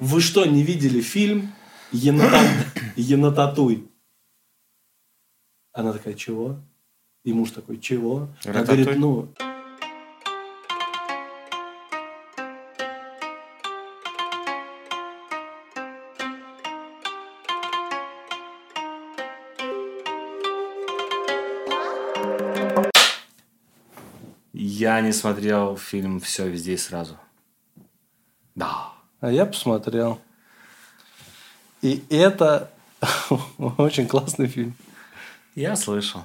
Вы 0.00 0.22
что, 0.22 0.46
не 0.46 0.62
видели 0.62 1.02
фильм 1.02 1.52
«Енота- 1.92 2.64
«Енотатуй»? 2.96 3.86
Она 5.74 5.92
такая, 5.92 6.14
чего? 6.14 6.58
И 7.22 7.34
муж 7.34 7.50
такой, 7.50 7.78
чего? 7.78 8.30
Она 8.46 8.64
говорит, 8.64 8.96
ну... 8.96 9.28
Я 24.54 25.02
не 25.02 25.12
смотрел 25.12 25.76
фильм 25.76 26.20
«Все 26.20 26.48
везде 26.48 26.72
и 26.72 26.76
сразу». 26.78 27.18
А 29.20 29.30
я 29.30 29.46
посмотрел. 29.46 30.18
И 31.82 32.02
это 32.10 32.70
очень 33.58 34.06
классный 34.06 34.46
фильм. 34.46 34.74
Я 35.54 35.76
слышал. 35.76 36.24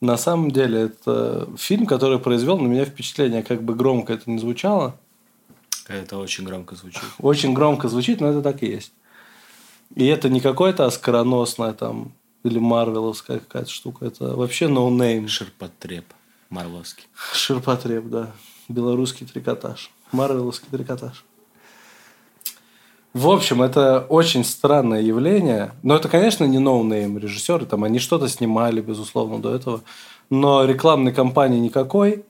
На 0.00 0.18
самом 0.18 0.50
деле, 0.50 0.82
это 0.82 1.48
фильм, 1.56 1.86
который 1.86 2.18
произвел 2.18 2.58
на 2.58 2.66
меня 2.66 2.84
впечатление, 2.84 3.42
как 3.42 3.62
бы 3.62 3.74
громко 3.74 4.12
это 4.12 4.30
не 4.30 4.38
звучало. 4.38 4.98
Это 5.88 6.18
очень 6.18 6.44
громко 6.44 6.74
звучит. 6.74 7.02
Очень 7.18 7.54
громко 7.54 7.88
звучит, 7.88 8.20
но 8.20 8.28
это 8.28 8.42
так 8.42 8.62
и 8.62 8.66
есть. 8.66 8.92
И 9.94 10.06
это 10.06 10.28
не 10.28 10.40
какое-то 10.40 10.84
оскароносное 10.84 11.72
там 11.72 12.12
или 12.44 12.58
марвеловская 12.58 13.38
какая-то 13.38 13.70
штука. 13.70 14.06
Это 14.06 14.36
вообще 14.36 14.66
no 14.66 14.88
name. 14.90 15.28
Ширпотреб. 15.28 16.04
Марловский. 16.50 17.04
Ширпотреб, 17.32 18.08
да. 18.08 18.32
Белорусский 18.68 19.26
трикотаж. 19.26 19.90
Марвеловский 20.12 20.68
трикотаж. 20.70 21.24
В 23.16 23.30
общем, 23.30 23.62
это 23.62 24.04
очень 24.10 24.44
странное 24.44 25.00
явление. 25.00 25.72
Но 25.82 25.96
это, 25.96 26.06
конечно, 26.06 26.44
не 26.44 26.58
no-name 26.58 27.16
режиссеры. 27.16 27.64
Там 27.64 27.82
они 27.82 27.98
что-то 27.98 28.28
снимали, 28.28 28.82
безусловно, 28.82 29.38
до 29.38 29.54
этого. 29.54 29.80
Но 30.28 30.66
рекламной 30.66 31.14
кампании 31.14 31.58
никакой. 31.58 32.26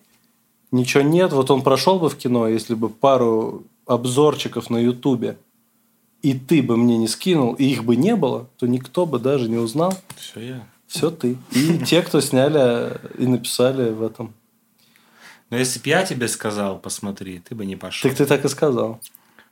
Ничего 0.71 1.03
нет. 1.03 1.33
Вот 1.33 1.51
он 1.51 1.63
прошел 1.63 1.99
бы 1.99 2.09
в 2.09 2.17
кино, 2.17 2.47
если 2.47 2.75
бы 2.75 2.89
пару 2.89 3.65
обзорчиков 3.85 4.71
на 4.71 4.77
Ютубе 4.77 5.39
и 6.23 6.35
ты 6.35 6.63
бы 6.63 6.77
мне 6.77 6.97
не 6.99 7.09
скинул, 7.09 7.55
и 7.55 7.65
их 7.65 7.83
бы 7.83 7.97
не 7.97 8.15
было, 8.15 8.49
то 8.57 8.69
никто 8.69 9.07
бы 9.07 9.19
даже 9.19 9.49
не 9.49 9.57
узнал. 9.57 9.93
Все 10.17 10.41
я. 10.41 10.69
Все 10.87 11.11
ты. 11.11 11.37
И 11.51 11.79
те, 11.85 12.01
кто 12.01 12.21
сняли 12.21 12.97
и 13.19 13.27
написали 13.27 13.91
в 13.91 14.05
этом. 14.05 14.35
Но 15.51 15.57
если 15.57 15.81
бы 15.81 15.89
я 15.89 16.05
тебе 16.05 16.29
сказал, 16.29 16.79
посмотри, 16.79 17.41
ты 17.41 17.57
бы 17.57 17.67
не 17.67 17.75
пошел. 17.75 18.09
Так 18.09 18.17
ты 18.17 18.25
так 18.25 18.45
и 18.45 18.49
сказал. 18.49 19.01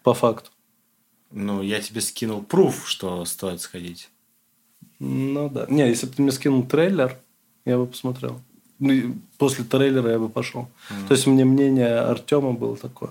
По 0.04 0.14
факту. 0.14 0.50
Ну, 1.36 1.62
я 1.62 1.80
тебе 1.80 2.00
скинул 2.00 2.42
пруф, 2.42 2.88
что 2.88 3.24
стоит 3.24 3.60
сходить. 3.60 4.08
Ну 5.00 5.48
да. 5.48 5.66
Не, 5.68 5.88
если 5.88 6.06
бы 6.06 6.12
ты 6.12 6.22
мне 6.22 6.30
скинул 6.30 6.62
трейлер, 6.62 7.18
я 7.64 7.76
бы 7.76 7.86
посмотрел. 7.86 8.40
Ну, 8.78 9.16
после 9.36 9.64
трейлера 9.64 10.12
я 10.12 10.18
бы 10.20 10.28
пошел. 10.28 10.68
То 11.08 11.14
есть 11.14 11.26
мне 11.26 11.44
мнение 11.44 11.98
Артема 11.98 12.52
было 12.52 12.76
такое. 12.76 13.10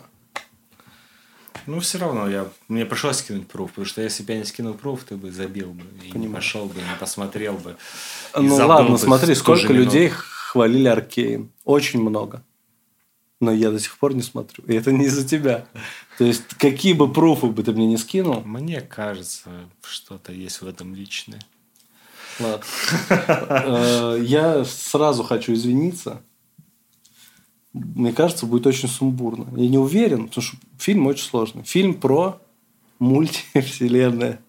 Ну, 1.66 1.82
все 1.82 1.98
равно 1.98 2.30
я... 2.30 2.48
мне 2.70 2.86
пришлось 2.86 3.18
скинуть 3.18 3.48
пруф, 3.48 3.72
потому 3.72 3.86
что 3.86 4.02
если 4.02 4.24
бы 4.24 4.32
я 4.32 4.40
не 4.40 4.46
скинул 4.46 4.74
пруф, 4.74 5.04
ты 5.04 5.18
бы 5.18 5.30
забил 5.30 5.72
бы. 5.72 5.84
И 6.04 6.18
не 6.18 6.28
пошел 6.28 6.66
бы, 6.66 6.76
не 6.76 6.98
посмотрел 7.00 7.56
бы. 7.56 7.76
ну 8.38 8.56
ладно, 8.56 8.92
бы 8.92 8.98
смотри, 8.98 9.36
сколько 9.36 9.74
минуту. 9.74 9.84
людей 9.84 10.10
хвалили 10.10 10.88
Аркейн. 10.88 11.50
Очень 11.66 12.02
много. 12.02 12.42
Но 13.44 13.52
я 13.52 13.72
до 13.72 13.80
сих 13.80 13.98
пор 13.98 14.16
не 14.16 14.22
смотрю. 14.22 14.64
И 14.68 14.74
это 14.74 14.94
не 14.94 15.06
из-за 15.06 15.28
тебя. 15.28 15.66
То 16.18 16.24
есть, 16.24 16.44
какие 16.58 16.94
бы 16.94 17.12
пруфы 17.12 17.48
бы 17.48 17.62
ты 17.62 17.74
мне 17.74 17.88
не 17.88 17.98
скинул, 17.98 18.42
Мне 18.46 18.80
кажется, 18.80 19.50
что-то 19.82 20.32
есть 20.32 20.62
в 20.62 20.68
этом 20.68 20.96
личное. 20.96 21.42
Ладно. 22.40 22.66
Э, 23.10 24.18
Я 24.22 24.64
сразу 24.64 25.24
хочу 25.24 25.54
извиниться. 25.54 26.22
Мне 27.74 28.14
кажется, 28.14 28.46
будет 28.46 28.66
очень 28.66 28.88
сумбурно. 28.88 29.48
Я 29.60 29.68
не 29.68 29.78
уверен, 29.78 30.28
потому 30.28 30.42
что 30.42 30.58
фильм 30.78 31.08
очень 31.08 31.26
сложный. 31.26 31.64
Фильм 31.64 31.96
про 31.96 32.40
мультивселенная. 33.00 34.40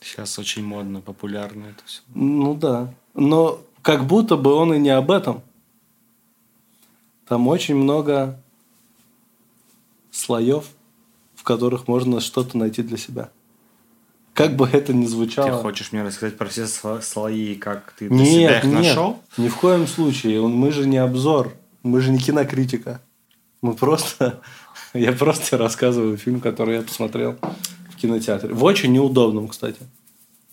Сейчас 0.00 0.38
очень 0.38 0.64
модно, 0.64 1.02
популярно 1.02 1.66
это 1.66 1.84
все. 1.84 2.00
Ну 2.14 2.54
да. 2.54 2.94
Но 3.12 3.60
как 3.82 4.06
будто 4.06 4.36
бы 4.36 4.54
он 4.54 4.72
и 4.72 4.78
не 4.78 4.90
об 4.90 5.10
этом. 5.10 5.42
Там 7.30 7.46
очень 7.46 7.76
много 7.76 8.42
слоев, 10.10 10.64
в 11.36 11.44
которых 11.44 11.86
можно 11.86 12.20
что-то 12.20 12.58
найти 12.58 12.82
для 12.82 12.96
себя. 12.96 13.30
Как 14.34 14.56
бы 14.56 14.68
это 14.68 14.92
ни 14.92 15.06
звучало. 15.06 15.48
Ты 15.48 15.54
хочешь 15.62 15.92
мне 15.92 16.02
рассказать 16.02 16.36
про 16.36 16.48
все 16.48 16.64
сло- 16.64 17.00
слои, 17.00 17.54
как 17.54 17.92
ты 17.96 18.08
для 18.08 18.24
себя 18.24 18.36
Нет, 18.36 18.64
их 18.64 18.64
нет, 18.64 18.74
нашел? 18.74 19.20
ни 19.36 19.46
в 19.46 19.54
коем 19.54 19.86
случае. 19.86 20.44
Мы 20.44 20.72
же 20.72 20.88
не 20.88 20.96
обзор, 20.98 21.54
мы 21.84 22.00
же 22.00 22.10
не 22.10 22.18
кинокритика. 22.18 23.00
Мы 23.62 23.74
просто... 23.74 24.40
Я 24.92 25.12
просто 25.12 25.56
рассказываю 25.56 26.16
фильм, 26.16 26.40
который 26.40 26.78
я 26.78 26.82
посмотрел 26.82 27.36
в 27.90 27.96
кинотеатре. 27.96 28.52
В 28.52 28.64
очень 28.64 28.90
неудобном, 28.92 29.46
кстати. 29.46 29.78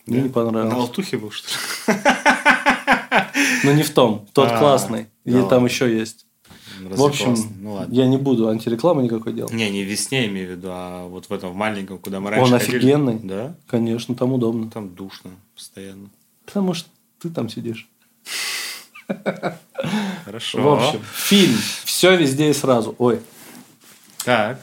Мне 0.06 0.20
не 0.20 0.28
На 0.28 0.30
понравилось. 0.32 0.76
Алтухе 0.76 1.18
был, 1.18 1.32
что 1.32 1.50
ли? 1.92 1.98
Но 3.64 3.72
не 3.72 3.82
в 3.82 3.90
том. 3.90 4.28
Тот 4.34 4.52
А, 4.52 4.60
классный. 4.60 5.08
И 5.26 5.32
да 5.32 5.42
там 5.48 5.66
еще 5.66 5.92
есть. 5.92 6.27
Разве 6.90 7.04
В 7.04 7.08
общем, 7.08 7.36
ну 7.62 7.74
ладно. 7.74 7.94
я 7.94 8.08
не 8.08 8.18
буду 8.18 8.48
антирекламы 8.50 9.04
никакой 9.04 9.34
делать. 9.34 9.54
Не, 9.54 9.70
не 9.70 9.84
в 9.84 9.88
весне 9.88 10.28
имею 10.28 10.48
в 10.48 10.52
виду, 10.52 10.68
а 10.72 11.08
вот 11.08 11.26
в 11.30 11.34
этом 11.34 11.52
в 11.52 11.56
маленьком, 11.56 11.98
куда 12.00 12.20
мы 12.20 12.30
раньше 12.32 12.54
Он 12.54 12.60
ходили. 12.60 12.78
офигенный. 12.78 13.20
Да? 13.24 13.56
Конечно, 13.68 14.16
там 14.16 14.34
удобно. 14.34 14.70
Там 14.70 14.94
душно 14.96 15.32
постоянно. 15.56 16.10
Потому 16.46 16.74
что 16.74 16.90
ты 17.20 17.30
там 17.30 17.50
сидишь. 17.50 17.88
Хорошо. 20.26 20.62
В 20.62 20.68
общем, 20.74 21.02
фильм. 21.14 21.58
Все 21.86 22.16
везде 22.16 22.50
и 22.50 22.54
сразу. 22.54 22.96
Ой, 22.98 23.22
Так. 24.26 24.60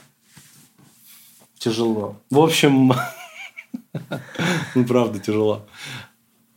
тяжело. 1.59 2.17
В 2.31 2.39
общем, 2.39 2.93
ну 4.75 4.85
правда 4.87 5.19
тяжело. 5.19 5.67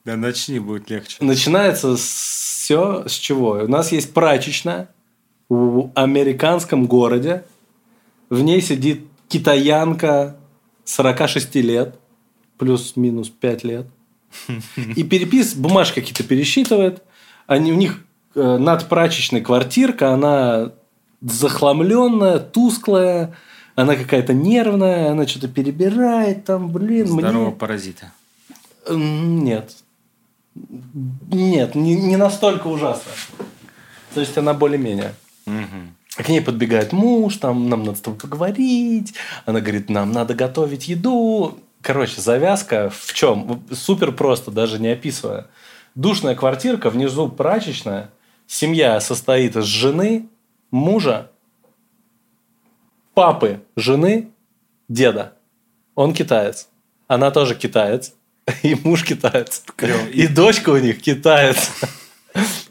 Да 0.06 0.16
начни, 0.16 0.60
будет 0.60 0.90
легче. 0.90 1.18
Начинается 1.22 1.96
все 1.98 3.08
с 3.08 3.14
чего? 3.14 3.52
У 3.64 3.68
нас 3.68 3.92
есть 3.92 4.14
прачечная 4.14 4.90
в 5.50 5.92
американском 5.96 6.88
городе. 6.88 7.44
В 8.30 8.42
ней 8.42 8.62
сидит 8.62 9.06
китаянка 9.28 10.38
46 10.86 11.56
лет, 11.56 11.96
плюс-минус 12.58 13.30
5 13.30 13.64
лет. 13.64 13.88
И 14.96 15.04
перепис, 15.04 15.56
бумажки 15.56 16.02
какие-то 16.02 16.24
пересчитывает. 16.24 17.02
Они, 17.46 17.72
у 17.72 17.76
них 17.76 18.04
э, 18.36 18.58
над 18.58 18.90
прачечной 18.90 19.42
квартирка, 19.42 20.14
она 20.14 20.74
захламленная, 21.22 22.40
тусклая, 22.40 23.36
она 23.76 23.96
какая-то 23.96 24.34
нервная, 24.34 25.12
она 25.12 25.26
что-то 25.28 25.48
перебирает 25.48 26.46
там, 26.46 26.72
блин, 26.72 27.08
Здорово, 27.08 27.48
мне... 27.48 27.52
паразита. 27.52 28.12
Нет. 28.90 29.76
Нет, 31.32 31.76
не, 31.76 31.96
не 31.96 32.18
настолько 32.18 32.68
ужасно. 32.68 33.12
То 34.14 34.22
есть 34.22 34.38
она 34.38 34.54
более-менее. 34.54 35.14
Мгм. 35.48 35.96
К 36.16 36.30
ней 36.30 36.42
подбегает 36.42 36.94
муж, 36.94 37.38
там, 37.38 37.70
нам 37.70 37.84
надо 37.84 37.98
с 37.98 38.02
тобой 38.02 38.20
поговорить. 38.20 39.14
Она 39.46 39.62
говорит, 39.62 39.90
нам 39.90 40.12
надо 40.12 40.34
готовить 40.34 40.88
еду. 40.88 41.58
Короче, 41.82 42.22
завязка 42.22 42.90
в 42.90 43.14
чем? 43.14 43.64
Супер 43.72 44.12
просто, 44.12 44.52
даже 44.52 44.80
не 44.80 44.90
описывая. 44.90 45.48
Душная 45.96 46.36
квартирка, 46.36 46.90
внизу 46.90 47.30
прачечная. 47.30 48.10
Семья 48.46 49.00
состоит 49.00 49.56
из 49.56 49.66
жены, 49.66 50.28
мужа, 50.72 51.30
папы, 53.14 53.62
жены, 53.76 54.30
деда. 54.90 55.34
Он 55.96 56.14
китаец. 56.14 56.68
Она 57.08 57.32
тоже 57.32 57.56
китаец. 57.56 58.14
И 58.64 58.76
муж 58.84 59.04
китаец. 59.04 59.64
Клёво. 59.76 60.08
И 60.08 60.28
дочка 60.28 60.72
у 60.72 60.78
них 60.78 61.02
китаец. 61.02 61.72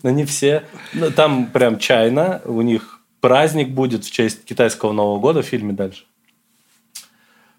Они 0.02 0.24
все... 0.24 0.64
ну, 0.92 1.10
Там 1.10 1.46
прям 1.46 1.78
чайно. 1.78 2.40
У 2.44 2.62
них 2.62 3.00
праздник 3.20 3.70
будет 3.70 4.04
в 4.04 4.10
честь 4.10 4.44
китайского 4.44 4.92
Нового 4.92 5.18
года 5.18 5.42
в 5.42 5.46
фильме 5.46 5.72
дальше. 5.72 6.04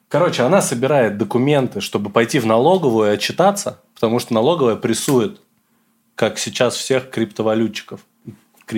Короче, 0.08 0.44
она 0.44 0.62
собирает 0.62 1.18
документы, 1.18 1.82
чтобы 1.82 2.10
пойти 2.10 2.40
в 2.40 2.46
налоговую 2.46 3.12
и 3.12 3.14
отчитаться, 3.14 3.82
потому 3.94 4.20
что 4.20 4.34
налоговая 4.34 4.78
прессует, 4.78 5.42
как 6.16 6.40
сейчас 6.40 6.76
всех 6.76 7.10
криптовалютчиков. 7.10 8.00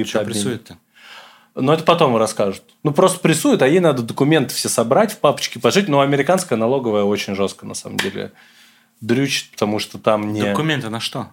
Что 0.06 0.24
прессует-то? 0.24 0.78
Но 1.56 1.74
это 1.74 1.84
потом 1.84 2.16
расскажут. 2.18 2.64
Ну, 2.84 2.94
просто 2.94 3.20
прессуют, 3.20 3.62
а 3.62 3.68
ей 3.68 3.80
надо 3.80 4.02
документы 4.02 4.54
все 4.54 4.70
собрать, 4.70 5.12
в 5.12 5.18
папочке 5.20 5.60
положить. 5.60 5.88
Но 5.88 6.00
американская 6.02 6.58
налоговая 6.58 7.04
очень 7.04 7.36
жестко, 7.36 7.66
на 7.66 7.74
самом 7.74 7.98
деле, 7.98 8.31
дрючит, 9.02 9.52
потому 9.52 9.80
что 9.80 9.98
там 9.98 10.31
не... 10.34 10.42
Документы 10.42 10.90
на 10.90 11.00
что? 11.00 11.30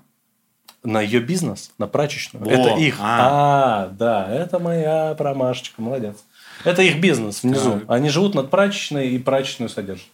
На 0.86 1.00
ее 1.00 1.20
бизнес, 1.20 1.72
на 1.78 1.86
прачечную. 1.86 2.44
Во, 2.44 2.50
это 2.50 2.76
их. 2.78 2.96
а. 3.00 3.86
А. 3.86 3.88
да, 3.88 4.30
это 4.30 4.58
моя 4.58 5.14
промашечка, 5.14 5.82
молодец. 5.82 6.16
Это 6.64 6.82
их 6.82 7.00
бизнес 7.00 7.42
внизу. 7.42 7.80
Так. 7.80 7.90
Они 7.90 8.08
живут 8.08 8.34
над 8.34 8.50
прачечной 8.50 9.10
и 9.10 9.18
прачечную 9.18 9.68
содержат. 9.68 10.08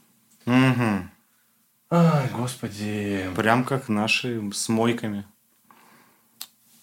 Угу. 0.46 1.08
Ай, 1.90 2.28
господи. 2.36 3.28
Прям 3.36 3.64
как 3.64 3.88
наши 3.88 4.42
с 4.52 4.68
мойками. 4.68 5.24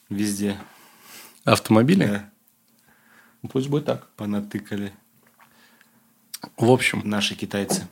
Везде. 0.09 0.57
Автомобили? 1.43 2.05
Да, 2.05 3.49
Пусть 3.51 3.69
будет 3.69 3.85
так. 3.85 4.07
понатыкали 4.15 4.91
В 6.57 6.69
общем, 6.69 7.01
наши 7.05 7.35
китайцы. 7.35 7.87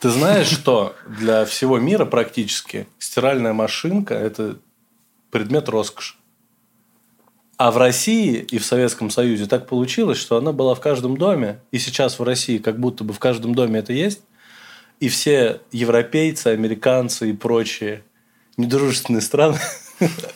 ты 0.00 0.10
знаешь, 0.10 0.46
что 0.48 0.96
для 1.08 1.44
всего 1.44 1.78
мира 1.78 2.04
практически 2.04 2.86
стиральная 2.98 3.52
машинка– 3.52 4.14
это 4.16 4.58
предмет 5.30 5.68
роскоши. 5.68 6.14
А 7.56 7.70
в 7.70 7.76
России 7.76 8.36
и 8.36 8.58
в 8.58 8.64
Советском 8.64 9.10
Союзе 9.10 9.46
так 9.46 9.68
получилось, 9.68 10.18
что 10.18 10.36
она 10.36 10.52
была 10.52 10.74
в 10.74 10.80
каждом 10.80 11.16
доме, 11.16 11.60
и 11.72 11.78
сейчас 11.78 12.18
в 12.18 12.22
России 12.22 12.58
как 12.58 12.80
будто 12.80 13.04
бы 13.04 13.12
в 13.12 13.18
каждом 13.18 13.54
доме 13.54 13.80
это 13.80 13.92
есть, 13.92 14.22
и 14.98 15.08
все 15.08 15.60
европейцы, 15.70 16.48
американцы 16.48 17.30
и 17.30 17.32
прочие 17.34 18.02
недружественные 18.56 19.20
страны 19.22 19.58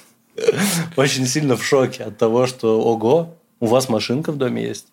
очень 0.97 1.27
сильно 1.27 1.57
в 1.57 1.65
шоке 1.65 2.05
от 2.05 2.19
того, 2.19 2.47
что 2.47 2.81
ого, 2.81 3.37
у 3.61 3.67
вас 3.67 3.89
машинка 3.89 4.33
в 4.33 4.37
доме 4.37 4.63
есть. 4.63 4.87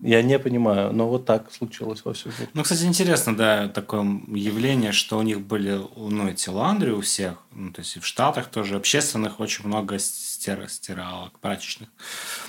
Я 0.00 0.22
не 0.22 0.38
понимаю, 0.38 0.92
но 0.92 1.08
вот 1.08 1.24
так 1.24 1.52
случилось 1.52 2.04
во 2.04 2.12
всем 2.12 2.32
мире. 2.38 2.50
Ну, 2.52 2.62
кстати, 2.62 2.84
интересно, 2.84 3.36
да, 3.36 3.68
такое 3.68 4.02
явление, 4.28 4.92
что 4.92 5.18
у 5.18 5.22
них 5.22 5.40
были, 5.40 5.80
ну, 5.96 6.28
эти 6.28 6.48
ландри 6.48 6.90
у 6.90 7.00
всех, 7.00 7.34
ну, 7.52 7.72
то 7.72 7.80
есть 7.80 7.96
и 7.96 8.00
в 8.00 8.06
Штатах 8.06 8.48
тоже 8.48 8.76
общественных 8.76 9.40
очень 9.40 9.66
много 9.66 9.98
стира, 9.98 10.66
стиралок, 10.68 11.38
прачечных. 11.38 11.88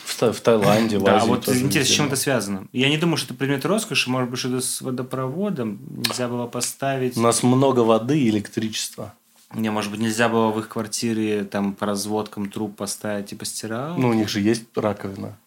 В, 0.03 0.19
Та- 0.19 0.33
в 0.33 0.41
Таиланде, 0.41 0.97
в 0.97 1.03
Да, 1.03 1.19
вот 1.25 1.47
интересно, 1.47 1.83
с 1.93 1.95
чем 1.95 2.07
это 2.07 2.15
связано. 2.15 2.67
Я 2.73 2.89
не 2.89 2.97
думаю, 2.97 3.17
что 3.17 3.27
это 3.27 3.35
предмет 3.35 3.65
роскоши, 3.65 4.09
может 4.09 4.29
быть, 4.29 4.39
что-то 4.39 4.61
с 4.61 4.81
водопроводом 4.81 5.79
нельзя 5.89 6.27
было 6.27 6.47
поставить. 6.47 7.15
У 7.15 7.21
нас 7.21 7.43
много 7.43 7.81
воды 7.81 8.19
и 8.19 8.29
электричества. 8.29 9.13
Не, 9.53 9.69
может 9.69 9.91
быть, 9.91 10.01
нельзя 10.01 10.27
было 10.27 10.49
в 10.51 10.59
их 10.59 10.67
квартире 10.67 11.45
там 11.45 11.73
по 11.73 11.85
разводкам 11.85 12.49
труб 12.49 12.75
поставить, 12.75 13.27
типа 13.27 13.45
стирал. 13.45 13.95
Ну, 13.97 14.09
у 14.09 14.13
них 14.13 14.27
же 14.27 14.41
есть 14.41 14.63
раковина. 14.75 15.37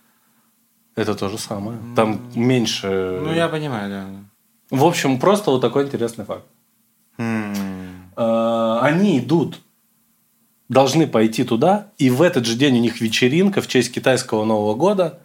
Это 0.99 1.15
то 1.15 1.29
же 1.29 1.39
самое. 1.39 1.79
Там 1.95 2.21
меньше... 2.35 3.21
Ну, 3.23 3.33
я 3.33 3.47
понимаю, 3.49 3.89
да. 3.89 4.77
В 4.77 4.85
общем, 4.85 5.21
просто 5.21 5.53
вот 5.53 5.61
такой 5.61 5.85
интересный 5.85 6.25
факт. 6.25 6.45
Э, 7.19 8.79
Они 8.83 9.21
идут, 9.21 9.61
должны 10.69 11.07
пойти 11.07 11.45
туда, 11.45 11.87
и 11.99 12.11
в 12.11 12.21
этот 12.21 12.47
же 12.47 12.57
день 12.57 12.79
у 12.79 12.81
них 12.81 13.01
вечеринка 13.01 13.61
в 13.61 13.69
честь 13.69 13.93
китайского 13.93 14.45
Нового 14.45 14.75
года. 14.75 15.21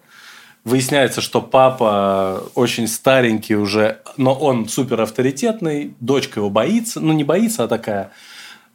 Выясняется, 0.63 1.21
что 1.21 1.41
папа 1.41 2.43
очень 2.53 2.87
старенький 2.87 3.55
уже, 3.55 3.99
но 4.15 4.33
он 4.33 4.69
супер 4.69 5.01
авторитетный, 5.01 5.95
дочка 5.99 6.39
его 6.39 6.51
боится, 6.51 6.99
ну 6.99 7.13
не 7.13 7.23
боится, 7.23 7.63
а 7.63 7.67
такая. 7.67 8.11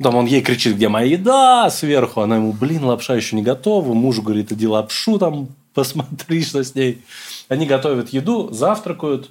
Там 0.03 0.17
он 0.17 0.27
ей 0.27 0.43
кричит, 0.43 0.75
где 0.75 0.89
моя 0.89 1.13
еда, 1.13 1.71
сверху. 1.71 2.21
Она 2.23 2.37
ему, 2.37 2.53
блин, 2.53 2.85
лапша 2.85 3.15
еще 3.15 3.37
не 3.37 3.43
готова. 3.43 3.95
Муж 3.95 4.19
говорит, 4.19 4.53
иди 4.53 4.67
лапшу 4.67 5.19
там, 5.19 5.49
посмотри, 5.79 6.43
что 6.43 6.63
с 6.63 6.75
ней. 6.75 7.03
Они 7.49 7.67
готовят 7.67 8.09
еду, 8.11 8.53
завтракают. 8.53 9.31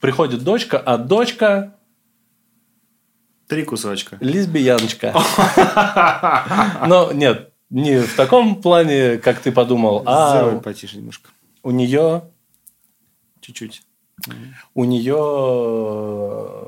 Приходит 0.00 0.44
дочка, 0.44 0.78
а 0.78 0.98
дочка 0.98 1.74
Три 3.48 3.64
кусочка. 3.64 4.16
лесбияночка. 4.20 5.12
Но 6.86 7.12
нет, 7.12 7.52
не 7.70 8.00
в 8.02 8.14
таком 8.16 8.60
плане, 8.62 9.18
как 9.18 9.40
ты 9.40 9.50
подумал, 9.52 10.02
а 10.06 10.60
потише 10.60 10.96
немножко. 10.98 11.30
у 11.62 11.70
нее 11.70 12.22
Чуть-чуть. 13.40 13.82
у 14.74 14.84
нее 14.84 16.66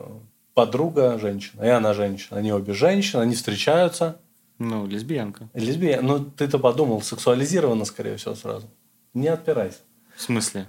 подруга 0.55 1.19
женщина, 1.19 1.63
и 1.63 1.69
она 1.69 1.95
женщина. 1.95 2.39
Они 2.39 2.53
обе 2.53 2.73
женщины, 2.75 3.21
они 3.23 3.35
встречаются. 3.35 4.17
Ну, 4.59 4.87
лесбиянка. 4.87 5.49
Лесбиян. 5.55 6.05
Ну, 6.07 6.19
ты-то 6.19 6.59
подумал, 6.59 7.03
сексуализировано, 7.03 7.85
скорее 7.85 8.17
всего, 8.17 8.35
сразу. 8.35 8.67
Не 9.17 9.29
отпирайся. 9.29 9.79
В 10.15 10.21
смысле? 10.21 10.67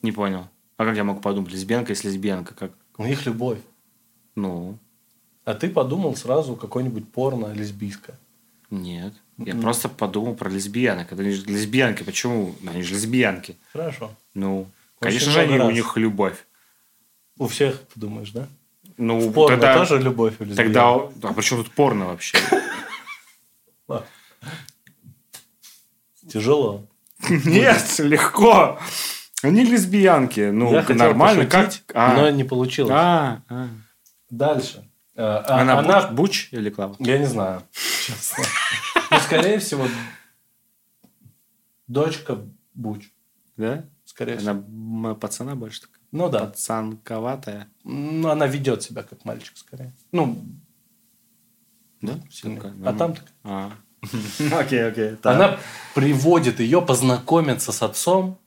Не 0.00 0.12
понял. 0.12 0.46
А 0.76 0.84
как 0.84 0.96
я 0.96 1.02
могу 1.02 1.20
подумать, 1.20 1.50
лесбиянка 1.52 1.90
есть 1.92 2.04
лесбиянка? 2.04 2.54
Как? 2.54 2.70
У 2.96 3.04
них 3.04 3.26
любовь. 3.26 3.58
Ну, 4.36 4.78
А 5.44 5.52
ты 5.54 5.68
подумал 5.68 6.14
сразу 6.14 6.54
какое-нибудь 6.54 7.10
порно 7.10 7.52
лесбийское. 7.52 8.16
нет. 8.70 9.14
Я 9.38 9.54
Мгм. 9.54 9.62
просто 9.62 9.88
подумал 9.88 10.34
про 10.36 10.48
лесбиянок. 10.48 11.10
Это 11.12 11.22
лесбиянки. 11.22 12.04
Почему? 12.04 12.54
Они 12.68 12.82
же 12.82 12.94
лесбиянки. 12.94 13.56
Хорошо. 13.72 14.12
Ну, 14.34 14.60
Очень 15.00 15.18
конечно 15.18 15.32
же, 15.32 15.62
у 15.64 15.70
них 15.72 15.96
любовь. 15.96 16.46
У 17.36 17.48
всех, 17.48 17.80
ты 17.92 17.98
думаешь, 18.00 18.30
да? 18.30 18.46
Ну, 18.96 19.18
В 19.18 19.32
порно 19.32 19.56
тогда, 19.58 19.84
тоже 19.84 20.00
любовь 20.00 20.40
у 20.40 20.46
тогда... 20.54 20.94
А 20.94 21.32
при 21.34 21.42
чем 21.42 21.64
тут 21.64 21.72
порно 21.74 22.06
вообще? 22.06 22.38
Тяжело. 26.28 26.86
Нет, 27.28 27.98
легко. 27.98 28.78
Они 29.42 29.64
лесбиянки. 29.64 30.50
Ну, 30.50 30.72
Я 30.72 30.82
хотел 30.82 30.96
нормально. 31.08 31.44
пошутить, 31.46 31.82
Как? 31.86 31.96
А, 31.96 32.14
но 32.16 32.30
не 32.30 32.44
получилось. 32.44 32.92
а, 32.94 33.42
а. 33.48 33.68
Дальше. 34.30 34.90
Э, 35.14 35.22
а- 35.22 35.60
Она, 35.62 35.78
она... 35.78 36.08
Буч, 36.08 36.12
Буч 36.12 36.48
или 36.52 36.70
Клава? 36.70 36.96
Я 36.98 37.18
не 37.18 37.26
знаю, 37.26 37.62
честно. 37.72 38.44
Ну, 39.10 39.18
скорее 39.20 39.58
всего, 39.58 39.86
дочка 41.86 42.38
Буч. 42.74 43.10
Да? 43.56 43.84
Скорее 44.04 44.36
всего. 44.38 44.50
Она 44.50 45.14
пацана 45.14 45.54
больше 45.54 45.82
такая. 45.82 45.96
Ну 46.12 46.28
да. 46.28 46.46
Пацанковатая. 46.46 47.68
Ну, 47.84 48.28
она 48.28 48.46
ведет 48.46 48.82
себя 48.82 49.02
как 49.02 49.24
мальчик, 49.24 49.56
скорее. 49.56 49.92
Ну, 50.12 50.38
Да? 52.02 52.14
сильный. 52.30 52.60
А 52.60 52.92
ну, 52.92 52.98
там 52.98 53.14
так. 53.14 53.24
а. 53.44 53.72
Окей, 54.52 54.86
окей. 54.86 55.16
Она 55.22 55.58
приводит 55.94 56.60
ее 56.60 56.82
познакомиться 56.82 57.72
с 57.72 57.82
отцом. 57.82 58.38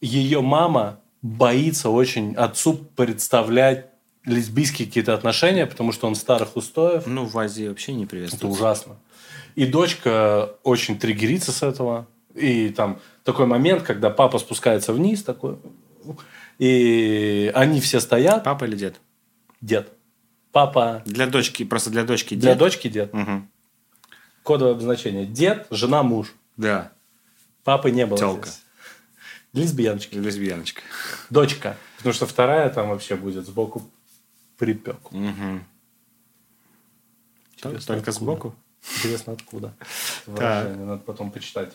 Ее 0.00 0.40
мама 0.40 0.98
боится 1.22 1.88
очень 1.90 2.34
отцу 2.34 2.74
представлять 2.74 3.86
лесбийские 4.24 4.86
какие-то 4.88 5.14
отношения, 5.14 5.66
потому 5.66 5.92
что 5.92 6.06
он 6.06 6.14
старых 6.14 6.56
устоев. 6.56 7.06
Ну, 7.06 7.24
в 7.24 7.38
Азии 7.38 7.68
вообще 7.68 7.92
не 7.92 8.02
Это 8.04 8.10
приветствуется. 8.10 8.46
ужасно. 8.48 8.96
И 9.54 9.66
дочка 9.66 10.50
очень 10.62 10.98
триггерится 10.98 11.52
с 11.52 11.62
этого. 11.62 12.06
И 12.34 12.70
там 12.70 12.98
такой 13.24 13.46
момент, 13.46 13.82
когда 13.82 14.10
папа 14.10 14.38
спускается 14.38 14.92
вниз, 14.92 15.22
такой, 15.22 15.58
и 16.58 17.50
они 17.54 17.80
все 17.80 18.00
стоят. 18.00 18.44
Папа 18.44 18.64
или 18.64 18.76
дед? 18.76 19.00
Дед. 19.60 19.92
Папа. 20.52 21.02
Для 21.06 21.26
дочки, 21.26 21.64
просто 21.64 21.90
для 21.90 22.04
дочки 22.04 22.34
Для 22.34 22.50
дед. 22.52 22.58
дочки 22.58 22.88
дед. 22.88 23.12
Мгм. 23.12 23.48
Кодовое 24.42 24.72
обозначение. 24.74 25.26
Дед, 25.26 25.66
жена, 25.70 26.02
муж. 26.02 26.34
Да. 26.56 26.92
Папы 27.64 27.90
не 27.90 28.06
было 28.06 28.18
Тёлка. 28.18 28.48
здесь. 28.48 28.62
Лесбияночки. 29.52 30.14
Лесбияночка. 30.16 30.82
Дочка. 31.30 31.76
Потому 31.98 32.12
что 32.14 32.26
вторая 32.26 32.68
там 32.70 32.88
вообще 32.88 33.16
будет 33.16 33.46
сбоку 33.46 33.88
припек. 34.58 34.96
Мгм. 35.10 35.64
Интересно, 37.56 37.86
Только 37.94 38.10
откуда? 38.10 38.12
сбоку? 38.12 38.54
Интересно, 38.96 39.32
откуда? 39.34 39.74
Выражение 40.26 40.84
надо 40.84 41.02
потом 41.02 41.30
почитать. 41.30 41.72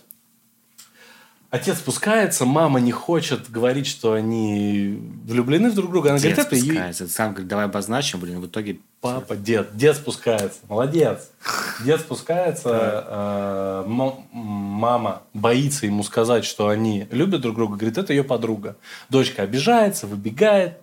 Отец 1.50 1.78
спускается, 1.78 2.44
мама 2.44 2.82
не 2.82 2.92
хочет 2.92 3.50
говорить, 3.50 3.88
что 3.88 4.12
они 4.12 5.00
влюблены 5.24 5.70
в 5.70 5.76
друг 5.76 5.92
друга. 5.92 6.10
Она 6.10 6.20
Дед 6.20 6.34
говорит, 6.36 6.48
это 6.52 6.58
спускается. 6.58 7.06
Ты 7.06 7.12
сам 7.12 7.30
говорит, 7.32 7.48
давай 7.48 7.66
обозначим, 7.66 8.20
блин, 8.20 8.42
в 8.42 8.48
итоге... 8.48 8.82
Папа, 9.00 9.38
дед. 9.38 9.78
Дед 9.78 9.96
спускается. 9.96 10.60
Молодец. 10.68 11.30
Дед 11.84 12.02
спускается. 12.02 13.06
э, 13.08 13.84
мама 13.88 15.24
боится 15.34 15.86
ему 15.86 16.04
сказать, 16.04 16.46
что 16.46 16.68
они 16.70 17.08
любят 17.12 17.42
друг 17.42 17.56
друга. 17.56 17.76
Говорит, 17.76 17.98
это 17.98 18.14
ее 18.14 18.24
подруга. 18.24 18.78
Дочка 19.10 19.44
обижается, 19.44 20.08
выбегает. 20.08 20.80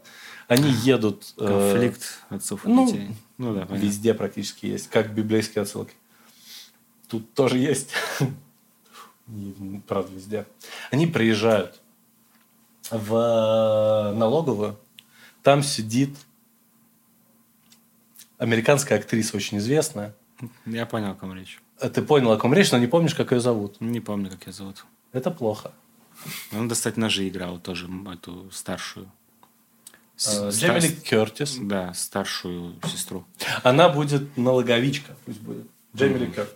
Они 0.46 0.70
едут... 0.70 1.34
э, 1.38 1.46
Конфликт 1.46 2.02
отцов 2.28 2.66
и 2.66 2.68
ну, 2.68 2.86
детей. 2.86 3.16
Ну 3.38 3.54
да, 3.54 3.60
понятно. 3.66 3.74
Везде 3.74 4.14
практически 4.14 4.66
есть. 4.66 4.88
Как 4.90 5.14
библейские 5.14 5.62
отсылки. 5.62 5.94
Тут 7.08 7.32
тоже 7.34 7.58
есть. 7.58 7.90
Правда, 9.86 10.12
везде. 10.12 10.46
Они 10.90 11.06
приезжают 11.06 11.80
в 12.90 14.12
налоговую. 14.14 14.78
Там 15.42 15.62
сидит 15.62 16.14
американская 18.38 18.98
актриса, 18.98 19.36
очень 19.36 19.58
известная. 19.58 20.14
Я 20.66 20.86
понял, 20.86 21.10
о 21.10 21.14
ком 21.14 21.34
речь. 21.34 21.60
А 21.80 21.88
Ты 21.88 22.02
понял, 22.02 22.32
о 22.32 22.36
ком 22.36 22.54
речь, 22.54 22.70
но 22.72 22.78
не 22.78 22.86
помнишь, 22.86 23.14
как 23.14 23.32
ее 23.32 23.40
зовут. 23.40 23.80
Не 23.80 24.00
помню, 24.00 24.30
как 24.30 24.46
ее 24.46 24.52
зовут. 24.52 24.84
Это 25.12 25.30
плохо. 25.30 25.72
Он 26.52 26.68
достать 26.68 26.96
ножи 26.96 27.28
играл 27.28 27.58
тоже, 27.58 27.88
эту 28.12 28.50
старшую. 28.50 29.10
С- 30.16 30.38
Э, 30.38 30.50
Джемили 30.50 30.88
Кертис. 30.88 31.56
Да, 31.60 31.92
старшую 31.94 32.76
сестру. 32.86 33.24
Она 33.64 33.88
будет 33.88 34.36
налоговичка. 34.36 35.16
Пусть 35.26 35.40
будет. 35.40 35.66
Джеймили 35.96 36.26
Кертис. 36.26 36.54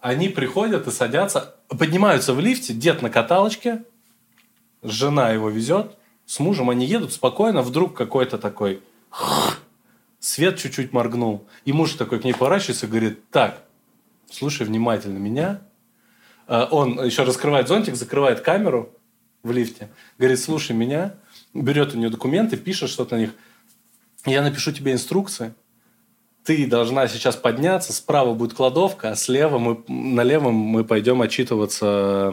Они 0.00 0.28
приходят 0.28 0.86
и 0.86 0.90
садятся, 0.90 1.56
поднимаются 1.68 2.32
в 2.34 2.40
лифте, 2.40 2.72
дед 2.72 3.02
на 3.02 3.10
каталочке, 3.10 3.84
жена 4.82 5.30
его 5.30 5.50
везет, 5.50 5.96
с 6.26 6.38
мужем 6.40 6.70
они 6.70 6.86
едут 6.86 7.12
спокойно, 7.12 7.62
вдруг 7.62 7.96
какой-то 7.96 8.38
такой 8.38 8.80
свет 10.38 10.56
чуть-чуть 10.56 10.92
моргнул. 10.92 11.48
И 11.64 11.72
муж 11.72 11.94
такой 11.94 12.20
к 12.20 12.24
ней 12.24 12.32
поворачивается 12.32 12.86
и 12.86 12.88
говорит, 12.88 13.28
так, 13.30 13.64
слушай 14.30 14.64
внимательно 14.64 15.18
меня. 15.18 15.62
А 16.46 16.68
Он 16.70 17.04
еще 17.04 17.24
раскрывает 17.24 17.66
зонтик, 17.66 17.96
закрывает 17.96 18.40
камеру 18.40 18.90
в 19.42 19.50
лифте, 19.50 19.88
говорит, 20.16 20.38
слушай 20.38 20.76
меня, 20.76 21.16
берет 21.54 21.92
у 21.92 21.98
нее 21.98 22.08
документы, 22.08 22.56
пишет 22.56 22.88
что-то 22.88 23.16
на 23.16 23.20
них. 23.20 23.30
Я 24.26 24.42
напишу 24.42 24.70
тебе 24.70 24.92
инструкции. 24.92 25.54
Ты 26.44 26.68
должна 26.68 27.08
сейчас 27.08 27.34
подняться, 27.34 27.92
справа 27.92 28.32
будет 28.32 28.54
кладовка, 28.54 29.10
а 29.10 29.16
слева 29.16 29.58
мы, 29.58 29.82
налево 29.88 30.50
мы 30.50 30.84
пойдем 30.84 31.20
отчитываться 31.20 32.32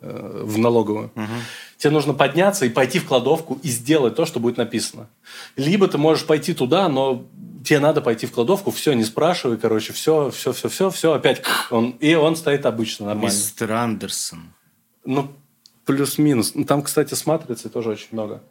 э, 0.00 0.42
в 0.44 0.56
налоговую. 0.56 1.10
Угу. 1.16 1.26
Тебе 1.78 1.90
нужно 1.92 2.12
подняться 2.12 2.66
и 2.66 2.68
пойти 2.68 2.98
в 2.98 3.06
кладовку 3.06 3.58
и 3.62 3.68
сделать 3.68 4.16
то, 4.16 4.26
что 4.26 4.40
будет 4.40 4.56
написано. 4.56 5.08
Либо 5.56 5.86
ты 5.88 5.96
можешь 5.96 6.26
пойти 6.26 6.52
туда, 6.52 6.88
но 6.88 7.24
тебе 7.64 7.78
надо 7.78 8.00
пойти 8.00 8.26
в 8.26 8.32
кладовку, 8.32 8.70
все, 8.72 8.92
не 8.94 9.04
спрашивай, 9.04 9.56
короче, 9.58 9.92
все, 9.92 10.30
все, 10.30 10.52
все, 10.52 10.68
все, 10.68 10.90
все, 10.90 11.12
опять 11.12 11.42
он, 11.70 11.90
и 12.00 12.14
он 12.14 12.34
стоит 12.36 12.66
обычно 12.66 13.06
нормально. 13.06 13.28
Мистер 13.30 13.72
Андерсон. 13.72 14.52
Ну, 15.04 15.30
плюс-минус. 15.84 16.52
Ну, 16.54 16.64
Там, 16.64 16.82
кстати, 16.82 17.14
с 17.14 17.24
матрицей 17.26 17.70
тоже 17.70 17.90
очень 17.90 18.08
много. 18.10 18.42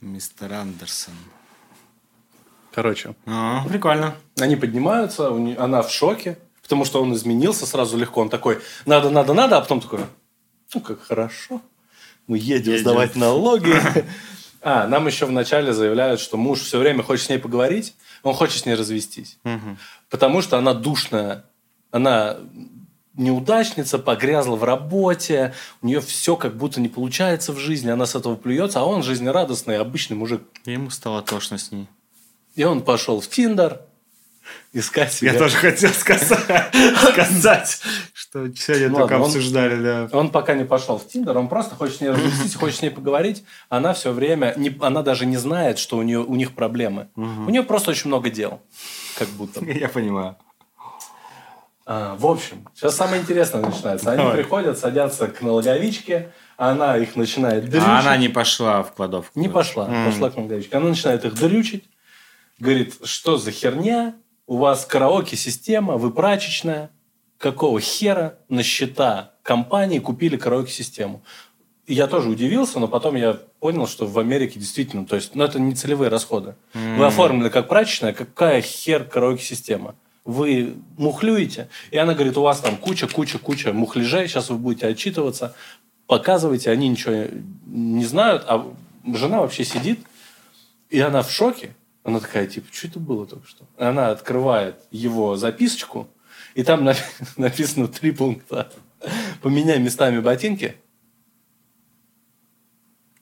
Мистер 0.00 0.52
Андерсон. 0.52 1.14
Короче, 2.72 3.14
А, 3.26 3.64
прикольно. 3.68 4.14
они 4.40 4.56
поднимаются, 4.56 5.30
у 5.30 5.38
не- 5.38 5.54
она 5.56 5.82
в 5.82 5.90
шоке, 5.92 6.38
потому 6.62 6.84
что 6.84 7.00
он 7.02 7.12
изменился 7.14 7.66
сразу 7.66 7.96
легко. 7.96 8.20
Он 8.22 8.28
такой, 8.30 8.60
надо, 8.86 9.10
надо, 9.10 9.32
надо, 9.34 9.58
а 9.58 9.60
потом 9.60 9.80
такой, 9.80 10.00
ну, 10.74 10.80
как 10.80 11.00
хорошо, 11.02 11.60
мы 12.26 12.38
едем, 12.38 12.72
Едем. 12.72 12.78
сдавать 12.78 13.16
налоги. 13.16 13.74
А, 14.66 14.86
нам 14.88 15.06
еще 15.06 15.26
вначале 15.26 15.74
заявляют, 15.74 16.20
что 16.20 16.38
муж 16.38 16.60
все 16.60 16.78
время 16.78 17.02
хочет 17.02 17.26
с 17.26 17.28
ней 17.28 17.36
поговорить, 17.38 17.94
он 18.22 18.32
хочет 18.32 18.62
с 18.62 18.64
ней 18.64 18.74
развестись. 18.74 19.36
Мгм. 19.44 19.76
Потому 20.08 20.40
что 20.40 20.56
она 20.56 20.72
душная, 20.72 21.44
она 21.90 22.38
неудачница, 23.14 23.98
погрязла 23.98 24.56
в 24.56 24.64
работе, 24.64 25.52
у 25.82 25.86
нее 25.86 26.00
все 26.00 26.36
как 26.36 26.56
будто 26.56 26.80
не 26.80 26.88
получается 26.88 27.52
в 27.52 27.58
жизни, 27.58 27.90
она 27.90 28.06
с 28.06 28.14
этого 28.14 28.36
плюется, 28.36 28.80
а 28.80 28.84
он 28.84 29.02
жизнерадостный, 29.02 29.78
обычный 29.78 30.16
мужик. 30.16 30.42
Ему 30.64 30.88
стало 30.88 31.20
тошно 31.20 31.58
с 31.58 31.70
ней. 31.70 31.86
И 32.54 32.64
он 32.64 32.82
пошел 32.82 33.20
в 33.20 33.28
Тиндер 33.28 33.82
искать 34.72 35.12
себе. 35.12 35.32
Я 35.32 35.38
тоже 35.38 35.56
хотел 35.56 35.90
сказать, 35.90 36.38
сказать, 37.12 37.80
что 38.12 38.54
сегодня 38.54 38.86
Ладно, 38.88 38.98
только 38.98 39.14
он- 39.14 39.22
обсуждали, 39.22 39.82
да. 39.82 40.08
Он 40.18 40.30
пока 40.30 40.54
не 40.54 40.64
пошел 40.64 40.98
в 40.98 41.06
Тиндер, 41.06 41.36
он 41.38 41.48
просто 41.48 41.74
хочет 41.74 41.96
с 41.96 42.00
ней 42.00 42.08
развестись, 42.10 42.54
хочет 42.54 42.78
с 42.78 42.82
ней 42.82 42.90
поговорить. 42.90 43.44
Она 43.68 43.94
все 43.94 44.12
время, 44.12 44.54
не, 44.56 44.76
она 44.80 45.02
даже 45.02 45.26
не 45.26 45.36
знает, 45.36 45.78
что 45.78 45.96
у, 45.96 46.02
нее, 46.02 46.20
у 46.20 46.34
них 46.34 46.54
проблемы. 46.54 47.08
У 47.16 47.50
нее 47.50 47.62
просто 47.62 47.90
очень 47.92 48.08
много 48.08 48.30
дел, 48.30 48.60
как 49.18 49.28
будто. 49.28 49.64
Я 49.64 49.88
понимаю. 49.88 50.36
А, 51.86 52.16
в 52.16 52.26
общем, 52.26 52.66
сейчас 52.74 52.96
самое 52.96 53.20
интересное 53.20 53.60
начинается. 53.60 54.10
Они 54.10 54.22
Давай. 54.22 54.36
приходят, 54.38 54.78
садятся 54.78 55.28
к 55.28 55.42
налоговичке, 55.42 56.30
она 56.56 56.96
их 56.96 57.14
начинает 57.14 57.68
дрючить. 57.68 57.86
А 57.86 57.98
она 57.98 58.16
не 58.16 58.28
пошла 58.28 58.82
в 58.82 58.92
кладовку. 58.92 59.38
Не 59.38 59.48
пошла, 59.48 59.84
пошла 60.06 60.30
к 60.30 60.36
налоговичке. 60.36 60.76
Она 60.76 60.88
начинает 60.88 61.24
их 61.26 61.34
дрючить, 61.34 61.84
говорит, 62.58 62.94
что 63.04 63.36
за 63.36 63.50
херня, 63.50 64.14
у 64.46 64.58
вас 64.58 64.84
караоке-система, 64.84 65.96
вы 65.96 66.10
прачечная, 66.10 66.90
какого 67.38 67.80
хера 67.80 68.38
на 68.48 68.62
счета 68.62 69.32
компании 69.42 69.98
купили 69.98 70.36
караоке-систему? 70.36 71.22
Я 71.86 72.06
тоже 72.06 72.30
удивился, 72.30 72.78
но 72.78 72.88
потом 72.88 73.16
я 73.16 73.38
понял, 73.60 73.86
что 73.86 74.06
в 74.06 74.18
Америке 74.18 74.58
действительно, 74.58 75.04
то 75.04 75.16
есть, 75.16 75.34
ну, 75.34 75.44
это 75.44 75.60
не 75.60 75.74
целевые 75.74 76.08
расходы. 76.08 76.54
Вы 76.72 77.04
оформлены 77.04 77.50
как 77.50 77.68
прачечная, 77.68 78.12
какая 78.12 78.62
хер 78.62 79.04
караоке-система? 79.04 79.94
Вы 80.24 80.76
мухлюете? 80.96 81.68
И 81.90 81.98
она 81.98 82.14
говорит, 82.14 82.38
у 82.38 82.42
вас 82.42 82.60
там 82.60 82.76
куча, 82.76 83.06
куча, 83.06 83.38
куча 83.38 83.74
мухляжей, 83.74 84.26
сейчас 84.26 84.48
вы 84.48 84.56
будете 84.56 84.86
отчитываться, 84.86 85.54
показывайте, 86.06 86.70
они 86.70 86.88
ничего 86.88 87.26
не 87.66 88.06
знают, 88.06 88.44
а 88.48 88.74
жена 89.12 89.40
вообще 89.40 89.64
сидит, 89.64 90.00
и 90.88 91.00
она 91.00 91.22
в 91.22 91.30
шоке. 91.30 91.74
Она 92.04 92.20
такая, 92.20 92.46
типа, 92.46 92.68
что 92.70 92.86
это 92.86 93.00
было 93.00 93.26
только 93.26 93.48
что? 93.48 93.64
Она 93.78 94.10
открывает 94.10 94.76
его 94.90 95.36
записочку, 95.36 96.06
и 96.54 96.62
там 96.62 96.86
напи- 96.86 97.02
написано 97.36 97.88
три 97.88 98.12
пункта. 98.12 98.70
Поменяй 99.42 99.78
местами 99.80 100.20
ботинки. 100.20 100.76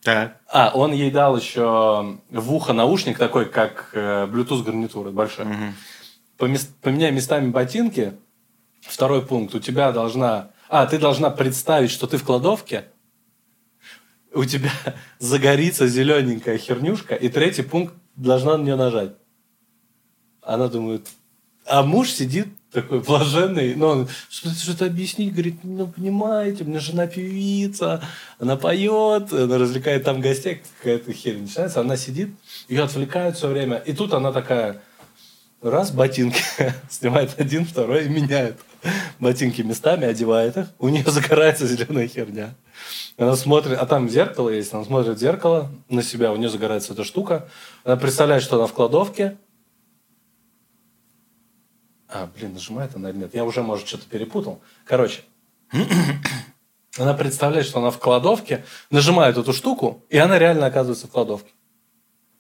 Так. 0.03 0.41
А, 0.49 0.73
он 0.75 0.93
ей 0.93 1.12
дал 1.12 1.37
еще 1.37 2.19
в 2.31 2.53
ухо 2.53 2.73
наушник 2.73 3.19
такой, 3.19 3.49
как 3.49 3.91
э, 3.93 4.27
Bluetooth 4.27 4.65
гарнитура 4.65 5.11
большой. 5.12 5.47
Помес- 6.39 6.69
Поменяй 6.83 7.12
местами 7.12 7.51
ботинки. 7.51 8.15
Второй 8.81 9.25
пункт. 9.25 9.55
У 9.55 9.61
тебя 9.61 9.93
должна... 9.93 10.51
А, 10.69 10.87
ты 10.87 10.99
должна 10.99 11.31
представить, 11.31 11.91
что 11.93 12.09
ты 12.09 12.17
в 12.17 12.25
кладовке. 12.25 12.87
У 14.35 14.45
тебя 14.45 14.73
загорится 15.21 15.87
зелененькая 15.87 16.59
хернюшка. 16.59 17.15
И 17.15 17.29
третий 17.29 17.62
пункт. 17.62 17.95
Должна 18.16 18.57
на 18.57 18.62
нее 18.62 18.76
нажать. 18.76 19.12
Она 20.42 20.69
думает... 20.69 21.09
А 21.64 21.83
муж 21.83 22.11
сидит 22.11 22.49
такой 22.73 23.00
блаженный, 23.00 23.75
ну, 23.75 23.87
он 23.87 24.09
что-то, 24.28 24.87
объяснить, 24.87 25.33
говорит, 25.33 25.57
ну, 25.62 25.87
понимаете, 25.87 26.64
у 26.64 26.66
меня 26.66 26.81
жена 26.81 27.07
певица, 27.07 28.02
она 28.38 28.57
поет, 28.57 29.33
она 29.33 29.59
развлекает 29.59 30.04
там 30.04 30.21
гостей, 30.21 30.62
какая-то 30.78 31.12
херь 31.12 31.38
начинается, 31.38 31.81
она 31.81 31.97
сидит, 31.97 32.31
ее 32.69 32.83
отвлекают 32.83 33.37
все 33.37 33.49
время, 33.49 33.76
и 33.76 33.92
тут 33.92 34.14
она 34.14 34.33
такая, 34.33 34.81
раз, 35.61 35.90
ботинки, 35.90 36.42
снимает 36.90 37.38
один, 37.38 37.66
второй 37.66 38.07
и 38.07 38.09
меняет 38.09 38.57
ботинки 39.19 39.62
местами, 39.62 40.07
одевает 40.07 40.57
их, 40.57 40.67
у 40.79 40.89
нее 40.89 41.05
загорается 41.07 41.67
зеленая 41.67 42.09
херня. 42.09 42.55
Она 43.17 43.37
смотрит, 43.37 43.79
а 43.79 43.87
там 43.87 44.09
зеркало 44.09 44.49
есть, 44.49 44.73
она 44.73 44.85
смотрит 44.85 45.17
в 45.17 45.21
зеркало 45.21 45.71
на 45.89 46.03
себя, 46.03 46.33
у 46.33 46.37
нее 46.37 46.49
загорается 46.49 46.93
эта 46.93 47.05
штука, 47.05 47.49
она 47.85 47.97
представляет, 47.97 48.43
что 48.43 48.57
она 48.57 48.67
в 48.67 48.73
кладовке, 48.73 49.37
а, 52.09 52.27
блин, 52.27 52.53
нажимает 52.53 52.95
она 52.95 53.09
или 53.11 53.17
нет? 53.17 53.35
Я 53.35 53.45
уже, 53.45 53.62
может, 53.62 53.89
что-то 53.89 54.05
перепутал. 54.05 54.61
Короче, 54.85 55.23
она 56.99 57.15
представляет, 57.15 57.67
что 57.67 57.81
она 57.81 57.91
в 57.91 57.99
кладовке, 57.99 58.65
нажимает 58.91 59.39
эту 59.39 59.55
штуку, 59.55 60.05
и 60.11 60.19
она 60.19 60.39
реально 60.39 60.67
оказывается 60.67 61.07
в 61.07 61.11
кладовке. 61.11 61.51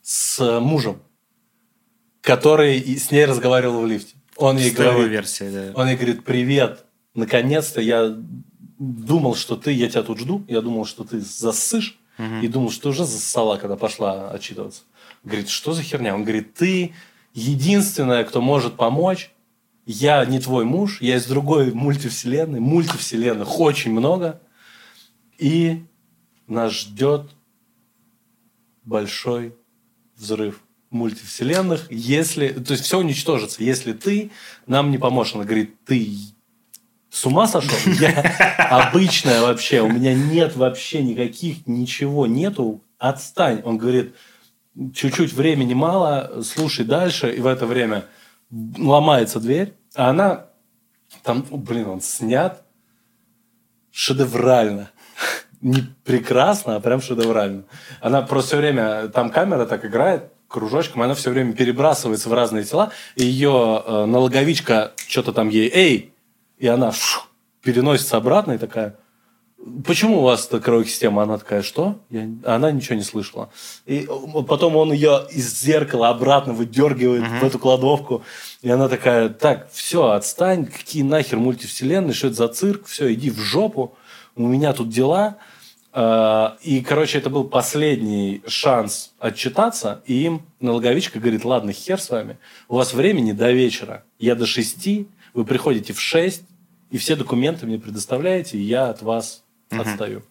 С 0.02 0.60
мужем, 0.60 1.00
который 2.20 2.78
с 2.98 3.10
ней 3.10 3.24
разговаривал 3.24 3.80
в 3.80 3.86
лифте. 3.86 4.16
Он 4.36 4.56
ей 4.56 4.70
говорит, 4.70 5.10
версия, 5.10 5.50
да. 5.50 5.80
он 5.80 5.88
ей 5.88 5.96
говорит, 5.96 6.24
привет, 6.24 6.84
наконец-то 7.14 7.80
я 7.80 8.16
думал, 8.78 9.34
что 9.34 9.56
ты, 9.56 9.72
я 9.72 9.88
тебя 9.88 10.02
тут 10.02 10.18
жду, 10.18 10.44
я 10.48 10.60
думал, 10.60 10.84
что 10.84 11.04
ты 11.04 11.20
засышь, 11.20 11.98
и 12.18 12.46
думал, 12.46 12.70
что 12.70 12.82
ты 12.84 12.88
уже 12.90 13.04
зассала, 13.04 13.56
когда 13.56 13.76
пошла 13.76 14.30
отчитываться. 14.30 14.82
Говорит, 15.24 15.48
что 15.48 15.72
за 15.72 15.82
херня? 15.82 16.14
Он 16.14 16.22
говорит, 16.22 16.54
ты 16.54 16.94
единственная, 17.34 18.22
кто 18.24 18.40
может 18.40 18.76
помочь, 18.76 19.32
я 19.86 20.24
не 20.24 20.38
твой 20.38 20.64
муж, 20.64 21.00
я 21.00 21.16
из 21.16 21.26
другой 21.26 21.72
мультивселенной, 21.72 22.60
мультивселенных 22.60 23.58
очень 23.58 23.90
много, 23.90 24.40
и 25.38 25.84
нас 26.46 26.72
ждет 26.72 27.30
большой 28.84 29.56
взрыв 30.16 30.62
мультивселенных, 30.92 31.90
если... 31.90 32.48
То 32.48 32.72
есть 32.72 32.84
все 32.84 32.98
уничтожится, 32.98 33.62
если 33.62 33.92
ты 33.92 34.30
нам 34.66 34.90
не 34.90 34.98
поможешь. 34.98 35.34
Она 35.34 35.44
говорит, 35.44 35.74
ты 35.84 36.16
с 37.10 37.26
ума 37.26 37.46
сошел? 37.46 37.76
Я 38.00 38.20
обычная 38.70 39.42
вообще, 39.42 39.80
у 39.82 39.88
меня 39.88 40.14
нет 40.14 40.56
вообще 40.56 41.02
никаких, 41.02 41.66
ничего 41.66 42.26
нету, 42.26 42.82
отстань. 42.98 43.60
Он 43.64 43.76
говорит, 43.76 44.14
чуть-чуть 44.94 45.32
времени 45.32 45.74
мало, 45.74 46.42
слушай 46.42 46.84
дальше, 46.84 47.30
и 47.32 47.40
в 47.40 47.46
это 47.46 47.66
время 47.66 48.06
ломается 48.50 49.40
дверь, 49.40 49.74
а 49.94 50.10
она 50.10 50.46
там, 51.22 51.44
блин, 51.50 51.88
он 51.88 52.00
снят 52.00 52.64
шедеврально. 53.90 54.90
Не 55.60 55.82
прекрасно, 56.04 56.76
а 56.76 56.80
прям 56.80 57.00
шедеврально. 57.00 57.64
Она 58.00 58.22
просто 58.22 58.48
все 58.48 58.56
время, 58.56 59.08
там 59.08 59.30
камера 59.30 59.66
так 59.66 59.84
играет, 59.84 60.31
кружочком, 60.52 61.02
она 61.02 61.14
все 61.14 61.30
время 61.30 61.54
перебрасывается 61.54 62.28
в 62.28 62.32
разные 62.32 62.64
тела, 62.64 62.92
и 63.16 63.24
ее 63.24 63.82
э, 63.84 64.04
налоговичка 64.04 64.92
что-то 65.08 65.32
там 65.32 65.48
ей, 65.48 65.70
эй, 65.72 66.12
и 66.58 66.68
она 66.68 66.92
фу, 66.92 67.22
переносится 67.62 68.16
обратно 68.16 68.52
и 68.52 68.58
такая, 68.58 68.96
почему 69.84 70.18
у 70.18 70.22
вас 70.22 70.46
такая 70.46 70.84
система? 70.84 71.22
Она 71.22 71.38
такая, 71.38 71.62
что? 71.62 71.98
Я... 72.10 72.28
Она 72.44 72.70
ничего 72.70 72.96
не 72.96 73.02
слышала. 73.02 73.50
И 73.86 74.06
э, 74.08 74.42
потом 74.46 74.76
он 74.76 74.92
ее 74.92 75.26
из 75.30 75.60
зеркала 75.60 76.10
обратно 76.10 76.52
выдергивает 76.52 77.26
в 77.26 77.44
эту 77.44 77.58
кладовку, 77.58 78.22
и 78.60 78.70
она 78.70 78.88
такая, 78.88 79.28
так, 79.28 79.70
все, 79.72 80.10
отстань, 80.10 80.66
какие 80.66 81.02
нахер 81.02 81.38
мультивселенные, 81.38 82.14
что 82.14 82.28
это 82.28 82.36
за 82.36 82.48
цирк, 82.48 82.86
все, 82.86 83.12
иди 83.12 83.30
в 83.30 83.38
жопу, 83.38 83.96
у 84.36 84.46
меня 84.46 84.72
тут 84.72 84.88
дела. 84.88 85.38
Э, 85.92 86.56
И, 86.62 86.80
короче, 86.80 87.18
это 87.18 87.30
был 87.30 87.44
последний 87.44 88.42
шанс 88.46 89.12
отчитаться. 89.18 90.02
И 90.06 90.24
им 90.24 90.42
налоговичка 90.60 91.18
говорит, 91.18 91.44
ладно, 91.44 91.72
хер 91.72 92.00
с 92.00 92.10
вами. 92.10 92.38
У 92.68 92.76
вас 92.76 92.94
времени 92.94 93.32
до 93.32 93.52
вечера. 93.52 94.04
Я 94.18 94.34
до 94.34 94.46
шести, 94.46 95.08
вы 95.34 95.44
приходите 95.44 95.92
в 95.92 96.00
шесть, 96.00 96.44
и 96.90 96.98
все 96.98 97.16
документы 97.16 97.66
мне 97.66 97.78
предоставляете, 97.78 98.58
и 98.58 98.62
я 98.62 98.90
от 98.90 99.02
вас 99.02 99.42
отстаю. 99.70 100.22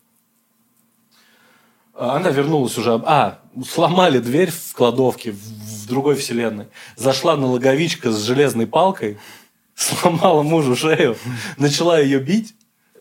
А 1.94 2.15
Она 2.15 2.30
вернулась 2.30 2.77
уже... 2.77 3.01
А, 3.06 3.39
сломали 3.68 4.20
дверь 4.20 4.51
в 4.51 4.74
кладовке 4.74 5.32
в, 5.32 5.38
в 5.38 5.88
другой 5.88 6.15
вселенной. 6.15 6.68
Зашла 6.96 7.36
налоговичка 7.36 8.12
с 8.12 8.24
железной 8.24 8.68
палкой, 8.68 9.18
сломала 9.75 10.41
мужу 10.41 10.75
шею, 10.75 11.18
начала 11.58 12.00
ее 12.00 12.20
бить, 12.20 12.56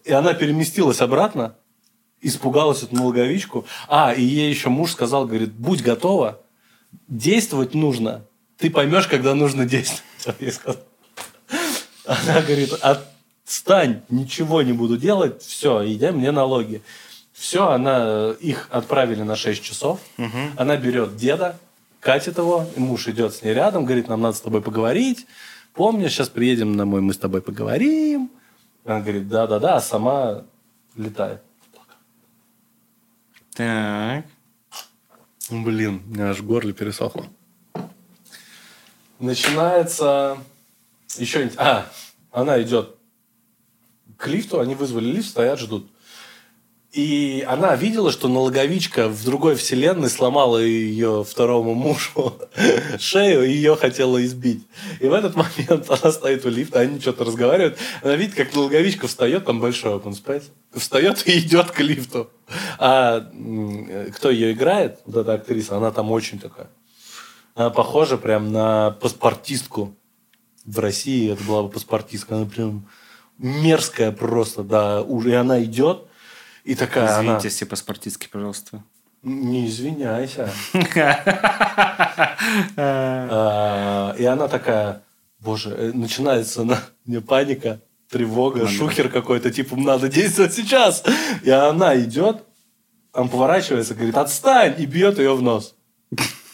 и 0.04 0.12
она 0.12 0.34
переместилась 0.34 1.00
обратно, 1.00 1.54
испугалась 2.20 2.82
эту 2.82 2.96
налоговичку. 2.96 3.64
А, 3.88 4.12
и 4.12 4.22
ей 4.22 4.50
еще 4.50 4.68
муж 4.68 4.92
сказал, 4.92 5.26
говорит, 5.26 5.52
будь 5.52 5.82
готова, 5.82 6.40
действовать 7.08 7.74
нужно. 7.74 8.24
Ты 8.58 8.70
поймешь, 8.70 9.06
когда 9.06 9.34
нужно 9.34 9.66
действовать. 9.66 10.04
Она 12.04 12.40
говорит, 12.42 12.72
отстань, 12.82 14.02
ничего 14.08 14.62
не 14.62 14.72
буду 14.72 14.96
делать, 14.96 15.42
все, 15.42 15.86
иди 15.86 16.10
мне 16.10 16.30
налоги. 16.30 16.82
Все, 17.32 17.68
она, 17.68 18.34
их 18.38 18.68
отправили 18.70 19.22
на 19.22 19.34
6 19.34 19.62
часов. 19.62 20.00
Она 20.56 20.76
берет 20.76 21.16
деда, 21.16 21.58
катит 22.00 22.36
его, 22.36 22.66
и 22.76 22.80
муж 22.80 23.08
идет 23.08 23.34
с 23.34 23.42
ней 23.42 23.54
рядом, 23.54 23.86
говорит, 23.86 24.08
нам 24.08 24.20
надо 24.20 24.36
с 24.36 24.40
тобой 24.40 24.60
поговорить. 24.60 25.26
Помни, 25.72 26.08
сейчас 26.08 26.28
приедем 26.28 26.76
домой, 26.76 27.00
мы 27.00 27.14
с 27.14 27.18
тобой 27.18 27.40
поговорим. 27.40 28.30
Она 28.84 29.00
говорит, 29.00 29.28
да-да-да, 29.28 29.76
а 29.76 29.80
сама 29.80 30.42
летает. 30.96 31.40
Так. 33.60 34.24
Блин, 35.50 36.02
у 36.06 36.14
меня 36.14 36.30
аж 36.30 36.38
в 36.38 36.46
горле 36.46 36.72
пересохло. 36.72 37.26
Начинается 39.18 40.38
еще... 41.18 41.50
А, 41.58 41.86
она 42.32 42.62
идет 42.62 42.96
к 44.16 44.28
лифту, 44.28 44.60
они 44.60 44.74
вызвали 44.74 45.04
лифт, 45.12 45.28
стоят, 45.28 45.58
ждут. 45.58 45.90
И 46.92 47.46
она 47.48 47.76
видела, 47.76 48.10
что 48.10 48.26
налоговичка 48.26 49.08
в 49.08 49.24
другой 49.24 49.54
вселенной 49.54 50.10
сломала 50.10 50.58
ее 50.58 51.24
второму 51.24 51.74
мужу 51.74 52.36
шею 52.98 53.44
и 53.44 53.52
ее 53.52 53.76
хотела 53.76 54.24
избить. 54.24 54.66
И 54.98 55.06
в 55.06 55.12
этот 55.12 55.36
момент 55.36 55.88
она 55.88 56.10
стоит 56.10 56.44
у 56.44 56.48
лифта, 56.48 56.80
они 56.80 56.98
что-то 56.98 57.24
разговаривают. 57.24 57.78
Она 58.02 58.16
видит, 58.16 58.34
как 58.34 58.52
налоговичка 58.56 59.06
встает, 59.06 59.44
там 59.44 59.60
большой 59.60 59.92
open 59.92 60.20
space, 60.20 60.50
встает 60.74 61.28
и 61.28 61.38
идет 61.38 61.70
к 61.70 61.78
лифту. 61.78 62.28
А 62.78 63.20
кто 64.16 64.30
ее 64.30 64.52
играет, 64.52 64.98
вот 65.06 65.14
эта 65.14 65.34
актриса, 65.34 65.76
она 65.76 65.92
там 65.92 66.10
очень 66.10 66.40
такая. 66.40 66.70
Она 67.54 67.70
похожа 67.70 68.16
прям 68.16 68.50
на 68.50 68.90
паспортистку. 68.90 69.94
В 70.64 70.80
России 70.80 71.32
это 71.32 71.44
была 71.44 71.62
бы 71.62 71.68
паспортистка. 71.68 72.34
Она 72.34 72.46
прям 72.46 72.88
мерзкая 73.38 74.10
просто, 74.10 74.64
да. 74.64 75.04
И 75.24 75.32
она 75.32 75.62
идет, 75.62 76.06
и 76.64 76.74
такая 76.74 77.18
она... 77.18 77.22
Извините 77.22 77.48
все 77.48 77.66
по-спортистски, 77.66 78.28
пожалуйста. 78.30 78.82
Не 79.22 79.68
извиняйся. 79.68 80.50
А, 82.76 84.14
И 84.18 84.24
она 84.24 84.48
такая, 84.48 85.02
боже, 85.38 85.70
э, 85.70 85.92
начинается 85.92 86.64
на 86.64 86.78
мне 87.04 87.20
паника, 87.20 87.80
тревога, 88.10 88.66
шухер 88.66 89.08
какой-то, 89.08 89.50
типа, 89.50 89.76
надо 89.76 90.08
действовать 90.08 90.54
сейчас. 90.54 91.04
И 91.42 91.50
она 91.50 91.98
идет, 92.00 92.44
он 93.12 93.28
поворачивается, 93.28 93.94
говорит, 93.94 94.16
отстань, 94.16 94.74
и 94.78 94.86
бьет 94.86 95.18
ее 95.18 95.34
в 95.34 95.42
нос. 95.42 95.74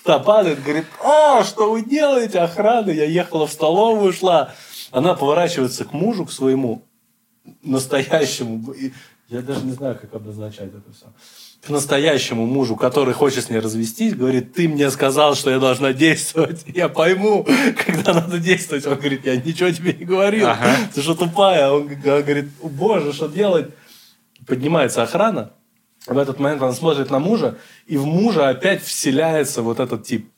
Та 0.05 0.19
падает, 0.19 0.63
говорит, 0.63 0.87
а, 1.03 1.43
что 1.45 1.71
вы 1.71 1.85
делаете, 1.85 2.41
охрана? 2.41 2.91
Я 2.91 3.05
ехала 3.05 3.47
в 3.47 3.53
столовую, 3.53 4.13
шла. 4.13 4.53
Она 4.93 5.15
поворачивается 5.15 5.85
к 5.85 5.93
мужу, 5.93 6.27
к 6.27 6.33
своему 6.33 6.83
настоящему. 7.63 8.73
И 8.73 8.93
Я 9.29 9.43
даже 9.43 9.65
не 9.65 9.73
знаю, 9.73 9.99
как 10.01 10.15
обозначать 10.15 10.69
это 10.69 10.93
все. 10.93 11.07
К 11.67 11.71
настоящему 11.71 12.47
мужу, 12.47 12.77
который 12.77 13.13
хочет 13.13 13.45
с 13.45 13.51
ней 13.51 13.59
развестись, 13.59 14.15
говорит, 14.15 14.55
ты 14.55 14.69
мне 14.69 14.89
сказал, 14.91 15.35
что 15.35 15.51
я 15.51 15.59
должна 15.59 15.93
действовать. 15.93 16.65
Я 16.75 16.89
пойму, 16.89 17.45
когда 17.85 18.15
надо 18.15 18.39
действовать. 18.39 18.87
Он 18.87 18.95
говорит, 18.95 19.27
я 19.27 19.37
ничего 19.37 19.71
тебе 19.71 19.93
не 19.93 20.05
говорил. 20.05 20.47
Ага. 20.47 20.77
Ты 20.95 21.03
что 21.03 21.15
тупая? 21.17 21.71
Он 21.71 21.89
говорит, 21.89 22.51
«О, 22.63 22.69
боже, 22.69 23.13
что 23.13 23.27
делать? 23.27 23.71
Поднимается 24.47 25.03
охрана. 25.03 25.51
В 26.07 26.17
этот 26.19 26.39
момент 26.39 26.63
она 26.63 26.73
смотрит 26.73 27.11
на 27.11 27.19
мужа, 27.19 27.59
и 27.87 27.97
в 27.97 28.07
мужа 28.07 28.49
опять 28.49 28.81
вселяется 28.83 29.63
вот 29.63 29.81
этот 29.81 30.05
тип. 30.05 30.31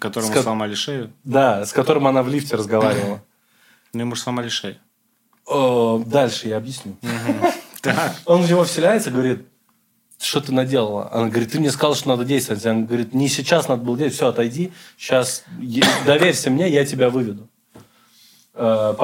Которому 0.00 0.32
Ска- 0.32 0.42
сломали 0.42 0.74
шею. 0.74 1.12
Да, 1.22 1.64
с 1.64 1.72
которым 1.72 2.08
она 2.08 2.24
в 2.24 2.28
лифте 2.28 2.56
разговаривала. 2.56 3.22
Ну, 3.92 4.00
ему 4.00 4.16
же 4.16 4.22
сломали 4.22 4.48
шею. 4.48 4.76
Дальше 6.06 6.48
я 6.48 6.56
объясню. 6.56 6.96
Так. 7.84 8.16
Он 8.24 8.42
в 8.42 8.48
него 8.48 8.64
вселяется, 8.64 9.10
говорит, 9.10 9.46
что 10.18 10.40
ты 10.40 10.52
наделала? 10.52 11.12
Она 11.12 11.28
говорит, 11.28 11.52
ты 11.52 11.60
мне 11.60 11.70
сказал, 11.70 11.94
что 11.94 12.08
надо 12.08 12.24
действовать. 12.24 12.64
Он 12.66 12.86
говорит, 12.86 13.14
не 13.14 13.28
сейчас 13.28 13.68
надо 13.68 13.82
было 13.82 13.96
делать, 13.96 14.14
все, 14.14 14.28
отойди, 14.28 14.72
сейчас 14.96 15.44
доверься 16.06 16.50
мне, 16.50 16.68
я 16.68 16.84
тебя 16.84 17.10
выведу. 17.10 17.48
Э, 18.54 18.94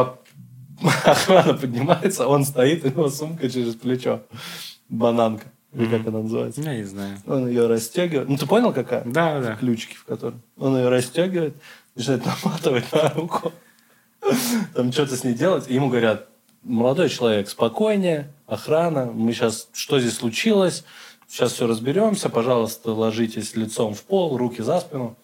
Охрана 1.04 1.54
поднимается, 1.54 2.26
он 2.26 2.44
стоит, 2.44 2.84
у 2.84 2.88
него 2.88 3.10
сумка 3.10 3.50
через 3.50 3.74
плечо. 3.74 4.22
Бананка. 4.88 5.46
Или 5.72 5.86
как 5.86 6.06
она 6.08 6.20
называется. 6.20 6.62
Я 6.62 6.74
не 6.74 6.84
знаю. 6.84 7.18
Он 7.26 7.46
ее 7.46 7.66
расстегивает. 7.68 8.28
Ну, 8.28 8.36
ты 8.36 8.46
понял, 8.46 8.72
какая? 8.72 9.04
Да, 9.04 9.40
да. 9.40 9.54
ключики 9.54 9.94
в 9.94 10.04
котором. 10.04 10.42
Он 10.56 10.76
ее 10.76 10.88
расстегивает, 10.88 11.54
начинает 11.94 12.24
наматывать 12.26 12.90
на 12.92 13.08
руку. 13.10 13.52
Там 14.74 14.90
что-то 14.90 15.16
с 15.16 15.22
ней 15.22 15.34
делать. 15.34 15.66
И 15.68 15.74
ему 15.74 15.88
говорят, 15.88 16.26
молодой 16.62 17.08
человек, 17.08 17.48
спокойнее, 17.48 18.32
охрана, 18.50 19.06
мы 19.06 19.32
сейчас, 19.32 19.68
что 19.72 20.00
здесь 20.00 20.16
случилось, 20.16 20.84
сейчас 21.28 21.52
все 21.52 21.66
разберемся, 21.66 22.28
пожалуйста, 22.28 22.92
ложитесь 22.92 23.54
лицом 23.54 23.94
в 23.94 24.02
пол, 24.02 24.36
руки 24.36 24.60
за 24.60 24.80
спину. 24.80 25.16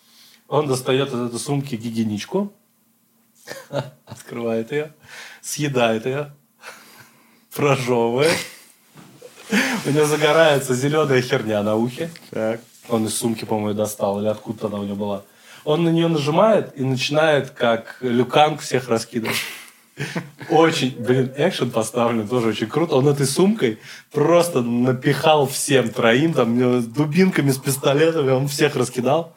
Он 0.49 0.69
достает 0.69 1.09
из 1.13 1.21
этой 1.21 1.39
сумки 1.39 1.75
гигиеничку, 1.75 2.53
открывает 4.07 4.71
ее, 4.71 4.95
съедает 5.43 6.07
ее, 6.07 6.33
прожевывает. 7.55 8.37
У 9.85 9.91
него 9.91 10.07
загорается 10.07 10.75
зеленая 10.75 11.21
херня 11.21 11.63
на 11.63 11.77
ухе. 11.77 12.11
Так. 12.31 12.61
Он 12.89 13.07
из 13.07 13.17
сумки, 13.17 13.45
по-моему, 13.45 13.75
достал, 13.75 14.21
или 14.21 14.29
откуда 14.29 14.69
она 14.69 14.79
у 14.79 14.85
него 14.85 14.97
была. 14.97 15.23
Он 15.65 15.83
на 15.83 15.89
нее 15.89 16.07
нажимает 16.07 16.79
и 16.79 16.85
начинает, 16.85 17.51
как 17.51 17.97
Люканг, 18.01 18.61
всех 18.61 18.89
раскидывать. 18.89 19.37
Очень, 20.51 20.95
блин, 20.99 21.33
экшен 21.37 21.71
поставлен, 21.71 22.29
тоже 22.29 22.49
очень 22.49 22.67
круто. 22.69 22.97
Он 22.97 23.09
этой 23.09 23.27
сумкой 23.27 23.79
просто 24.13 24.61
напихал 24.63 25.47
всем 25.47 25.89
троим, 25.91 26.35
там, 26.35 26.79
э, 26.79 26.81
дубинками, 26.83 27.51
с 27.51 27.59
пистолетами, 27.59 28.31
он 28.31 28.47
всех 28.49 28.77
раскидал. 28.77 29.35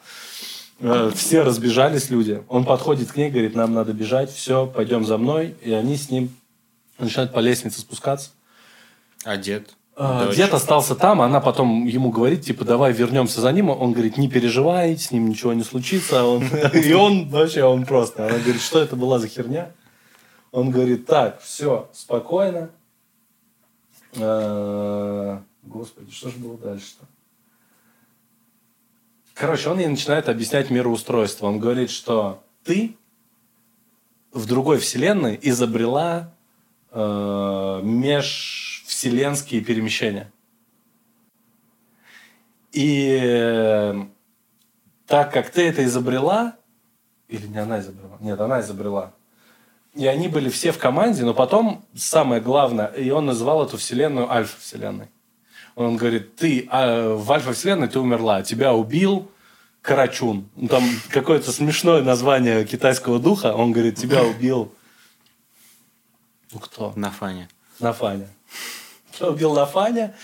Э, 0.80 1.10
Все 1.14 1.42
разбежались 1.42 2.10
люди. 2.10 2.42
Он 2.48 2.64
подходит 2.64 3.12
к 3.12 3.16
ней, 3.16 3.30
говорит, 3.30 3.54
нам 3.54 3.74
надо 3.74 3.92
бежать, 3.92 4.30
все, 4.32 4.66
пойдем 4.66 5.04
за 5.04 5.18
мной. 5.18 5.54
И 5.62 5.72
они 5.72 5.96
с 5.96 6.10
ним 6.10 6.30
начинают 6.98 7.32
по 7.32 7.40
лестнице 7.40 7.80
спускаться. 7.80 8.30
А 9.24 9.36
дед? 9.36 9.70
А, 9.96 10.26
Дочь? 10.26 10.36
Дед 10.36 10.54
остался 10.54 10.94
там, 10.94 11.20
она 11.20 11.40
потом 11.40 11.86
ему 11.86 12.10
говорит, 12.10 12.42
типа, 12.42 12.64
давай 12.64 12.92
вернемся 12.92 13.40
за 13.42 13.52
ним. 13.52 13.68
Он 13.68 13.92
говорит, 13.92 14.16
не 14.16 14.28
переживай, 14.28 14.96
с 14.96 15.10
ним 15.10 15.28
ничего 15.28 15.52
не 15.52 15.62
случится. 15.64 16.24
Он- 16.24 16.44
И 16.72 16.92
он 16.92 17.28
вообще, 17.28 17.64
он 17.64 17.84
просто. 17.84 18.26
Она 18.26 18.38
говорит, 18.38 18.62
что 18.62 18.78
это 18.80 18.96
была 18.96 19.18
за 19.18 19.28
херня? 19.28 19.72
Он 20.52 20.70
говорит, 20.70 21.06
так, 21.06 21.40
все, 21.40 21.88
спокойно. 21.92 22.70
Э, 24.14 25.38
Господи, 25.62 26.10
что 26.10 26.30
же 26.30 26.38
было 26.38 26.58
дальше-то? 26.58 27.06
Короче, 29.34 29.70
он 29.70 29.78
ей 29.78 29.86
начинает 29.86 30.28
объяснять 30.28 30.70
мироустройство. 30.70 31.46
Он 31.46 31.58
говорит, 31.58 31.90
что 31.90 32.42
ты 32.64 32.96
в 34.32 34.46
другой 34.46 34.78
вселенной 34.78 35.38
изобрела 35.40 36.32
э, 36.90 37.80
межвселенские 37.82 39.60
перемещения. 39.60 40.32
И 42.72 43.18
э, 43.22 44.04
так 45.06 45.32
как 45.32 45.50
ты 45.50 45.68
это 45.68 45.84
изобрела, 45.84 46.56
или 47.28 47.46
не 47.46 47.58
она 47.58 47.80
изобрела? 47.80 48.18
Нет, 48.20 48.40
она 48.40 48.60
изобрела. 48.60 49.12
И 49.94 50.06
они 50.06 50.28
были 50.28 50.48
все 50.48 50.72
в 50.72 50.78
команде, 50.78 51.24
но 51.24 51.34
потом 51.34 51.84
самое 51.96 52.40
главное, 52.40 52.86
и 52.86 53.10
он 53.10 53.26
называл 53.26 53.64
эту 53.64 53.76
вселенную 53.76 54.30
альфа-вселенной. 54.30 55.08
Он 55.74 55.96
говорит, 55.96 56.36
ты 56.36 56.68
а, 56.70 57.16
в 57.16 57.30
альфа-вселенной 57.32 57.88
ты 57.88 57.98
умерла, 57.98 58.42
тебя 58.42 58.72
убил 58.72 59.30
Карачун. 59.82 60.48
Ну, 60.56 60.68
Там 60.68 60.84
какое-то 61.08 61.52
смешное 61.52 62.02
название 62.02 62.64
китайского 62.64 63.18
духа. 63.18 63.54
Он 63.54 63.72
говорит, 63.72 63.96
тебя 63.96 64.22
убил... 64.36 64.72
Ну, 66.52 66.58
кто? 66.58 66.92
На 66.96 67.10
фане. 67.10 67.48
Нафаня. 67.78 68.28
Кто 69.12 69.32
убил 69.32 69.54
Нафаня? 69.54 70.14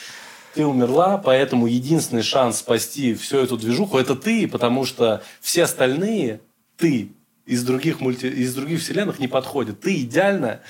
ты 0.57 0.65
умерла, 0.65 1.19
поэтому 1.19 1.67
единственный 1.67 2.23
шанс 2.23 2.61
спасти 2.61 3.13
всю 3.13 3.37
эту 3.37 3.59
движуху 3.59 3.99
это 3.99 4.17
ты, 4.17 4.49
потому 4.49 4.87
что 4.87 5.23
все 5.43 5.65
остальные 5.65 6.41
ты 6.79 7.13
из 7.47 7.65
других 7.65 8.01
мульти... 8.01 8.27
из 8.27 8.55
других 8.55 8.81
вселенных 8.81 9.19
не 9.19 9.29
подходят. 9.29 9.81
Ты 9.81 10.03
идеально. 10.03 10.61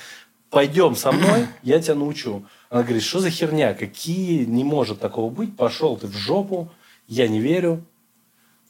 Пойдем 0.49 0.95
со 0.95 1.11
мной, 1.11 1.47
я 1.61 1.81
тебя 1.81 1.95
научу. 1.95 2.45
Она 2.69 2.83
говорит, 2.83 3.03
что 3.03 3.19
за 3.19 3.29
херня? 3.29 3.73
Какие 3.73 4.45
не 4.45 4.63
может 4.63 4.99
такого 4.99 5.29
быть? 5.29 5.57
Пошел 5.57 5.97
ты 5.97 6.07
в 6.07 6.15
жопу, 6.15 6.71
я 7.07 7.27
не 7.27 7.41
верю. 7.41 7.83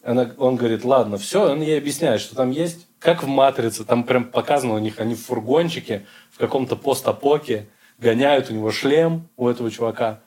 Она, 0.03 0.31
он 0.37 0.55
говорит, 0.55 0.83
ладно, 0.85 1.17
все, 1.17 1.51
он 1.51 1.61
ей 1.61 1.77
объясняет, 1.77 2.21
что 2.21 2.35
там 2.35 2.49
есть, 2.49 2.87
как 2.99 3.23
в 3.23 3.27
«Матрице», 3.27 3.83
там 3.83 4.03
прям 4.03 4.23
показано 4.23 4.73
у 4.73 4.79
них, 4.79 4.99
они 4.99 5.15
в 5.15 5.25
фургончике, 5.25 6.05
в 6.31 6.37
каком-то 6.37 6.75
постапоке, 6.75 7.67
гоняют 7.99 8.49
у 8.49 8.53
него 8.53 8.71
шлем 8.71 9.27
у 9.37 9.47
этого 9.47 9.69
чувака. 9.69 10.21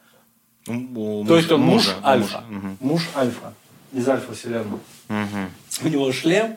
У, 0.66 1.20
у 1.20 1.26
То 1.26 1.36
есть 1.36 1.50
он 1.50 1.62
муж, 1.62 1.86
мужа, 1.86 1.96
альфа. 2.04 2.44
Угу. 2.48 2.76
Муж 2.80 3.08
альфа 3.16 3.54
из 3.92 4.08
альфа-вселенной. 4.08 4.78
Угу. 5.08 5.84
У 5.84 5.88
него 5.88 6.12
шлем, 6.12 6.56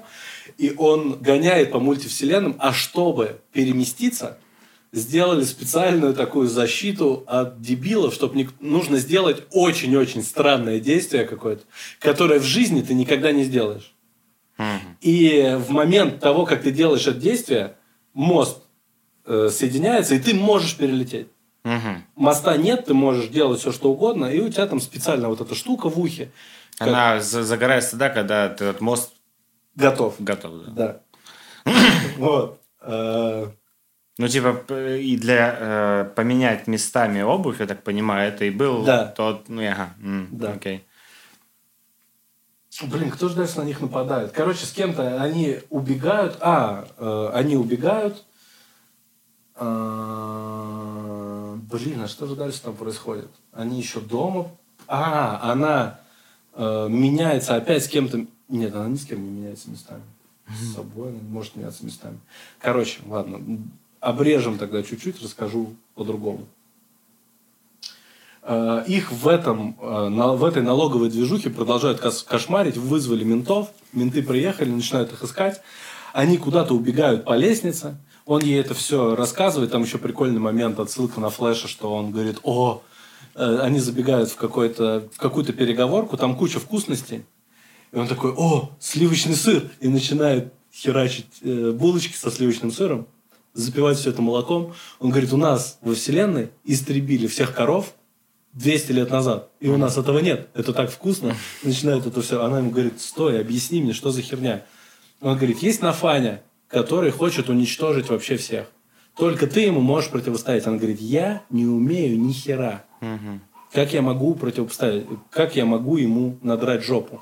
и 0.57 0.73
он 0.77 1.19
гоняет 1.19 1.71
по 1.71 1.79
мультивселенным, 1.79 2.55
а 2.59 2.73
чтобы 2.73 3.39
переместиться, 3.51 4.37
сделали 4.91 5.43
специальную 5.43 6.13
такую 6.13 6.47
защиту 6.47 7.23
от 7.27 7.59
дебилов, 7.61 8.13
чтобы 8.13 8.35
не... 8.35 8.49
нужно 8.59 8.97
сделать 8.97 9.43
очень-очень 9.51 10.23
странное 10.23 10.79
действие 10.79 11.25
какое-то, 11.25 11.63
которое 11.99 12.39
в 12.39 12.43
жизни 12.43 12.81
ты 12.81 12.93
никогда 12.93 13.31
не 13.31 13.43
сделаешь. 13.43 13.93
Mm-hmm. 14.57 14.79
И 15.01 15.57
в 15.57 15.71
момент 15.71 16.19
того, 16.19 16.45
как 16.45 16.61
ты 16.61 16.71
делаешь 16.71 17.07
это 17.07 17.19
действие, 17.19 17.75
мост 18.13 18.59
э, 19.25 19.49
соединяется, 19.51 20.13
и 20.13 20.19
ты 20.19 20.35
можешь 20.35 20.77
перелететь. 20.77 21.27
Mm-hmm. 21.63 21.97
Моста 22.15 22.55
нет, 22.57 22.85
ты 22.85 22.93
можешь 22.93 23.29
делать 23.29 23.61
все, 23.61 23.71
что 23.71 23.91
угодно, 23.91 24.25
и 24.25 24.39
у 24.39 24.49
тебя 24.49 24.67
там 24.67 24.79
специальная 24.79 25.29
вот 25.29 25.41
эта 25.41 25.55
штука 25.55 25.89
в 25.89 25.99
ухе. 25.99 26.29
Она 26.77 27.15
как... 27.15 27.23
загорается 27.23 27.91
тогда, 27.91 28.09
когда 28.09 28.45
этот 28.47 28.81
мост 28.81 29.12
готов. 29.75 30.15
Готов, 30.19 30.53
да. 30.67 31.01
Да. 31.65 31.71
Вот. 32.17 32.61
Э, 32.81 33.47
ну, 34.17 34.27
типа, 34.27 34.63
и 34.95 35.17
для 35.17 35.57
э, 35.59 36.05
поменять 36.15 36.67
местами 36.67 37.21
обувь, 37.21 37.59
я 37.59 37.65
так 37.65 37.83
понимаю, 37.83 38.29
это 38.29 38.45
и 38.45 38.51
был 38.51 38.83
да. 38.83 39.07
тот, 39.07 39.49
ну, 39.49 39.67
ага, 39.67 39.95
м, 39.99 40.29
да. 40.31 40.53
окей. 40.53 40.85
Блин, 42.81 43.11
кто 43.11 43.29
же 43.29 43.35
дальше 43.35 43.59
на 43.59 43.63
них 43.63 43.81
нападает? 43.81 44.31
Короче, 44.31 44.65
с 44.65 44.71
кем-то 44.71 45.21
они 45.21 45.59
убегают. 45.69 46.37
А, 46.41 46.87
э, 46.97 47.29
они 47.33 47.55
убегают. 47.55 48.23
А, 49.55 50.83
блин, 51.71 52.01
а 52.01 52.07
что 52.07 52.25
же 52.25 52.35
дальше 52.35 52.61
там 52.63 52.75
происходит? 52.75 53.29
Они 53.51 53.79
еще 53.79 53.99
дома. 53.99 54.49
А, 54.87 55.39
она 55.43 55.99
э, 56.53 56.87
меняется 56.89 57.55
опять 57.55 57.85
с 57.85 57.87
кем-то. 57.87 58.25
Нет, 58.49 58.75
она 58.75 58.87
ни 58.87 58.95
с 58.95 59.05
кем 59.05 59.23
не 59.23 59.29
меняется 59.29 59.69
местами. 59.69 60.03
С 60.49 60.73
собой 60.73 61.09
она 61.09 61.19
может 61.29 61.55
меняться 61.55 61.85
местами. 61.85 62.19
Короче, 62.59 62.99
ладно 63.05 63.39
обрежем 64.03 64.57
тогда 64.57 64.83
чуть-чуть, 64.83 65.21
расскажу 65.23 65.75
по-другому. 65.95 66.45
Э, 68.41 68.83
их 68.85 69.11
в, 69.11 69.27
этом, 69.27 69.77
э, 69.79 70.09
в 70.35 70.43
этой 70.43 70.61
налоговой 70.61 71.09
движухе 71.09 71.49
продолжают 71.49 71.99
кошмарить, 71.99 72.77
вызвали 72.77 73.23
ментов, 73.23 73.69
менты 73.93 74.21
приехали, 74.21 74.69
начинают 74.69 75.13
их 75.13 75.23
искать, 75.23 75.61
они 76.11 76.37
куда-то 76.37 76.73
убегают 76.73 77.23
по 77.23 77.35
лестнице, 77.37 77.95
он 78.25 78.41
ей 78.41 78.59
это 78.59 78.73
все 78.73 79.15
рассказывает, 79.15 79.71
там 79.71 79.83
еще 79.83 79.97
прикольный 79.97 80.39
момент, 80.39 80.79
отсылка 80.79 81.21
на 81.21 81.29
флеша, 81.29 81.67
что 81.69 81.93
он 81.93 82.11
говорит, 82.11 82.39
о, 82.43 82.81
э, 83.35 83.59
они 83.61 83.79
забегают 83.79 84.29
в, 84.29 84.35
в 84.35 85.17
какую-то 85.17 85.53
переговорку, 85.53 86.17
там 86.17 86.35
куча 86.35 86.59
вкусностей, 86.59 87.23
и 87.93 87.97
он 87.97 88.07
такой, 88.07 88.33
о, 88.35 88.71
сливочный 88.79 89.35
сыр, 89.35 89.69
и 89.79 89.87
начинает 89.87 90.51
херачить 90.73 91.43
булочки 91.43 92.15
со 92.15 92.31
сливочным 92.31 92.71
сыром, 92.71 93.07
запивать 93.53 93.99
все 93.99 94.09
это 94.09 94.21
молоком. 94.21 94.73
Он 94.99 95.11
говорит, 95.11 95.31
у 95.31 95.37
нас 95.37 95.77
во 95.81 95.93
Вселенной 95.93 96.49
истребили 96.63 97.27
всех 97.27 97.53
коров 97.53 97.93
200 98.53 98.91
лет 98.93 99.11
назад. 99.11 99.49
И 99.59 99.69
у 99.69 99.77
нас 99.77 99.97
этого 99.97 100.19
нет. 100.19 100.49
Это 100.55 100.73
так 100.73 100.89
вкусно. 100.89 101.35
Начинает 101.61 102.07
это 102.07 102.21
все. 102.23 102.43
Она 102.43 102.59
ему 102.59 102.71
говорит, 102.71 102.99
стой, 102.99 103.39
объясни 103.39 103.79
мне, 103.81 103.93
что 103.93 104.11
за 104.11 104.23
херня. 104.23 104.65
Он 105.21 105.35
говорит, 105.35 105.59
есть 105.59 105.83
Нафаня, 105.83 106.41
который 106.67 107.11
хочет 107.11 107.49
уничтожить 107.49 108.09
вообще 108.09 108.37
всех. 108.37 108.67
Только 109.15 109.45
ты 109.45 109.61
ему 109.61 109.81
можешь 109.81 110.09
противостоять. 110.09 110.65
Она 110.65 110.77
говорит, 110.77 110.99
я 110.99 111.43
не 111.51 111.67
умею 111.67 112.19
ни 112.19 112.31
хера. 112.31 112.83
Как 113.71 113.93
я 113.93 114.01
могу 114.01 114.33
противопоставить? 114.33 115.05
Как 115.29 115.55
я 115.55 115.65
могу 115.65 115.97
ему 115.97 116.39
надрать 116.41 116.83
жопу? 116.83 117.21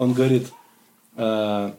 Он 0.00 0.14
говорит, 0.14 0.46
«Э, 1.16 1.72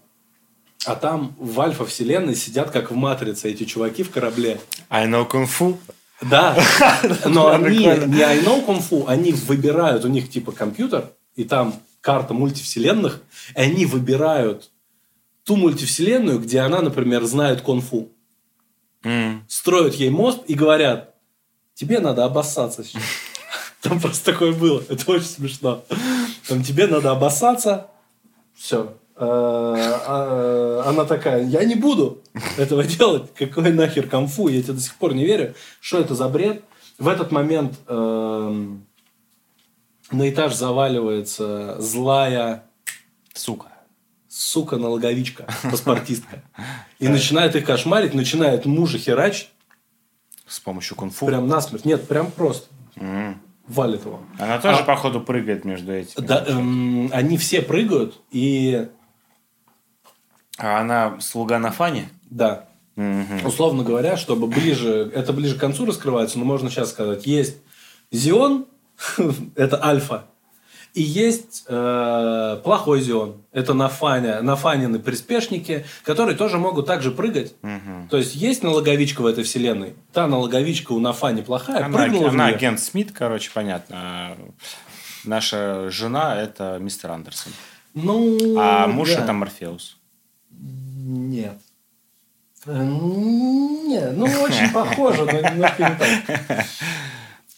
а 0.85 0.95
там 0.95 1.35
в 1.39 1.59
альфа-вселенной 1.59 2.35
сидят, 2.35 2.69
как 2.69 2.91
в 2.91 2.95
«Матрице», 2.95 3.49
эти 3.49 3.63
чуваки 3.63 4.03
в 4.03 4.11
корабле. 4.11 4.61
I 4.91 5.07
know 5.07 5.27
kung 5.27 5.47
fu. 5.47 5.79
Да, 6.21 6.55
но 7.25 7.47
они 7.47 7.79
не 7.79 8.21
I 8.21 8.43
know 8.43 8.63
kung 8.63 8.79
fu, 8.79 9.07
они 9.07 9.31
выбирают, 9.31 10.05
у 10.05 10.07
них 10.07 10.29
типа 10.29 10.51
компьютер, 10.51 11.09
и 11.35 11.45
там 11.45 11.73
карта 11.99 12.35
мультивселенных, 12.35 13.23
и 13.55 13.59
они 13.59 13.87
выбирают 13.87 14.69
ту 15.43 15.55
мультивселенную, 15.55 16.37
где 16.37 16.59
она, 16.59 16.81
например, 16.81 17.23
знает 17.25 17.61
кунг-фу. 17.61 18.11
Mm. 19.01 19.39
Строят 19.47 19.95
ей 19.95 20.11
мост 20.11 20.43
и 20.45 20.53
говорят, 20.53 21.15
тебе 21.73 21.99
надо 21.99 22.23
обоссаться 22.23 22.83
сейчас. 22.83 23.01
Там 23.81 23.99
просто 23.99 24.31
такое 24.31 24.51
было. 24.53 24.83
Это 24.89 25.11
очень 25.11 25.25
смешно. 25.25 25.83
Там 26.47 26.61
тебе 26.61 26.85
надо 26.85 27.09
обоссаться. 27.09 27.90
Все. 28.61 28.93
Э, 29.15 29.25
а, 29.25 30.83
она 30.85 31.05
такая, 31.05 31.43
я 31.43 31.63
не 31.63 31.73
буду 31.73 32.21
этого 32.57 32.83
делать, 32.83 33.33
какой 33.33 33.73
нахер 33.73 34.07
комфу, 34.07 34.49
я 34.49 34.61
тебе 34.61 34.73
до 34.73 34.81
сих 34.81 34.95
пор 34.97 35.15
не 35.15 35.25
верю, 35.25 35.55
что 35.79 35.99
это 35.99 36.13
за 36.13 36.29
бред. 36.29 36.63
В 36.99 37.07
этот 37.07 37.31
момент 37.31 37.73
эм, 37.87 38.85
на 40.11 40.29
этаж 40.29 40.53
заваливается 40.53 41.81
злая 41.81 42.65
сука. 43.33 43.69
Сука 44.27 44.77
налоговичка, 44.77 45.47
паспортистка. 45.63 46.43
И 46.99 47.07
начинает 47.07 47.55
их 47.55 47.65
кошмарить, 47.65 48.13
начинает 48.13 48.67
мужа 48.67 48.99
херачить. 48.99 49.49
С 50.45 50.59
помощью 50.59 50.95
кунг-фу? 50.95 51.25
Прям 51.25 51.47
насмерть. 51.47 51.85
Нет, 51.85 52.07
прям 52.07 52.29
просто. 52.29 52.67
Валит 53.71 54.05
его. 54.05 54.21
Она 54.37 54.59
тоже, 54.59 54.79
а, 54.79 54.83
походу, 54.83 55.21
прыгает 55.21 55.65
между 55.65 55.93
этими. 55.93 56.25
Да, 56.25 56.43
эм, 56.45 57.09
они 57.13 57.37
все 57.37 57.61
прыгают, 57.61 58.21
и 58.31 58.87
а 60.57 60.79
она 60.79 61.19
слуга 61.21 61.57
на 61.57 61.71
фане? 61.71 62.09
Да. 62.29 62.67
Угу. 62.97 63.47
Условно 63.47 63.83
говоря, 63.83 64.17
чтобы 64.17 64.47
ближе, 64.47 65.11
это 65.13 65.33
ближе 65.33 65.55
к 65.55 65.59
концу 65.59 65.85
раскрывается, 65.85 66.37
но 66.37 66.45
можно 66.45 66.69
сейчас 66.69 66.91
сказать, 66.91 67.25
есть 67.25 67.57
Зион, 68.11 68.67
это 69.55 69.83
альфа, 69.83 70.25
и 70.93 71.01
есть 71.01 71.63
э, 71.67 72.59
плохой 72.63 73.01
Зион, 73.01 73.41
это 73.51 73.73
нафаня, 73.73 74.41
нафанины 74.41 74.99
приспешники, 74.99 75.85
которые 76.03 76.35
тоже 76.35 76.57
могут 76.57 76.85
также 76.85 77.11
прыгать. 77.11 77.53
Угу. 77.63 78.09
То 78.09 78.17
есть 78.17 78.35
есть 78.35 78.63
налоговичка 78.63 79.21
в 79.21 79.25
этой 79.25 79.43
вселенной, 79.43 79.95
та 80.11 80.27
налоговичка 80.27 80.91
у 80.91 80.99
нафани 80.99 81.41
плохая, 81.41 81.85
она, 81.85 81.97
прыгнула 81.97 82.29
Она 82.29 82.47
агент 82.47 82.79
Смит, 82.79 83.11
короче, 83.11 83.51
понятно. 83.53 84.35
Наша 85.23 85.89
жена 85.89 86.35
это 86.41 86.77
мистер 86.79 87.11
Андерсон. 87.11 87.53
Ну, 87.93 88.57
а 88.57 88.87
муж 88.87 89.13
да. 89.13 89.23
это 89.23 89.33
Морфеус. 89.33 89.97
Нет. 90.49 91.57
Э, 92.65 92.83
нет, 92.83 94.13
ну 94.15 94.25
очень 94.25 94.71
похоже, 94.71 95.25
но 95.25 95.31
немножко 95.31 95.83
не 95.83 95.95
так. 95.95 96.65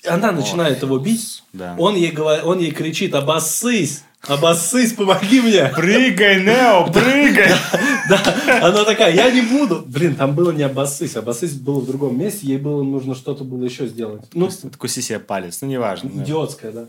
Она 0.07 0.31
начинает 0.31 0.81
его 0.81 0.97
бить. 0.97 1.43
Да. 1.53 1.75
Он, 1.77 1.95
ей, 1.95 2.15
он 2.17 2.59
ей 2.59 2.71
кричит, 2.71 3.15
обоссысь. 3.15 4.03
Обоссысь, 4.27 4.93
помоги 4.93 5.41
мне. 5.41 5.65
Прыгай, 5.75 6.43
Нео, 6.43 6.89
прыгай. 6.91 7.51
Да, 8.09 8.19
она 8.61 8.83
такая, 8.83 9.13
я 9.13 9.31
не 9.31 9.41
буду. 9.41 9.83
Блин, 9.85 10.15
там 10.15 10.35
было 10.35 10.51
не 10.51 10.63
обоссысь. 10.63 11.15
Обоссысь 11.15 11.53
было 11.53 11.79
в 11.79 11.85
другом 11.85 12.17
месте. 12.17 12.47
Ей 12.47 12.57
было 12.57 12.83
нужно 12.83 13.15
что-то 13.15 13.43
было 13.45 13.63
еще 13.63 13.87
сделать. 13.87 14.23
Ну, 14.33 14.49
Откуси 14.63 14.99
себе 14.99 15.19
палец, 15.19 15.61
ну 15.61 15.67
неважно. 15.69 16.09
Идиотская, 16.09 16.71
да. 16.71 16.85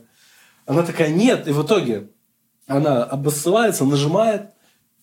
Она 0.66 0.82
такая, 0.82 1.10
нет. 1.10 1.46
И 1.46 1.52
в 1.52 1.64
итоге 1.64 2.08
она 2.66 3.04
обоссывается, 3.04 3.84
нажимает, 3.84 4.50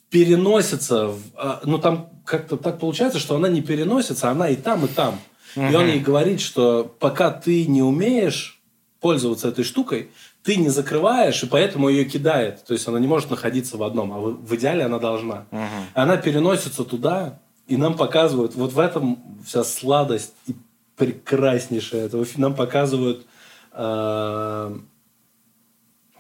переносится, 0.10 1.08
в, 1.08 1.20
а, 1.36 1.62
ну 1.64 1.78
там 1.78 2.10
как-то 2.26 2.58
так 2.58 2.80
получается, 2.80 3.20
что 3.20 3.36
она 3.36 3.48
не 3.48 3.62
переносится, 3.62 4.30
она 4.30 4.50
и 4.50 4.56
там, 4.56 4.86
и 4.86 4.88
там. 4.88 5.20
Угу. 5.56 5.66
И 5.66 5.76
он 5.76 5.88
ей 5.88 6.00
говорит, 6.00 6.42
что 6.42 6.96
пока 7.00 7.32
ты 7.32 7.66
не 7.66 7.82
умеешь 7.82 8.62
пользоваться 9.00 9.48
этой 9.48 9.64
штукой, 9.64 10.12
ты 10.44 10.56
не 10.56 10.70
закрываешь, 10.70 11.44
и 11.44 11.48
поэтому 11.48 11.90
ее 11.90 12.06
кидает. 12.06 12.64
То 12.66 12.74
есть 12.74 12.88
она 12.88 13.00
не 13.00 13.08
может 13.08 13.30
находиться 13.30 13.78
в 13.78 13.84
одном, 13.84 14.14
а 14.14 14.18
в, 14.18 14.46
в 14.46 14.56
идеале 14.56 14.86
она 14.86 15.00
должна. 15.00 15.46
Угу. 15.52 15.62
Она 15.94 16.18
переносится 16.18 16.84
туда, 16.84 17.40
и 17.68 17.78
нам 17.78 17.96
показывают, 17.96 18.56
вот 18.56 18.74
в 18.74 18.80
этом 18.80 19.20
вся 19.46 19.64
сладость 19.64 20.34
и 20.48 20.56
прекраснейшая 20.98 22.06
этого. 22.06 22.26
Нам 22.38 22.56
показывают 22.56 23.26
э, 23.72 24.78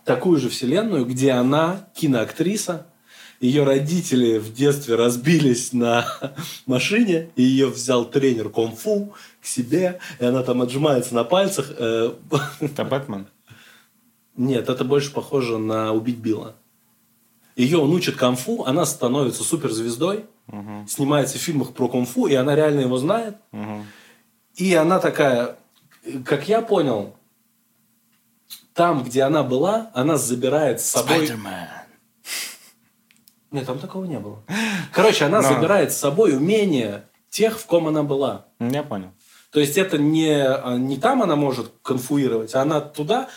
такую 0.05 0.39
же 0.39 0.49
вселенную, 0.49 1.05
где 1.05 1.31
она 1.31 1.87
киноактриса, 1.93 2.87
ее 3.41 3.63
родители 3.63 4.37
в 4.37 4.53
детстве 4.53 4.95
разбились 4.95 5.73
на 5.73 6.05
машине, 6.67 7.29
и 7.35 7.41
ее 7.43 7.67
взял 7.67 8.05
тренер 8.05 8.49
кунг-фу 8.49 9.13
к 9.41 9.45
себе, 9.45 9.99
и 10.19 10.25
она 10.25 10.43
там 10.43 10.61
отжимается 10.61 11.15
на 11.15 11.23
пальцах. 11.23 11.71
э, 11.75 12.13
Это 12.61 12.85
Бэтмен? 12.85 13.25
Нет, 14.37 14.69
это 14.69 14.85
больше 14.85 15.11
похоже 15.11 15.57
на 15.57 15.91
«Убить 15.91 16.17
Билла». 16.17 16.55
Ее 17.55 17.79
он 17.79 17.91
учит 17.91 18.15
кунг-фу, 18.15 18.63
она 18.65 18.85
становится 18.85 19.43
суперзвездой, 19.43 20.25
Мгм. 20.47 20.87
снимается 20.87 21.37
в 21.37 21.41
фильмах 21.41 21.73
про 21.73 21.87
кунг-фу, 21.87 22.27
и 22.27 22.33
она 22.35 22.55
реально 22.55 22.81
его 22.81 22.97
знает. 22.97 23.35
Мгм. 23.51 23.85
И 24.55 24.73
она 24.73 24.99
такая, 24.99 25.57
как 26.25 26.47
я 26.47 26.61
понял, 26.61 27.15
там, 28.73 29.03
где 29.03 29.23
она 29.23 29.43
была, 29.43 29.91
она 29.93 30.17
забирает 30.17 30.79
с 30.81 30.85
собой... 30.85 31.25
Спайдермен. 31.27 31.67
Нет, 33.51 33.65
там 33.65 33.79
такого 33.79 34.05
не 34.05 34.19
было. 34.19 34.43
Короче, 34.93 35.25
она 35.25 35.41
Но. 35.41 35.47
забирает 35.47 35.91
с 35.91 35.97
собой 35.97 36.35
умения 36.35 37.05
тех, 37.29 37.59
в 37.59 37.65
ком 37.65 37.87
она 37.87 38.03
была. 38.03 38.45
Я 38.59 38.83
понял. 38.83 39.11
То 39.51 39.59
есть 39.59 39.77
это 39.77 39.97
не, 39.97 40.31
а, 40.31 40.77
не 40.77 40.97
там 40.97 41.21
она 41.21 41.35
может 41.35 41.71
конфуировать, 41.81 42.55
а 42.55 42.61
она 42.61 42.79
туда 42.79 43.27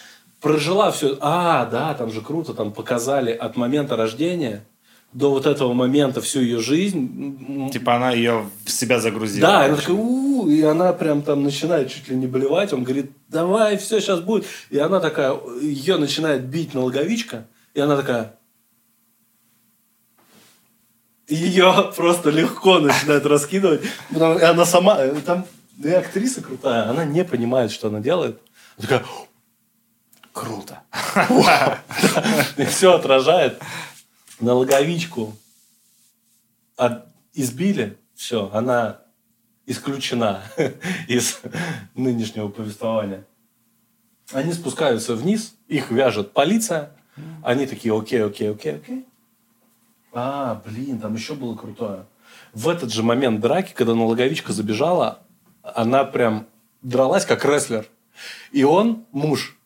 прожила 0.41 0.93
все. 0.93 1.19
А, 1.21 1.67
да, 1.67 1.95
там 1.95 2.11
же 2.13 2.21
круто, 2.21 2.55
там 2.55 2.73
показали 2.73 3.33
от 3.33 3.57
момента 3.57 3.97
рождения 3.97 4.65
до 5.13 5.31
вот 5.31 5.47
этого 5.47 5.73
момента 5.73 6.21
всю 6.21 6.41
ее 6.41 6.61
жизнь. 6.61 7.71
Типа 7.73 7.97
она 7.97 8.11
ее 8.11 8.45
в 8.65 8.71
себя 8.71 9.01
загрузила. 9.01 9.47
Да, 9.49 9.65
она 9.65 9.77
такая, 9.77 9.97
у 9.97 10.49
и 10.49 10.63
она 10.63 10.93
прям 10.93 11.23
там 11.23 11.43
начинает 11.43 11.91
чуть 11.91 12.09
ли 12.09 12.17
не 12.17 12.27
блевать. 12.27 12.73
Он 12.73 12.85
говорит, 12.85 13.13
давай, 13.29 13.77
все, 13.77 14.01
сейчас 14.01 14.21
будет. 14.21 14.45
И 14.71 14.79
она 14.79 15.01
такая, 15.01 15.37
ее 15.61 15.97
начинает 15.97 16.45
бить 16.45 16.75
налоговичка, 16.75 17.47
и 17.73 17.81
она 17.81 17.97
такая... 17.97 18.37
Ее 21.29 21.93
просто 21.97 22.31
легко 22.31 22.79
начинает 22.81 23.25
раскидывать. 23.25 23.83
И 24.11 24.17
она 24.19 24.65
сама, 24.67 24.99
э, 24.99 25.15
там 25.25 25.47
и 25.83 25.89
актриса 25.89 26.43
крутая, 26.43 26.89
она 26.89 27.05
не 27.05 27.25
понимает, 27.25 27.73
что 27.73 27.89
она 27.89 28.01
делает. 28.01 28.41
Она 28.77 28.87
такая, 28.89 29.05
круто. 30.33 30.83
И 32.57 32.65
все 32.67 32.95
отражает. 32.95 33.61
Налоговичку 34.41 35.35
от- 36.77 37.07
избили, 37.33 37.97
все, 38.15 38.51
она 38.53 39.01
исключена 39.67 40.43
из 41.09 41.41
нынешнего 41.95 42.49
повествования. 42.49 43.25
Они 44.33 44.53
спускаются 44.53 45.15
вниз, 45.15 45.55
их 45.69 45.91
вяжет 45.91 46.33
полиция. 46.33 46.91
Они 47.43 47.67
такие, 47.67 47.97
окей, 47.97 48.25
окей, 48.25 48.51
окей, 48.51 48.75
окей. 48.77 49.07
А, 50.15 50.63
блин, 50.65 51.01
там 51.01 51.15
еще 51.15 51.35
было 51.35 51.57
крутое. 51.57 52.07
В 52.53 52.69
этот 52.69 52.93
же 52.93 53.03
момент 53.03 53.41
драки, 53.41 53.73
когда 53.75 53.95
налоговичка 53.95 54.53
забежала, 54.53 55.19
она 55.63 56.05
прям 56.05 56.47
дралась 56.83 57.27
как 57.27 57.45
рестлер. 57.45 57.87
И 58.53 58.63
он, 58.63 59.05
муж, 59.11 59.59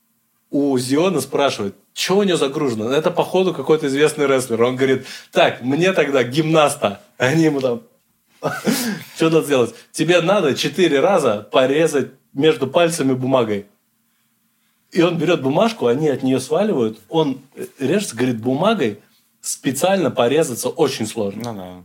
у 0.51 0.77
Зиона 0.79 1.21
спрашивает, 1.21 1.77
что 1.93 2.17
у 2.19 2.23
нее 2.23 2.39
загружено? 2.39 2.91
Это, 2.91 3.11
походу, 3.11 3.53
какой-то 3.53 3.89
известный 3.89 4.27
рестлер. 4.27 4.63
Он 4.63 4.77
говорит, 4.77 5.07
так, 5.33 5.63
мне 5.63 5.93
тогда 5.93 6.23
гимнаста. 6.23 7.03
Они 7.19 7.45
ему 7.45 7.61
там, 7.61 7.83
что 9.17 9.31
надо 9.31 9.43
сделать? 9.43 9.75
Тебе 9.93 10.23
надо 10.23 10.55
четыре 10.55 11.01
раза 11.01 11.47
порезать 11.53 12.13
между 12.33 12.67
пальцами 12.67 13.13
бумагой. 13.13 13.67
И 14.93 15.03
он 15.03 15.19
берет 15.19 15.43
бумажку, 15.43 15.87
они 15.87 16.09
от 16.09 16.23
нее 16.23 16.41
сваливают. 16.41 16.99
Он 17.11 17.43
режется, 17.79 18.17
говорит, 18.17 18.41
бумагой 18.41 19.01
специально 19.41 20.11
порезаться 20.11 20.69
очень 20.69 21.07
сложно. 21.07 21.53
Ну 21.53 21.59
да. 21.59 21.85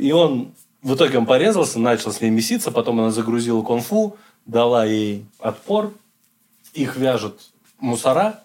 И 0.00 0.12
он 0.12 0.52
в 0.82 0.94
итоге 0.94 1.18
он 1.18 1.26
порезался, 1.26 1.78
начал 1.78 2.12
с 2.12 2.20
ней 2.20 2.30
меситься, 2.30 2.70
потом 2.70 3.00
она 3.00 3.10
загрузила 3.10 3.62
конфу, 3.62 4.16
дала 4.44 4.84
ей 4.84 5.26
отпор, 5.40 5.92
их 6.74 6.96
вяжут 6.96 7.40
мусора, 7.80 8.40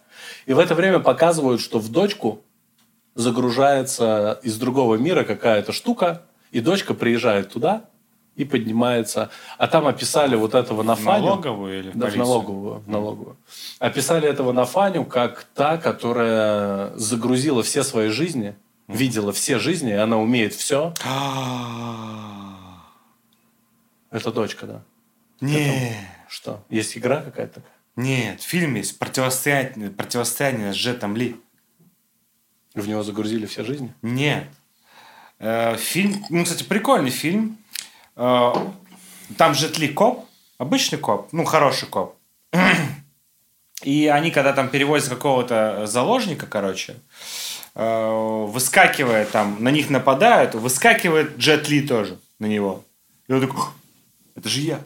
и 0.46 0.54
в 0.54 0.60
это 0.60 0.74
время 0.74 1.00
показывают, 1.00 1.62
что 1.62 1.80
в 1.80 1.92
дочку 1.92 2.42
загружается 3.14 4.40
из 4.44 4.58
другого 4.58 4.96
мира 4.96 5.24
какая-то 5.24 5.72
штука, 5.72 6.24
и 6.52 6.62
дочка 6.62 6.94
приезжает 6.94 7.52
туда 7.52 7.86
и 8.36 8.46
поднимается. 8.46 9.30
А 9.58 9.68
там 9.68 9.88
описали 9.88 10.36
вот 10.36 10.56
этого 10.56 10.84
на 10.84 10.96
Фаню. 10.96 11.26
налоговую 11.26 11.80
или 11.80 11.92
Да, 11.94 12.08
в 12.08 12.16
налоговую, 12.16 12.80
в 12.80 12.88
налоговую. 12.90 13.38
Описали 13.80 14.28
этого 14.28 14.52
Нафаню 14.52 15.06
как 15.06 15.44
та, 15.54 15.78
которая 15.78 16.96
загрузила 16.96 17.62
все 17.62 17.84
свои 17.84 18.10
жизни, 18.10 18.56
видела 18.88 19.32
все 19.34 19.60
жизни, 19.60 19.92
и 19.92 19.96
она 19.96 20.18
умеет 20.18 20.54
все. 20.54 20.94
А, 21.06 22.84
Это 24.12 24.32
дочка, 24.32 24.66
да. 24.66 24.82
Не. 25.42 25.96
Что? 26.30 26.64
Есть 26.70 26.98
игра 26.98 27.22
какая-то 27.22 27.56
такая? 27.56 27.72
Нет, 27.98 28.42
фильм 28.42 28.76
есть 28.76 28.98
противостояние, 28.98 29.90
противостояние 29.90 30.72
с 30.74 30.76
Джетом 30.78 31.16
Ли. 31.18 31.36
В 32.74 32.88
него 32.88 33.04
загрузили 33.04 33.46
все 33.46 33.66
жизни? 33.66 33.94
Нет. 34.02 34.48
Э, 35.40 35.76
фильм, 35.76 36.24
ну, 36.30 36.46
кстати, 36.46 36.64
прикольный 36.64 37.10
фильм. 37.10 37.58
Э, 38.22 38.54
там 39.36 39.54
Джет 39.54 39.80
Ли 39.80 39.88
коп, 39.88 40.26
обычный 40.60 41.00
коп, 41.00 41.30
ну, 41.32 41.44
хороший 41.44 41.88
коп. 41.88 42.16
И 43.84 44.06
они, 44.06 44.30
когда 44.30 44.54
там 44.54 44.70
перевозят 44.70 45.10
какого-то 45.10 45.88
заложника, 45.88 46.46
короче, 46.46 46.98
э, 47.74 48.46
выскакивает 48.48 49.32
там, 49.32 49.64
на 49.64 49.70
них 49.70 49.90
нападают, 49.90 50.54
выскакивает 50.54 51.38
Джет 51.38 51.68
Ли 51.68 51.82
тоже 51.82 52.20
на 52.38 52.46
него. 52.46 52.84
И 53.28 53.34
он 53.34 53.42
такой, 53.42 53.58
«Ух, 53.58 53.74
это 54.36 54.50
же 54.50 54.62
я. 54.62 54.82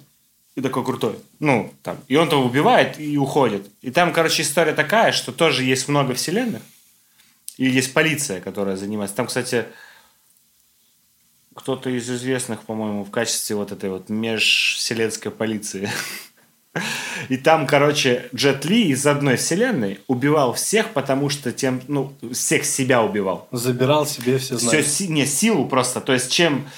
И 0.55 0.61
такой 0.61 0.85
крутой. 0.85 1.19
Ну, 1.41 1.73
там. 1.83 1.97
И 2.07 2.15
он 2.15 2.29
того 2.29 2.45
убивает 2.45 2.97
и 2.97 3.17
уходит. 3.17 3.69
И 3.81 3.91
там, 3.91 4.13
короче, 4.13 4.43
история 4.43 4.73
такая, 4.73 5.11
что 5.11 5.33
тоже 5.33 5.65
есть 5.65 5.89
много 5.89 6.13
вселенных. 6.13 6.61
И 7.57 7.65
есть 7.65 7.93
полиция, 7.93 8.39
которая 8.39 8.77
занимается. 8.77 9.17
Там, 9.17 9.27
кстати, 9.27 9.65
кто-то 11.55 11.89
из 11.89 12.09
известных, 12.09 12.61
по-моему, 12.61 13.03
в 13.03 13.09
качестве 13.09 13.55
вот 13.55 13.71
этой 13.71 13.89
вот 13.89 14.09
межвселенской 14.09 15.31
полиции. 15.31 15.89
И 17.29 17.37
там, 17.37 17.65
короче, 17.65 18.27
Джет 18.35 18.65
Ли 18.65 18.89
из 18.89 19.07
одной 19.07 19.37
вселенной 19.37 20.01
убивал 20.07 20.53
всех, 20.53 20.89
потому 20.89 21.29
что 21.29 21.53
тем, 21.53 21.81
ну, 21.87 22.13
всех 22.33 22.65
себя 22.65 23.01
убивал. 23.01 23.47
Забирал 23.51 24.05
себе 24.05 24.37
все 24.37 24.57
Все, 24.57 24.67
знания. 24.67 24.83
си- 24.83 25.07
не, 25.07 25.25
силу 25.25 25.65
просто. 25.67 26.01
То 26.01 26.13
есть, 26.13 26.31
чем... 26.31 26.69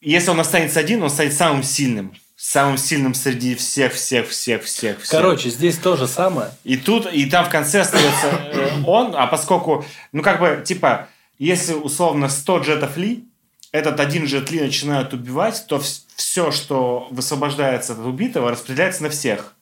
Если 0.00 0.30
он 0.30 0.40
останется 0.40 0.80
один, 0.80 1.02
он 1.02 1.10
станет 1.10 1.34
самым 1.34 1.62
сильным. 1.62 2.14
Самым 2.34 2.78
сильным 2.78 3.14
среди 3.14 3.54
всех, 3.54 3.92
всех, 3.92 4.30
всех, 4.30 4.64
всех. 4.64 5.00
всех. 5.02 5.10
Короче, 5.10 5.50
здесь 5.50 5.76
то 5.76 5.96
же 5.96 6.08
самое. 6.08 6.50
И 6.64 6.76
тут, 6.76 7.06
и 7.12 7.26
там 7.26 7.44
в 7.44 7.50
конце 7.50 7.82
остается 7.82 8.26
э, 8.26 8.82
он, 8.84 9.14
а 9.14 9.26
поскольку, 9.28 9.84
ну 10.10 10.22
как 10.22 10.40
бы, 10.40 10.64
типа, 10.66 11.08
если 11.38 11.74
условно 11.74 12.28
100 12.28 12.58
джетов 12.60 12.96
Ли, 12.96 13.26
этот 13.72 14.00
один 14.00 14.26
джет 14.26 14.50
Ли 14.50 14.60
начинают 14.60 15.12
убивать, 15.14 15.64
то 15.66 15.82
все, 16.16 16.50
что 16.50 17.08
высвобождается 17.10 17.94
от 17.94 18.00
убитого, 18.00 18.50
распределяется 18.50 19.02
на 19.02 19.08
всех. 19.08 19.54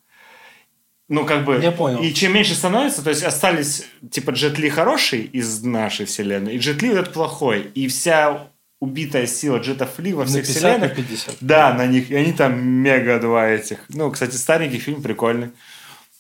Ну, 1.09 1.25
как 1.25 1.45
бы... 1.45 1.59
Я 1.61 1.73
понял. 1.73 2.01
И 2.01 2.13
чем 2.13 2.35
меньше 2.35 2.55
становится, 2.55 3.03
то 3.03 3.11
есть 3.11 3.23
остались, 3.23 3.85
типа, 4.11 4.31
Джет 4.31 4.59
Ли 4.59 4.69
хороший 4.69 5.23
из 5.23 5.63
нашей 5.63 6.07
вселенной, 6.07 6.55
и 6.55 6.59
Джет 6.59 6.83
Ли 6.83 6.91
вот 6.91 6.99
этот 6.99 7.15
плохой. 7.15 7.71
И 7.75 7.89
вся 7.89 8.49
убитая 8.81 9.27
сила 9.27 9.59
Джетов 9.59 9.99
Ли 9.99 10.13
во 10.13 10.23
На 10.23 10.27
всех 10.27 10.47
50 10.47 10.63
на 10.63 10.69
вселенных... 10.69 10.97
50. 10.97 11.37
Да, 11.41 11.75
на 11.75 11.87
них. 11.87 12.11
И 12.11 12.15
они 12.15 12.33
там 12.33 12.61
мега 12.61 13.19
два 13.19 13.49
этих. 13.49 13.81
Ну, 13.89 14.11
кстати, 14.11 14.37
старенький 14.37 14.79
фильм 14.79 15.03
прикольный. 15.03 15.51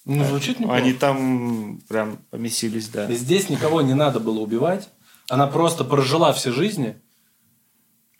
Ну, 0.04 0.24
звучит 0.24 0.58
неплохо. 0.58 0.78
Они 0.78 0.92
там 0.92 1.80
прям 1.88 2.18
помесились, 2.30 2.88
да. 2.88 3.10
Здесь 3.12 3.48
никого 3.48 3.82
не 3.82 3.94
надо 3.94 4.18
было 4.18 4.40
убивать. 4.40 4.88
Она 5.28 5.46
просто 5.46 5.84
прожила 5.84 6.32
все 6.32 6.50
жизни 6.50 6.96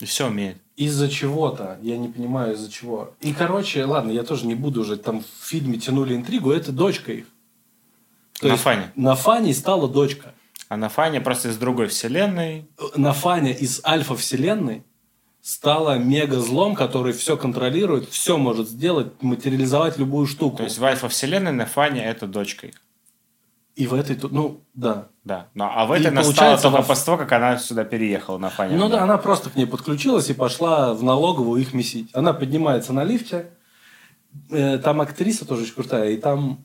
И 0.01 0.07
все 0.07 0.27
умеет. 0.29 0.57
из-за 0.77 1.11
чего-то. 1.11 1.79
Я 1.83 1.99
не 1.99 2.09
понимаю, 2.09 2.55
из-за 2.55 2.71
чего. 2.71 3.13
И, 3.21 3.35
короче, 3.35 3.85
ладно, 3.85 4.11
я 4.11 4.23
тоже 4.23 4.47
не 4.47 4.55
буду 4.55 4.81
уже. 4.81 4.97
Там 4.97 5.23
в 5.23 5.47
фильме 5.47 5.79
тянули 5.79 6.17
интригу. 6.17 6.51
Это 6.51 6.73
дочка 6.73 7.13
их. 7.13 7.27
То 8.41 8.49
На 8.49 8.53
есть 8.53 8.63
Фане. 8.63 8.91
На 8.97 9.15
Фане 9.15 9.53
стала 9.53 9.89
дочка. 9.89 10.35
А 10.71 10.77
на 10.77 10.89
Фане 10.89 11.21
просто 11.21 11.51
из 11.51 11.59
другой 11.59 11.89
вселенной. 11.89 12.67
На 12.97 13.13
Фане 13.13 13.53
из 13.53 13.83
альфа-вселенной 13.85 14.85
стала 15.43 15.99
мега-злом, 15.99 16.75
который 16.75 17.13
все 17.13 17.37
контролирует, 17.37 18.09
все 18.09 18.39
может 18.39 18.69
сделать, 18.69 19.23
материализовать 19.23 19.99
любую 19.99 20.27
штуку. 20.27 20.59
То 20.59 20.65
есть 20.65 20.79
в 20.79 20.85
альфа-вселенной 20.85 21.53
на 21.53 21.67
Фане 21.67 22.05
это 22.05 22.27
дочка 22.27 22.69
их. 22.69 22.75
И 23.81 23.87
в 23.87 23.95
этой... 23.95 24.14
тут- 24.16 24.31
Ну, 24.33 24.61
да. 24.75 25.09
Да. 25.25 25.49
Ну, 25.55 25.64
а 25.64 25.87
в 25.87 25.95
И 25.95 25.99
этой 25.99 26.09
она 26.09 26.23
стала 26.23 26.35
получается, 26.35 26.62
только 26.64 26.79
она- 26.79 26.87
после 26.87 27.05
того, 27.07 27.16
как 27.19 27.33
она 27.33 27.57
сюда 27.59 27.85
переехала 27.85 28.37
на 28.38 28.51
Фане. 28.51 28.77
Ну 28.77 28.88
да, 28.88 29.03
она 29.05 29.16
просто 29.16 29.49
к 29.51 29.57
ней 29.57 29.66
подключилась 29.66 30.29
и 30.29 30.35
пошла 30.35 30.93
в 30.93 31.03
налоговую 31.03 31.62
их 31.62 31.73
месить. 31.73 32.11
Она 32.12 32.33
поднимается 32.35 32.93
на 32.93 33.05
лифте. 33.05 33.51
Э, 34.51 34.79
Там 34.79 35.01
актриса 35.01 35.47
тоже 35.47 35.62
очень 35.62 35.75
крутая. 35.75 36.11
И 36.11 36.16
там 36.19 36.64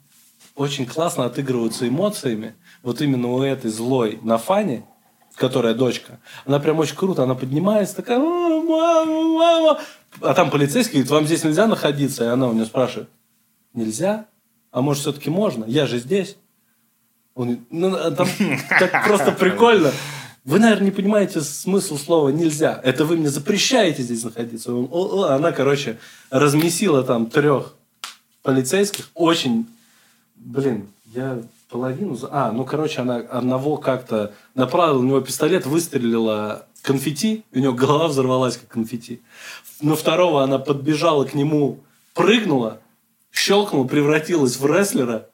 очень 0.56 0.86
классно 0.86 1.23
отыгрываются 1.25 1.88
эмоциями. 1.88 2.56
Вот 2.84 3.01
именно 3.01 3.30
у 3.30 3.41
этой 3.41 3.71
злой 3.71 4.19
на 4.21 4.38
фане, 4.38 4.86
которая 5.36 5.73
дочка, 5.73 6.19
она 6.45 6.60
прям 6.60 6.80
очень 6.80 6.95
круто, 6.97 7.23
она 7.23 7.36
поднимается, 7.36 7.95
такая, 7.95 8.19
мама, 8.19 9.06
мама. 9.06 9.80
А 10.21 10.34
там 10.34 10.49
полицейский 10.49 10.95
говорит, 10.95 11.12
вам 11.12 11.25
здесь 11.25 11.43
нельзя 11.45 11.67
находиться? 11.67 12.23
И 12.25 12.28
она 12.28 12.47
у 12.47 12.54
нее 12.54 12.65
спрашивает, 12.65 13.10
нельзя? 13.73 14.25
А 14.71 14.82
может, 14.82 15.01
все-таки 15.04 15.30
можно? 15.30 15.63
Я 15.65 15.88
же 15.88 15.97
здесь. 15.99 16.36
Он, 17.36 17.60
ну, 17.69 17.93
а 17.95 18.12
там 18.12 18.28
так 18.80 19.06
просто 19.06 19.32
прикольно. 19.34 19.91
Вы, 20.45 20.60
наверное, 20.60 20.86
не 20.86 20.91
понимаете 20.91 21.41
смысл 21.41 21.98
слова 21.98 22.30
«нельзя». 22.30 22.80
Это 22.84 23.04
вы 23.04 23.17
мне 23.17 23.30
запрещаете 23.30 24.04
здесь 24.04 24.24
находиться. 24.24 24.74
Он, 24.74 24.88
о, 24.89 25.24
о, 25.24 25.24
она, 25.34 25.52
короче, 25.52 25.98
размесила 26.30 27.04
там 27.04 27.26
трех 27.26 27.74
полицейских. 28.41 29.10
Очень, 29.15 29.67
блин, 30.36 30.88
я 31.13 31.41
половину... 31.69 32.17
А, 32.32 32.52
ну, 32.52 32.63
короче, 32.63 33.02
она 33.02 33.17
одного 33.17 33.78
как-то 33.78 34.34
направила, 34.54 35.00
у 35.00 35.04
него 35.04 35.19
пистолет, 35.19 35.65
выстрелила 35.65 36.67
конфетти, 36.84 37.43
у 37.52 37.60
него 37.60 37.74
голова 37.74 38.08
взорвалась, 38.08 38.56
как 38.56 38.69
конфетти. 38.69 39.21
На 39.82 39.95
второго 39.95 40.43
она 40.43 40.60
подбежала 40.60 41.26
к 41.26 41.34
нему, 41.34 41.80
прыгнула, 42.13 42.80
щелкнула, 43.32 43.86
превратилась 43.88 44.58
в 44.58 44.65
рестлера, 44.65 45.28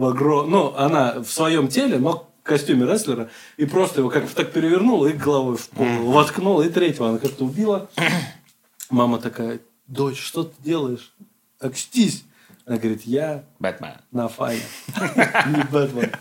в 0.00 0.04
огром... 0.06 0.50
Ну, 0.50 0.74
она 0.76 1.20
в 1.20 1.26
своем 1.26 1.68
теле, 1.68 1.98
но 1.98 2.26
в 2.42 2.42
костюме 2.42 2.86
рестлера, 2.86 3.28
и 3.58 3.66
просто 3.66 4.00
его 4.00 4.08
как-то 4.08 4.34
так 4.34 4.50
перевернула 4.50 5.08
и 5.08 5.12
головой 5.12 5.58
в 5.58 5.68
пол 5.68 5.86
воткнула, 6.10 6.62
и 6.62 6.70
третьего 6.70 7.10
она 7.10 7.18
как-то 7.18 7.44
убила. 7.44 7.90
Мама 8.90 9.18
такая, 9.18 9.60
дочь, 9.86 10.18
что 10.18 10.44
ты 10.44 10.54
делаешь? 10.62 11.12
Окстись. 11.60 12.24
Она 12.64 12.78
говорит, 12.78 13.02
я 13.02 13.44
Бэтмен. 13.58 13.92
на 14.10 14.28
файне. 14.28 14.62
Не 14.96 15.64
Бэтмен. 15.70 16.12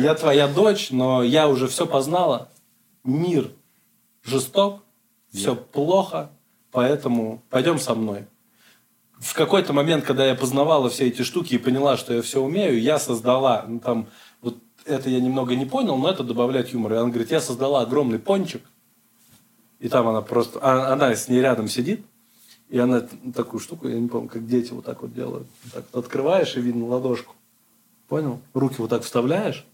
Я 0.00 0.14
твоя 0.14 0.46
дочь, 0.46 0.92
но 0.92 1.24
я 1.24 1.48
уже 1.48 1.66
все 1.66 1.86
познала. 1.86 2.50
Мир 3.02 3.50
жесток, 4.22 4.80
все 5.32 5.56
плохо, 5.56 6.30
поэтому 6.70 7.42
пойдем 7.50 7.80
со 7.80 7.96
мной. 7.96 8.26
В 9.22 9.34
какой-то 9.34 9.72
момент, 9.72 10.04
когда 10.04 10.26
я 10.26 10.34
познавала 10.34 10.90
все 10.90 11.06
эти 11.06 11.22
штуки 11.22 11.54
и 11.54 11.58
поняла, 11.58 11.96
что 11.96 12.12
я 12.12 12.22
все 12.22 12.40
умею, 12.42 12.80
я 12.80 12.98
создала, 12.98 13.64
ну, 13.68 13.78
там, 13.78 14.08
вот 14.40 14.56
это 14.84 15.08
я 15.08 15.20
немного 15.20 15.54
не 15.54 15.64
понял, 15.64 15.96
но 15.96 16.10
это 16.10 16.24
добавляет 16.24 16.70
юмора. 16.70 16.96
И 16.96 16.98
она 16.98 17.08
говорит, 17.08 17.30
я 17.30 17.40
создала 17.40 17.82
огромный 17.82 18.18
пончик, 18.18 18.62
и 19.78 19.88
там 19.88 20.08
она 20.08 20.22
просто, 20.22 20.58
а- 20.60 20.92
она 20.92 21.14
с 21.14 21.28
ней 21.28 21.40
рядом 21.40 21.68
сидит, 21.68 22.04
и 22.68 22.78
она 22.80 23.02
такую 23.34 23.60
штуку, 23.60 23.86
я 23.88 23.98
не 24.00 24.08
помню, 24.08 24.28
как 24.28 24.44
дети 24.46 24.72
вот 24.72 24.84
так 24.86 25.02
вот 25.02 25.14
делают. 25.14 25.46
Так 25.72 25.84
вот 25.92 26.04
открываешь 26.04 26.56
и 26.56 26.60
видно 26.60 26.86
ладошку. 26.88 27.34
Понял? 28.08 28.40
Руки 28.54 28.76
вот 28.78 28.90
так 28.90 29.02
вставляешь, 29.04 29.64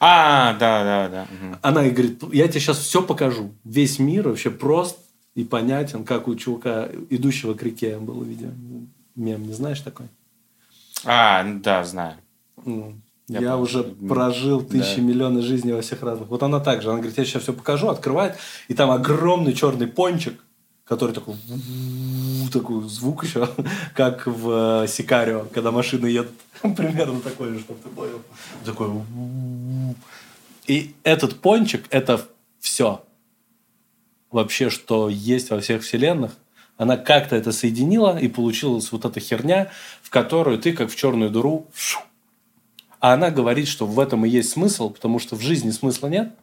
А, 0.00 0.54
да, 0.54 0.82
да, 0.82 1.08
да. 1.10 1.26
мгм. 1.30 1.58
она 1.60 1.84
и 1.86 1.90
говорит, 1.90 2.22
я 2.32 2.48
тебе 2.48 2.60
сейчас 2.60 2.78
все 2.78 3.02
покажу. 3.02 3.52
Весь 3.64 3.98
мир 3.98 4.28
вообще 4.28 4.50
прост 4.50 4.98
и 5.34 5.44
понятен, 5.44 6.04
как 6.04 6.28
у 6.28 6.34
чувака, 6.34 6.88
идущего 7.10 7.54
к 7.54 7.62
реке, 7.62 7.98
было 7.98 8.22
видео. 8.24 8.50
Мем, 9.14 9.46
не 9.46 9.52
знаешь 9.52 9.80
такой? 9.80 10.06
А, 11.04 11.44
да, 11.44 11.84
знаю. 11.84 12.16
Ну, 12.64 12.94
Я 13.28 13.40
Я, 13.40 13.56
уже 13.56 13.82
прожил 13.82 14.62
тысячи 14.62 14.96
да. 14.96 15.02
миллионы 15.02 15.42
жизней 15.42 15.72
во 15.72 15.82
всех 15.82 16.02
разных. 16.02 16.28
Вот 16.28 16.42
она 16.42 16.60
так 16.60 16.82
же. 16.82 16.88
Она 16.88 16.98
говорит, 16.98 17.18
я 17.18 17.24
сейчас 17.24 17.42
все 17.42 17.52
покажу, 17.52 17.88
открывает, 17.88 18.36
и 18.68 18.74
там 18.74 18.90
огромный 18.90 19.52
черный 19.52 19.86
пончик, 19.86 20.42
который 20.84 21.14
такой 21.14 21.36
такой 22.52 22.88
звук 22.88 23.24
еще, 23.24 23.48
как 23.94 24.26
в 24.26 24.84
э, 24.84 24.88
Сикарио, 24.88 25.46
когда 25.52 25.70
машины 25.70 26.06
едут. 26.06 26.32
Примерно 26.62 27.20
такой 27.20 27.54
же, 27.54 27.60
чтобы 27.60 27.80
ты 27.82 27.88
понял. 27.88 28.22
Такой 28.64 28.88
И 30.66 30.94
этот 31.02 31.40
пончик– 31.40 31.84
это 31.90 32.20
все. 32.60 33.04
Вообще, 34.34 34.68
что 34.68 35.08
есть 35.08 35.50
во 35.50 35.60
всех 35.60 35.84
вселенных. 35.84 36.32
Она 36.76 36.96
как-то 36.96 37.36
это 37.36 37.52
соединила, 37.52 38.18
и 38.18 38.26
получилась 38.26 38.90
вот 38.90 39.04
эта 39.04 39.20
херня, 39.20 39.70
в 40.02 40.10
которую 40.10 40.58
ты, 40.58 40.72
как 40.72 40.90
в 40.90 40.96
черную 40.96 41.30
дыру, 41.30 41.68
шу. 41.72 42.00
а 42.98 43.12
она 43.12 43.30
говорит, 43.30 43.68
что 43.68 43.86
в 43.86 44.00
этом 44.00 44.26
и 44.26 44.28
есть 44.28 44.50
смысл, 44.50 44.90
потому 44.90 45.20
что 45.20 45.36
в 45.36 45.40
жизни 45.40 45.70
смысла 45.70 46.08
нет. 46.08 46.34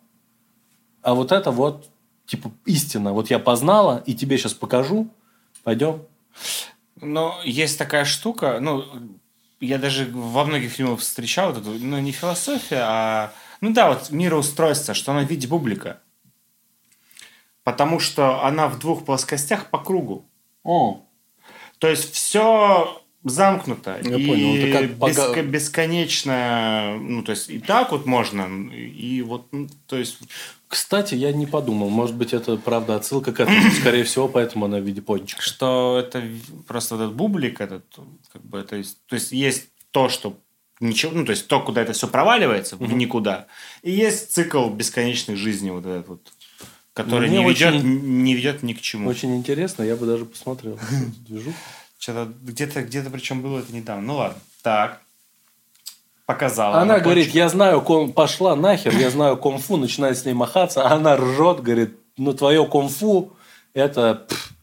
А 1.02 1.14
вот 1.14 1.34
это 1.34 1.52
вот, 1.52 1.90
типа, 2.28 2.54
истина. 2.64 3.12
Вот 3.12 3.30
я 3.30 3.40
познала, 3.40 4.02
и 4.06 4.14
тебе 4.14 4.38
сейчас 4.38 4.54
покажу. 4.54 5.10
Пойдем. 5.64 6.04
Но 7.02 7.42
есть 7.44 7.78
такая 7.78 8.06
штука, 8.06 8.60
ну, 8.62 8.86
я 9.60 9.78
даже 9.78 10.10
во 10.14 10.46
многих 10.46 10.72
фильмах 10.72 11.02
встречал 11.02 11.52
эту, 11.52 11.72
ну, 11.72 12.00
не 12.00 12.14
философия, 12.14 12.86
а, 12.88 13.34
ну 13.60 13.74
да, 13.74 13.90
вот 13.90 14.12
мироустройство, 14.12 14.94
что 14.94 15.12
она 15.12 15.26
в 15.26 15.30
виде 15.30 15.46
бублика. 15.46 16.00
Потому 17.64 18.00
что 18.00 18.44
она 18.44 18.68
в 18.68 18.80
двух 18.80 19.06
плоскостях 19.06 19.70
по 19.70 19.78
кругу. 19.78 20.26
О, 20.64 21.02
То 21.80 21.88
есть 21.88 22.14
все 22.14 23.02
замкнуто. 23.24 24.00
Я 24.04 24.18
и 24.18 24.28
понял, 24.28 24.56
это 24.56 24.72
как 24.80 24.90
беско- 24.98 25.34
пога- 25.34 25.44
бесконечно, 25.44 26.98
ну, 27.00 27.24
то 27.24 27.32
есть 27.32 27.50
и 27.50 27.60
так 27.60 27.92
вот 27.92 28.06
можно, 28.06 28.48
и 28.74 29.22
вот, 29.22 29.48
ну, 29.52 29.68
то 29.86 29.98
есть 29.98 30.18
Кстати, 30.68 31.16
я 31.16 31.32
не 31.34 31.46
подумал. 31.46 31.90
Может 31.90 32.16
быть, 32.16 32.34
это 32.34 32.56
правда 32.58 32.96
отсылка 32.96 33.34
к 33.34 33.40
этому. 33.42 33.72
Скорее 33.72 34.06
всего, 34.06 34.28
поэтому 34.28 34.66
она 34.66 34.78
в 34.80 34.84
виде 34.84 35.02
пончика. 35.02 35.42
что 35.42 36.02
это 36.04 36.24
просто 36.68 36.96
этот 36.96 37.14
бублик, 37.14 37.60
этот, 37.62 37.86
как 38.32 38.42
бы, 38.44 38.64
то 38.64 38.76
есть, 38.76 38.98
то 39.06 39.16
есть 39.16 39.32
есть 39.34 39.68
то, 39.92 40.08
что 40.10 40.38
ничего, 40.80 41.12
ну, 41.14 41.26
то 41.26 41.32
есть 41.32 41.48
то, 41.48 41.60
куда 41.60 41.82
это 41.82 41.94
все 41.94 42.08
проваливается, 42.08 42.78
в 42.78 42.94
никуда, 42.94 43.48
и 43.84 43.92
есть 43.92 44.32
цикл 44.34 44.70
бесконечной 44.70 45.36
жизни, 45.36 45.70
вот 45.70 45.86
этот 45.86 46.08
вот, 46.08 46.32
который 46.94 47.30
Мне 47.30 47.40
не, 47.44 47.50
ведет, 47.50 47.74
очень- 47.76 48.24
не 48.24 48.34
ведет 48.36 48.64
ни 48.64 48.74
к 48.74 48.82
чему. 48.82 49.10
Очень 49.10 49.36
интересно, 49.36 49.84
я 49.84 49.96
бы 49.96 50.06
даже 50.06 50.26
посмотрел. 50.26 50.80
Что-то 52.00 52.32
где-то, 52.42 52.82
где-то 52.82 53.10
причем 53.12 53.42
было 53.42 53.60
это 53.60 53.74
недавно. 53.74 54.04
Ну 54.04 54.16
ладно. 54.18 54.40
Так. 54.64 55.02
Показала. 56.26 56.78
Она 56.78 56.94
пончик. 56.94 57.04
говорит, 57.06 57.28
я 57.30 57.50
знаю, 57.50 57.82
ком... 57.82 58.12
пошла 58.14 58.56
нахер, 58.56 58.96
я 58.98 59.10
знаю 59.10 59.38
кунг-фу, 59.38 59.78
начинает 59.78 60.18
с 60.18 60.26
ней 60.26 60.34
махаться, 60.34 60.84
а 60.88 60.94
она 60.94 61.18
ржет, 61.18 61.62
говорит, 61.62 61.96
ну 62.18 62.34
твое 62.34 62.66
кунг-фу, 62.66 63.34
это... 63.74 64.26
пф». 64.30 64.54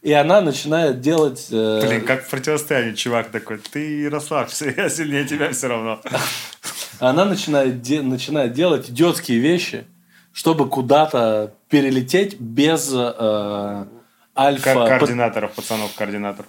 И 0.00 0.12
она 0.12 0.40
начинает 0.40 1.00
делать... 1.00 1.48
э, 1.50 1.82
Блин, 1.86 2.04
как 2.06 2.24
в 2.24 2.30
противостоянии 2.30 2.94
чувак 2.94 3.30
такой, 3.30 3.58
ты 3.58 4.08
расслабься, 4.08 4.70
я 4.76 4.88
сильнее 4.88 5.26
тебя 5.26 5.52
все 5.52 5.66
равно. 5.66 6.00
Она 7.00 7.24
начинает, 7.24 7.82
де- 7.82 8.00
начинает 8.02 8.52
делать 8.52 8.88
идиотские 8.88 9.38
вещи, 9.40 9.84
чтобы 10.38 10.68
куда-то 10.68 11.52
перелететь 11.68 12.38
без 12.38 12.92
э, 12.94 13.84
альфа... 14.36 14.74
Под- 14.74 14.88
координаторов, 14.88 15.50
пацанов, 15.50 15.92
координаторов. 15.96 16.48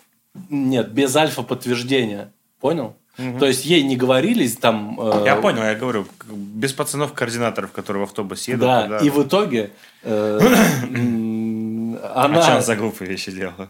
Нет, 0.51 0.91
без 0.91 1.15
альфа 1.15 1.41
подтверждения. 1.41 2.31
Понял? 2.59 2.95
То 3.39 3.47
есть 3.47 3.65
ей 3.65 3.81
не 3.81 3.95
говорились 3.97 4.57
там... 4.57 4.95
э, 5.01 5.23
Я 5.25 5.37
понял, 5.37 5.63
я 5.63 5.73
говорю, 5.73 6.05
без 6.27 6.71
пацанов 6.71 7.13
координаторов, 7.13 7.71
которые 7.71 8.01
в 8.01 8.09
автобусе 8.09 8.51
едут. 8.51 8.67
Да, 8.67 8.83
туда. 8.83 8.97
и 8.99 9.09
в 9.09 9.23
итоге 9.23 9.71
э, 10.03 10.39
А 12.01 12.25
она... 12.25 12.41
что 12.43 12.51
она 12.51 12.61
за 12.61 12.75
глупые 12.75 13.09
вещи 13.09 13.31
делала? 13.31 13.69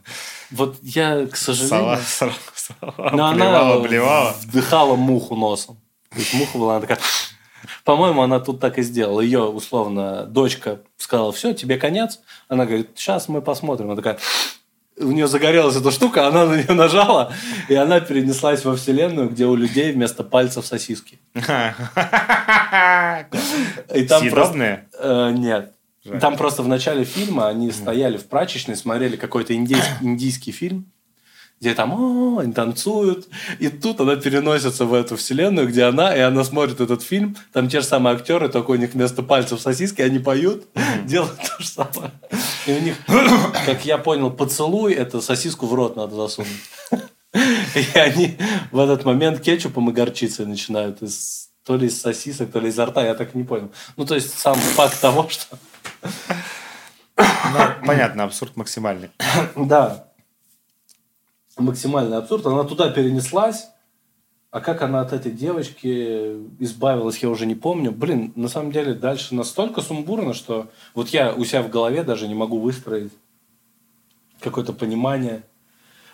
Вот 0.51 0.79
я, 0.81 1.27
к 1.27 1.37
сожалению... 1.37 1.97
сова, 2.05 2.33
сова, 2.55 3.11
Но 3.13 3.33
блевала, 3.33 3.71
она 3.75 3.79
блевала. 3.79 4.35
вдыхала 4.41 4.95
муху 4.97 5.37
носом. 5.37 5.77
То 6.09 6.19
есть 6.19 6.33
муха 6.33 6.57
была 6.57 6.73
она 6.75 6.81
такая... 6.81 6.99
По-моему, 7.89 8.21
она 8.21 8.39
тут 8.39 8.59
так 8.59 8.77
и 8.77 8.83
сделала. 8.83 9.19
Ее, 9.19 9.45
условно, 9.45 10.27
дочка 10.27 10.81
сказала, 10.97 11.31
все, 11.31 11.53
тебе 11.53 11.75
конец. 11.77 12.19
Она 12.47 12.67
говорит, 12.67 12.91
сейчас 12.93 13.27
мы 13.27 13.41
посмотрим. 13.41 13.87
Она 13.87 13.95
такая... 13.95 14.19
У 14.99 15.07
нее 15.07 15.27
загорелась 15.27 15.75
эта 15.75 15.89
штука, 15.89 16.27
она 16.27 16.45
на 16.45 16.57
нее 16.57 16.73
нажала, 16.73 17.33
и 17.67 17.73
она 17.73 17.99
перенеслась 17.99 18.63
во 18.63 18.75
вселенную, 18.75 19.29
где 19.29 19.47
у 19.47 19.55
людей 19.55 19.91
вместо 19.91 20.23
пальцев 20.23 20.67
сосиски. 20.67 21.19
И 21.33 21.39
там 24.07 24.29
просто... 24.29 24.85
Э, 24.99 25.31
нет. 25.31 25.73
Жаль. 26.05 26.19
Там 26.19 26.37
просто 26.37 26.61
в 26.61 26.67
начале 26.67 27.05
фильма 27.05 27.47
они 27.47 27.71
стояли 27.71 28.17
в 28.17 28.27
прачечной, 28.27 28.75
смотрели 28.75 29.15
какой-то 29.15 29.55
индийский 29.55 30.51
фильм, 30.51 30.91
где 31.59 31.73
там 31.73 31.93
«О, 31.93 32.39
они 32.39 32.53
танцуют. 32.53 33.27
И 33.59 33.67
тут 33.67 33.99
она 33.99 34.15
переносится 34.15 34.85
в 34.85 34.93
эту 34.93 35.17
вселенную, 35.17 35.67
где 35.67 35.83
она, 35.83 36.15
и 36.15 36.19
она 36.19 36.43
смотрит 36.43 36.79
этот 36.79 37.03
фильм. 37.03 37.35
Там 37.51 37.67
те 37.67 37.81
же 37.81 37.85
самые 37.85 38.15
актеры, 38.15 38.47
только 38.49 38.71
у 38.71 38.75
них 38.75 38.93
вместо 38.93 39.23
пальцев 39.23 39.59
сосиски, 39.59 40.01
они 40.01 40.19
поют, 40.19 40.65
делают 41.05 41.37
то 41.37 41.61
же 41.61 41.67
самое. 41.67 42.11
И 42.65 42.71
у 42.71 42.79
них, 42.79 42.95
как 43.65 43.85
я 43.85 43.97
понял, 43.97 44.31
поцелуй– 44.31 44.93
это 44.95 45.19
сосиску 45.21 45.67
в 45.67 45.73
рот 45.73 45.95
надо 45.95 46.15
засунуть. 46.15 46.49
И 47.33 47.97
они 47.97 48.37
в 48.71 48.79
этот 48.79 49.05
момент 49.05 49.41
кетчупом 49.41 49.91
и 49.91 49.93
горчицей 49.93 50.47
начинают 50.47 51.03
из 51.03 51.49
то 51.63 51.75
ли 51.75 51.85
из 51.85 52.01
сосисок, 52.01 52.51
то 52.51 52.59
ли 52.59 52.69
изо 52.69 52.87
рта, 52.87 53.05
я 53.05 53.13
так 53.13 53.35
и 53.35 53.37
не 53.37 53.43
понял. 53.43 53.71
Ну, 53.95 54.03
то 54.03 54.15
есть, 54.15 54.35
сам 54.39 54.55
факт 54.55 54.99
того, 54.99 55.29
что... 55.29 55.55
Ну, 57.15 57.59
понятно, 57.85 58.23
абсурд 58.23 58.55
максимальный. 58.55 59.11
Да. 59.55 60.08
Максимальный 61.59 62.17
абсурд. 62.17 62.45
Она 62.45 62.63
туда 62.63 62.89
перенеслась, 62.89 63.69
А 64.51 64.61
как 64.61 64.81
она 64.81 65.01
от 65.01 65.13
этой 65.13 65.31
девочки 65.31 66.37
избавилась, 66.59 67.19
я 67.19 67.29
уже 67.29 67.45
не 67.45 67.55
помню. 67.55 67.91
Блин, 67.91 68.33
на 68.35 68.47
самом 68.47 68.71
деле 68.71 68.93
дальше 68.93 69.35
настолько 69.35 69.81
сумбурно, 69.81 70.33
что 70.33 70.69
вот 70.95 71.09
я 71.09 71.33
у 71.33 71.45
себя 71.45 71.61
в 71.61 71.69
голове 71.69 72.03
даже 72.03 72.27
не 72.27 72.33
могу 72.33 72.59
выстроить 72.59 73.11
какое-то 74.39 74.73
понимание. 74.73 75.43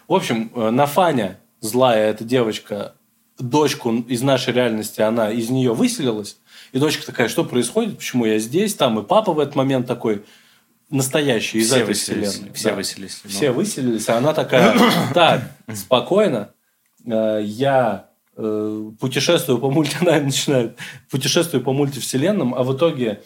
В 0.08 0.14
общем, 0.14 0.52
э, 0.54 0.70
Нафаня, 0.70 1.40
злая 1.62 2.10
эта 2.10 2.24
девочка, 2.24 2.96
дочку 3.40 3.94
из 3.94 4.22
нашей 4.22 4.54
реальности, 4.54 5.02
она 5.02 5.32
из 5.32 5.50
нее 5.50 5.74
выселилась. 5.74 6.38
И 6.72 6.80
дочка 6.80 7.06
такая, 7.06 7.28
что 7.28 7.44
происходит, 7.44 7.98
почему 7.98 8.26
я 8.26 8.40
здесь, 8.40 8.76
там 8.76 9.00
и 9.00 9.04
папа 9.04 9.34
в 9.34 9.40
этот 9.40 9.56
момент 9.56 9.88
такой 9.88 10.24
настоящий 10.90 11.60
из 11.60 11.68
Все 11.68 11.78
этой 11.78 11.88
выселились, 11.88 12.30
вселенной. 12.30 12.54
все 12.54 12.70
Да. 12.70 12.76
выселились. 12.76 13.22
ну. 13.24 13.30
Все 13.30 13.52
выселились, 13.52 14.10
а 14.10 14.18
она 14.18 14.34
такая, 14.34 14.78
так, 15.14 15.42
спокойно, 15.74 16.50
э, 17.06 17.42
я 17.44 18.10
э, 18.38 18.92
путешествую 19.00 19.58
по 19.60 19.70
мульти... 19.72 19.98
Она 20.02 20.20
начинает, 20.20 20.78
путешествую 21.10 21.64
по 21.64 21.74
мультивселенным, 21.74 22.54
а 22.56 22.64
в 22.64 22.76
итоге 22.76 23.22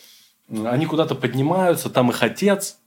они 0.66 0.86
куда-то 0.86 1.16
поднимаются, 1.16 1.90
там 1.90 2.10
их 2.10 2.22
отец, 2.24 2.78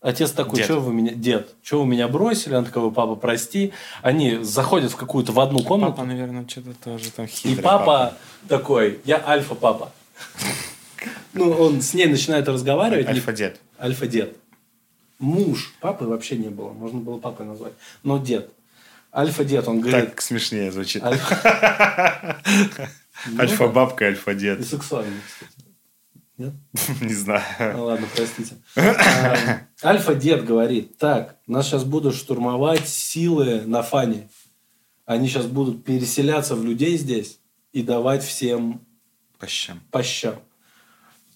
Отец 0.00 0.32
такой, 0.32 0.56
Дед. 0.58 0.64
что 0.66 0.80
вы 0.80 0.92
меня, 0.92 1.12
дед, 1.14 1.54
что 1.62 1.80
вы 1.80 1.86
меня 1.86 2.08
бросили? 2.08 2.52
Она 2.52 2.66
такая, 2.66 2.90
папа, 2.90 3.14
прости. 3.14 3.72
Они 4.02 4.36
заходят 4.42 4.92
в 4.92 4.96
какую-то 4.96 5.32
в 5.32 5.40
одну 5.40 5.60
комнату, 5.60 5.92
Папа, 5.94 6.04
наверное, 6.06 6.46
что-то 6.46 6.74
тоже 6.84 7.10
там 7.10 7.24
и 7.24 7.28
хитрый. 7.28 7.62
папа, 7.62 8.12
такой, 8.46 9.00
я 9.06 9.22
альфа-папа. 9.26 9.92
Ну, 11.32 11.50
он 11.50 11.80
с 11.82 11.94
ней 11.94 12.06
начинает 12.06 12.46
разговаривать. 12.48 13.06
не- 13.06 13.12
Альфа-дед. 13.14 13.60
Альфа-дед. 13.80 14.36
Муж. 15.18 15.72
Папы 15.80 16.04
вообще 16.06 16.36
не 16.36 16.48
было. 16.48 16.70
Можно 16.72 17.00
было 17.00 17.18
папой 17.18 17.46
назвать. 17.46 17.72
Но 18.02 18.18
дед. 18.18 18.50
Альфа-дед. 19.14 19.66
Он 19.68 19.80
говорит... 19.80 20.10
Так 20.10 20.20
смешнее 20.20 20.72
звучит. 20.72 21.02
Альфа... 21.02 22.40
Альфа-бабка, 23.38 24.04
И 24.04 24.08
альфа-дед. 24.08 24.66
сексуально, 24.66 25.16
кстати. 25.26 25.52
Нет? 26.36 26.52
Не 27.00 27.14
знаю. 27.14 27.42
Ну 27.76 27.84
ладно, 27.84 28.06
простите. 28.14 28.56
А, 28.76 29.60
Альфа-дед 29.84 30.44
говорит, 30.44 30.98
так, 30.98 31.36
нас 31.46 31.66
сейчас 31.66 31.84
будут 31.84 32.16
штурмовать 32.16 32.88
силы 32.88 33.62
на 33.66 33.82
фане. 33.82 34.28
Они 35.06 35.28
сейчас 35.28 35.46
будут 35.46 35.84
переселяться 35.84 36.56
в 36.56 36.64
людей 36.64 36.96
здесь 36.98 37.38
и 37.72 37.82
давать 37.82 38.24
всем 38.24 38.80
По 39.38 39.46
щам. 39.46 39.80
по 39.90 40.02
щам. 40.02 40.34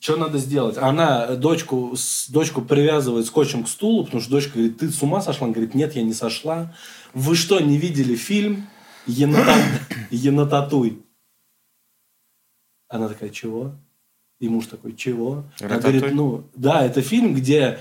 Что 0.00 0.16
надо 0.16 0.38
сделать? 0.38 0.76
Она 0.76 1.34
дочку, 1.34 1.94
дочку 2.28 2.62
привязывает 2.62 3.26
скотчем 3.26 3.64
к 3.64 3.68
стулу, 3.68 4.04
потому 4.04 4.20
что 4.22 4.30
дочка 4.30 4.52
говорит, 4.54 4.78
ты 4.78 4.90
с 4.90 5.02
ума 5.02 5.20
сошла? 5.20 5.46
Она 5.46 5.54
говорит, 5.54 5.74
нет, 5.74 5.96
я 5.96 6.02
не 6.02 6.12
сошла. 6.12 6.74
Вы 7.14 7.34
что, 7.34 7.58
не 7.58 7.78
видели 7.78 8.14
фильм 8.14 8.68
«Енота- 9.06 9.60
«Енотатуй»? 10.10 11.02
Она 12.88 13.08
такая, 13.08 13.30
чего? 13.30 13.72
И 14.38 14.48
муж 14.48 14.66
такой, 14.66 14.94
чего? 14.94 15.44
Она 15.60 15.78
говорит, 15.80 16.14
ну, 16.14 16.44
да, 16.54 16.84
это 16.84 17.02
фильм, 17.02 17.34
где 17.34 17.80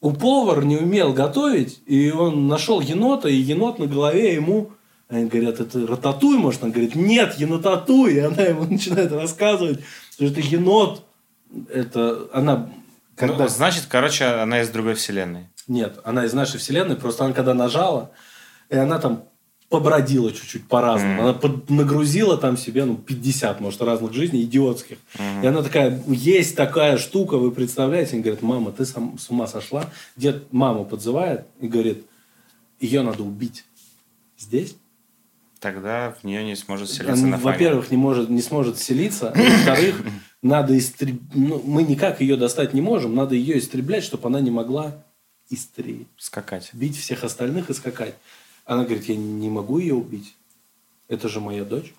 у 0.00 0.12
повар 0.12 0.64
не 0.64 0.76
умел 0.76 1.12
готовить, 1.12 1.80
и 1.86 2.10
он 2.10 2.48
нашел 2.48 2.80
енота, 2.80 3.28
и 3.28 3.36
енот 3.36 3.78
на 3.78 3.86
голове 3.86 4.34
ему... 4.34 4.72
Они 5.08 5.26
говорят, 5.26 5.58
это 5.58 5.86
рататуй, 5.86 6.36
может? 6.36 6.62
Она 6.62 6.70
говорит, 6.70 6.94
нет, 6.94 7.36
енотатуй. 7.38 8.14
И 8.14 8.18
она 8.18 8.42
ему 8.42 8.64
начинает 8.70 9.10
рассказывать, 9.10 9.80
что 10.12 10.26
это 10.26 10.40
енот. 10.40 11.07
Это 11.72 12.28
она... 12.32 12.70
Когда... 13.16 13.44
Ну, 13.44 13.48
значит, 13.48 13.86
короче, 13.88 14.24
она 14.24 14.60
из 14.62 14.68
другой 14.68 14.94
вселенной. 14.94 15.48
Нет, 15.66 15.98
она 16.04 16.24
из 16.24 16.32
нашей 16.32 16.58
вселенной, 16.58 16.96
просто 16.96 17.24
она 17.24 17.34
когда 17.34 17.52
нажала, 17.52 18.10
и 18.70 18.76
она 18.76 18.98
там 18.98 19.24
побродила 19.68 20.32
чуть-чуть 20.32 20.66
по-разному. 20.66 21.14
Мгм. 21.14 21.22
Она 21.22 21.32
под- 21.34 21.68
нагрузила 21.68 22.38
там 22.38 22.56
себе, 22.56 22.84
ну, 22.84 22.96
50, 22.96 23.60
может, 23.60 23.82
разных 23.82 24.14
жизней, 24.14 24.42
идиотских. 24.44 24.96
И 25.42 25.46
она 25.46 25.62
такая, 25.62 26.02
есть 26.06 26.56
такая 26.56 26.96
штука, 26.96 27.36
вы 27.36 27.50
представляете? 27.50 28.12
Они 28.14 28.22
говорят, 28.22 28.40
мама, 28.42 28.72
ты 28.72 28.86
сам, 28.86 29.18
с 29.18 29.28
ума 29.28 29.46
сошла? 29.46 29.84
Дед 30.16 30.52
маму 30.52 30.84
подзывает 30.86 31.46
и 31.60 31.68
говорит, 31.68 32.06
ее 32.80 33.02
надо 33.02 33.22
убить. 33.24 33.64
Здесь? 34.38 34.76
Тогда 35.60 36.14
в 36.20 36.24
нее 36.24 36.44
не 36.44 36.54
сможет 36.54 36.88
селиться 36.88 37.24
Она. 37.24 37.36
Во-первых, 37.36 37.90
не, 37.90 37.96
может, 37.96 38.30
не 38.30 38.40
сможет 38.40 38.78
селиться. 38.78 39.32
а 39.34 39.38
Во-вторых, 39.38 40.02
надо 40.42 40.76
истреб... 40.78 41.20
ну, 41.34 41.62
мы 41.64 41.82
никак 41.82 42.20
ее 42.20 42.36
достать 42.36 42.74
не 42.74 42.80
можем. 42.80 43.14
Надо 43.14 43.34
ее 43.34 43.58
истреблять, 43.58 44.04
чтобы 44.04 44.28
она 44.28 44.40
не 44.40 44.50
могла 44.50 45.04
истребить. 45.50 46.08
Скакать. 46.16 46.70
бить 46.72 46.96
всех 46.96 47.24
остальных 47.24 47.70
и 47.70 47.74
скакать. 47.74 48.14
Она 48.64 48.84
говорит, 48.84 49.04
я 49.04 49.16
не 49.16 49.48
могу 49.48 49.78
ее 49.78 49.94
убить. 49.94 50.36
Это 51.08 51.28
же 51.28 51.40
моя 51.40 51.64
дочь. 51.64 51.94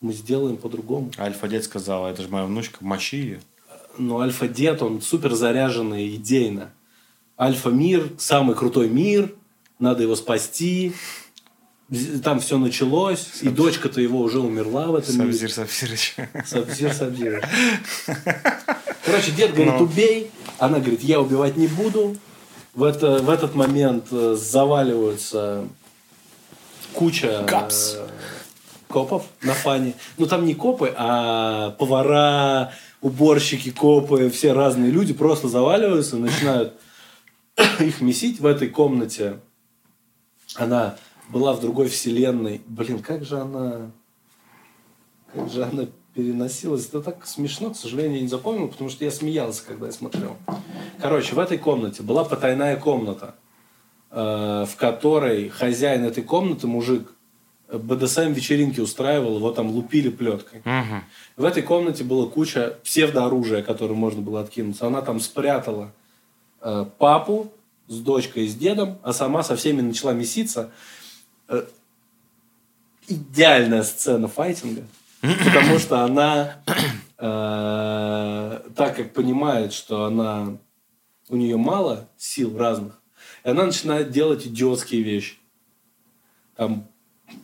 Мы 0.00 0.12
сделаем 0.12 0.56
по-другому. 0.56 1.10
Альфа-дед 1.18 1.64
сказал, 1.64 2.06
это 2.06 2.22
же 2.22 2.28
моя 2.28 2.44
внучка, 2.44 2.78
мочи 2.80 3.16
ее. 3.16 3.40
Но 3.98 4.20
альфа-дед, 4.20 4.82
он 4.82 5.00
супер 5.00 5.34
заряженный 5.34 6.14
идейно. 6.16 6.70
Альфа-мир, 7.38 8.10
самый 8.18 8.54
крутой 8.54 8.88
мир, 8.88 9.34
надо 9.78 10.02
его 10.02 10.16
спасти. 10.16 10.92
Там 12.24 12.40
все 12.40 12.56
началось, 12.58 13.28
и 13.42 13.48
дочка-то 13.48 14.00
его 14.00 14.20
уже 14.20 14.40
умерла 14.40 14.86
в 14.86 14.94
этом 14.94 15.18
мире. 15.18 15.32
Сабзир 15.32 15.52
Сабзирыч. 15.52 16.14
Сабзир, 16.46 16.92
Сабзир. 16.94 17.46
Короче, 19.04 19.32
дед 19.32 19.52
говорит, 19.54 19.74
Ну. 19.78 19.84
убей. 19.84 20.30
Она 20.58 20.78
говорит, 20.78 21.02
я 21.02 21.20
убивать 21.20 21.56
не 21.56 21.66
буду. 21.66 22.16
В, 22.74 22.84
это, 22.84 23.18
в 23.18 23.28
этот 23.28 23.54
момент 23.54 24.06
э, 24.12 24.34
заваливаются 24.40 25.66
куча 26.94 27.44
Капс. 27.46 27.96
э, 27.96 28.08
копов 28.88 29.24
на 29.42 29.52
фане. 29.52 29.92
Ну, 30.16 30.26
там 30.26 30.46
не 30.46 30.54
копы, 30.54 30.94
а 30.96 31.72
повара, 31.72 32.72
уборщики, 33.02 33.70
копы, 33.70 34.30
все 34.30 34.52
разные 34.54 34.90
люди 34.90 35.12
просто 35.12 35.48
заваливаются, 35.48 36.16
начинают 36.16 36.72
их 37.80 38.00
месить 38.00 38.40
в 38.40 38.46
этой 38.46 38.68
комнате. 38.68 39.38
Она 40.54 40.96
была 41.32 41.52
в 41.54 41.60
другой 41.60 41.88
вселенной. 41.88 42.60
Блин, 42.66 43.00
как 43.00 43.24
же 43.24 43.38
она... 43.40 43.90
Как 45.34 45.50
же 45.50 45.64
она 45.64 45.86
переносилась. 46.14 46.86
Это 46.88 47.00
так 47.00 47.26
смешно, 47.26 47.70
к 47.70 47.76
сожалению, 47.76 48.16
я 48.16 48.22
не 48.22 48.28
запомнил, 48.28 48.68
потому 48.68 48.90
что 48.90 49.04
я 49.04 49.10
смеялся, 49.10 49.64
когда 49.66 49.86
я 49.86 49.92
смотрел. 49.92 50.36
Короче, 51.00 51.34
в 51.34 51.38
этой 51.38 51.56
комнате 51.56 52.02
была 52.02 52.24
потайная 52.24 52.76
комната, 52.76 53.34
э, 54.10 54.66
в 54.68 54.76
которой 54.76 55.48
хозяин 55.48 56.04
этой 56.04 56.22
комнаты, 56.22 56.66
мужик, 56.66 57.14
БДСМ 57.72 58.32
вечеринки 58.32 58.80
устраивал, 58.80 59.36
его 59.36 59.50
там 59.52 59.70
лупили 59.70 60.10
плеткой. 60.10 60.60
Мгм. 60.64 61.04
В 61.38 61.44
этой 61.44 61.62
комнате 61.62 62.04
была 62.04 62.26
куча 62.26 62.78
псевдооружия, 62.84 63.62
которое 63.62 63.94
можно 63.94 64.20
было 64.20 64.40
откинуться. 64.40 64.86
Она 64.86 65.00
там 65.00 65.20
спрятала 65.20 65.92
э, 66.60 66.84
папу 66.98 67.50
с 67.88 67.98
дочкой 67.98 68.44
и 68.44 68.48
с 68.48 68.54
дедом, 68.54 68.98
а 69.02 69.14
сама 69.14 69.42
со 69.42 69.56
всеми 69.56 69.80
начала 69.80 70.12
меситься. 70.12 70.70
Э, 71.52 71.66
идеальная 73.08 73.82
сцена 73.82 74.26
файтинга, 74.26 74.84
потому 75.20 75.78
что 75.78 76.02
она, 76.02 76.62
э, 77.18 78.70
так 78.74 78.96
как 78.96 79.12
понимает, 79.12 79.74
что 79.74 80.06
она 80.06 80.56
у 81.28 81.36
нее 81.36 81.58
мало 81.58 82.08
сил 82.16 82.56
разных, 82.56 82.98
и 83.44 83.50
она 83.50 83.66
начинает 83.66 84.10
делать 84.10 84.46
идиотские 84.46 85.02
вещи. 85.02 85.36
Там, 86.56 86.88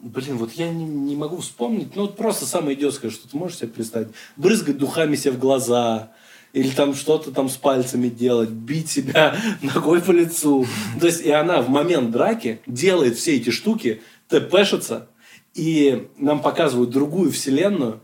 блин, 0.00 0.38
вот 0.38 0.52
я 0.52 0.72
не, 0.72 0.84
не 0.84 1.14
могу 1.14 1.38
вспомнить, 1.38 1.94
ну 1.94 2.02
вот 2.02 2.16
просто 2.16 2.46
самое 2.46 2.78
идиотское, 2.78 3.10
что 3.10 3.28
ты 3.28 3.36
можешь 3.36 3.58
себе 3.58 3.68
представить. 3.68 4.08
Брызгать 4.36 4.78
духами 4.78 5.16
себе 5.16 5.32
в 5.32 5.38
глаза, 5.38 6.12
или 6.52 6.70
там 6.70 6.94
что-то 6.94 7.30
там 7.30 7.48
с 7.48 7.56
пальцами 7.56 8.08
делать, 8.08 8.50
бить 8.50 8.90
себя 8.90 9.36
ногой 9.62 10.00
по 10.00 10.10
лицу. 10.10 10.66
То 11.00 11.06
есть 11.06 11.20
и 11.20 11.30
она 11.30 11.62
в 11.62 11.68
момент 11.68 12.10
драки 12.10 12.60
делает 12.66 13.16
все 13.16 13.36
эти 13.36 13.50
штуки, 13.50 14.02
тэпэшится, 14.28 15.08
и 15.54 16.08
нам 16.16 16.40
показывают 16.40 16.90
другую 16.90 17.30
вселенную, 17.32 18.00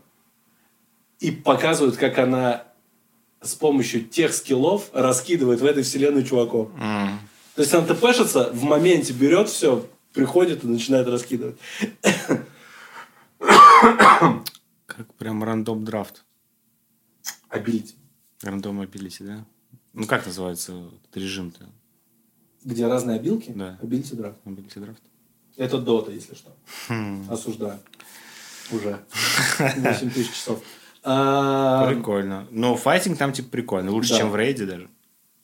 и 1.19 1.31
показывают, 1.31 1.97
как 1.97 2.19
она 2.19 2.63
с 3.41 3.55
помощью 3.55 4.03
тех 4.03 4.33
скиллов 4.33 4.89
раскидывает 4.93 5.61
в 5.61 5.65
этой 5.65 5.83
вселенной 5.83 6.23
чуваков. 6.23 6.69
М. 6.77 7.19
То 7.55 7.61
есть 7.61 7.73
она 7.73 7.85
тэпэшится, 7.85 8.51
в 8.51 8.63
моменте 8.63 9.13
берет 9.13 9.49
все, 9.49 9.87
приходит 10.13 10.63
и 10.63 10.67
начинает 10.67 11.07
раскидывать. 11.07 11.55
Как 13.39 15.13
прям 15.17 15.43
random 15.43 15.85
draft. 15.85 16.25
Ability. 17.49 17.95
Random 18.43 18.81
ability, 18.81 19.23
да? 19.23 19.45
Ну, 19.93 20.05
как 20.05 20.25
называется 20.25 20.73
этот 20.73 21.15
режим-то? 21.17 21.65
Где 22.63 22.87
разные 22.87 23.17
абилки? 23.17 23.51
Да. 23.55 23.77
Ability 23.81 24.15
draft. 24.15 24.37
Ability 24.45 24.79
draft. 24.79 25.01
Это 25.57 25.77
Dota, 25.77 26.11
если 26.11 26.35
что. 26.35 26.51
Хм. 26.89 27.25
Осуждаю. 27.29 27.79
Уже. 28.71 28.99
8 29.59 30.09
тысяч 30.09 30.31
часов. 30.31 30.61
А, 31.03 31.87
Прикольно. 31.87 32.47
Но 32.51 32.75
файтинг 32.75 33.17
там 33.17 33.31
типа 33.31 33.49
прикольно. 33.49 33.91
Лучше, 33.91 34.09
Да. 34.13 34.17
чем 34.17 34.31
в 34.31 34.35
рейде 34.35 34.65
даже. 34.65 34.89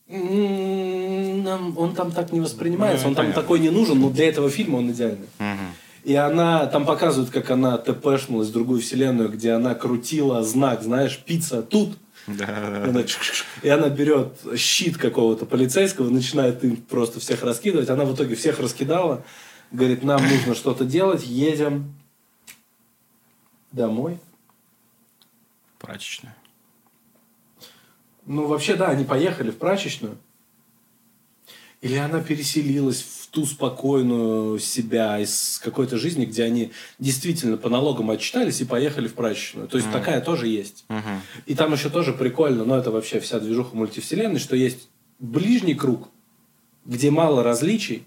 м, 0.09 1.43
нам- 1.43 1.77
Он 1.77 1.95
там 1.95 2.11
так 2.11 2.33
не 2.33 2.41
воспринимается. 2.41 3.03
Ну, 3.05 3.09
Он 3.09 3.15
там 3.15 3.25
понятно. 3.25 3.41
такой 3.41 3.59
не 3.59 3.69
нужен, 3.69 3.99
но 3.99 4.09
для 4.09 4.27
этого 4.27 4.49
фильма 4.49 4.77
он 4.77 4.91
идеальный. 4.91 5.27
Мгм. 5.39 5.67
И 6.03 6.15
она, 6.15 6.65
там 6.65 6.85
показывают, 6.85 7.29
как 7.29 7.49
она 7.51 7.77
тпшнулась 7.77 8.49
в 8.49 8.51
другую 8.51 8.81
вселенную, 8.81 9.29
где 9.29 9.51
она 9.51 9.75
крутила 9.75 10.43
знак, 10.43 10.81
знаешь, 10.83 11.17
пицца 11.25 11.61
тут. 11.61 11.97
Да, 12.27 12.85
И 12.85 12.89
она, 12.89 13.03
и 13.63 13.69
она 13.69 13.89
берет 13.89 14.39
щит 14.55 14.97
какого-то 14.97 15.45
полицейского, 15.45 16.09
начинает 16.09 16.63
им 16.63 16.77
просто 16.77 17.19
всех 17.19 17.43
раскидывать. 17.43 17.89
Она 17.89 18.05
в 18.05 18.15
итоге 18.15 18.35
всех 18.35 18.59
раскидала. 18.59 19.23
Говорит, 19.71 20.03
нам 20.03 20.21
нужно 20.27 20.53
что-то 20.53 20.85
делать, 20.85 21.25
едем 21.25 21.95
домой. 23.71 24.19
Прачечная. 25.79 26.35
Ну, 28.25 28.45
вообще, 28.45 28.75
да, 28.75 28.89
они 28.89 29.03
поехали 29.03 29.49
в 29.49 29.57
прачечную. 29.57 30.17
Или 31.81 31.95
она 31.95 32.21
переселилась 32.21 33.01
в 33.01 33.27
ту 33.31 33.45
спокойную 33.45 34.59
себя 34.59 35.19
из 35.19 35.59
какой-то 35.63 35.97
жизни, 35.97 36.25
где 36.25 36.43
они 36.43 36.71
действительно 36.99 37.57
по 37.57 37.69
налогам 37.69 38.11
отчитались 38.11 38.61
и 38.61 38.65
поехали 38.65 39.07
в 39.07 39.15
прачечную. 39.15 39.67
То 39.67 39.77
есть 39.77 39.89
Мгм. 39.89 39.97
такая 39.97 40.21
тоже 40.21 40.47
есть. 40.47 40.85
Мгм. 40.89 41.21
И 41.47 41.55
там 41.55 41.73
еще 41.73 41.89
тоже 41.89 42.13
прикольно, 42.13 42.65
но 42.65 42.77
это 42.77 42.91
вообще 42.91 43.19
вся 43.19 43.39
движуха 43.39 43.75
мультивселенной, 43.75 44.39
что 44.39 44.55
есть 44.55 44.89
ближний 45.17 45.73
круг, 45.73 46.09
где 46.85 47.09
мало 47.09 47.41
различий, 47.41 48.03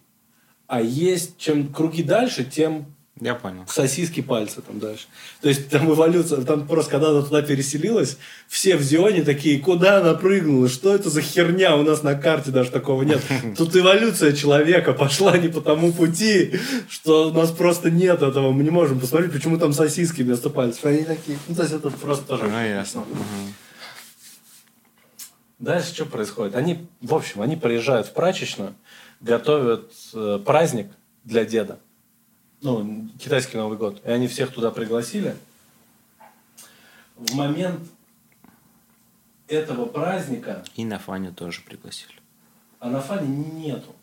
а 0.68 0.81
есть 0.81 1.37
чем 1.39 1.72
круги 1.72 2.03
дальше, 2.05 2.45
тем 2.45 2.94
Я 3.21 3.37
понял. 3.37 3.65
сосиски 3.69 4.23
пальцы 4.23 4.61
там 4.61 4.81
дальше. 4.81 5.07
То 5.41 5.49
есть 5.49 5.69
там 5.69 5.89
эволюция, 5.89 6.43
там 6.43 6.67
просто 6.67 6.91
когда 6.91 7.11
она 7.11 7.23
туда 7.23 7.43
переселилась, 7.43 8.19
все 8.49 8.77
в 8.77 8.83
Зионе 8.83 9.23
такие, 9.23 9.61
куда 9.61 9.99
она 9.99 10.15
прыгнула, 10.15 10.69
что 10.69 10.93
это 10.93 11.11
за 11.11 11.23
херня, 11.23 11.77
у 11.77 11.85
нас 11.85 12.03
на 12.03 12.17
карте 12.17 12.51
даже 12.51 12.73
такого 12.73 13.05
нет. 13.05 13.23
Тут 13.57 13.77
эволюция 13.77 14.33
человека 14.33 14.93
пошла 14.93 15.39
не 15.39 15.47
по 15.47 15.61
тому 15.61 15.93
пути, 15.93 16.59
что 16.89 17.29
у 17.29 17.33
нас 17.33 17.53
просто 17.53 17.89
нет 17.89 18.21
этого, 18.21 18.51
мы 18.51 18.65
не 18.65 18.71
можем 18.71 18.99
посмотреть, 18.99 19.33
почему 19.33 19.59
там 19.59 19.73
сосиски 19.73 20.23
вместо 20.23 20.51
пальцев. 20.51 20.85
Они 20.85 21.05
такие, 21.05 21.39
ну 21.47 21.55
то 21.55 21.62
есть 21.62 21.75
это 21.75 21.91
просто 21.91 22.27
тоже... 22.27 22.49
Ну, 22.49 22.67
ясно. 22.67 23.05
Дальше 25.61 25.95
что 25.95 26.07
происходит? 26.07 26.57
Они, 26.57 26.89
в 27.01 27.15
общем, 27.15 27.43
они 27.43 27.55
приезжают 27.55 28.09
в 28.09 28.12
прачечную, 28.12 28.75
готовят 29.21 29.93
э, 30.12 30.41
праздник 30.45 30.89
для 31.23 31.45
деда. 31.45 31.79
Ну, 32.65 33.09
китайский 33.19 33.59
Новый 33.59 33.77
год. 33.77 34.01
И 34.07 34.11
они 34.11 34.27
всех 34.27 34.51
туда 34.51 34.71
пригласили. 34.71 35.37
В 37.19 37.35
момент 37.35 37.79
этого 39.49 39.85
праздника, 39.85 40.65
И 40.75 40.87
на 40.87 40.99
Фаню 40.99 41.33
тоже 41.33 41.61
пригласили. 41.61 42.15
а 42.81 42.89
на 42.89 43.01
фане 43.03 43.29
нету. 43.29 43.95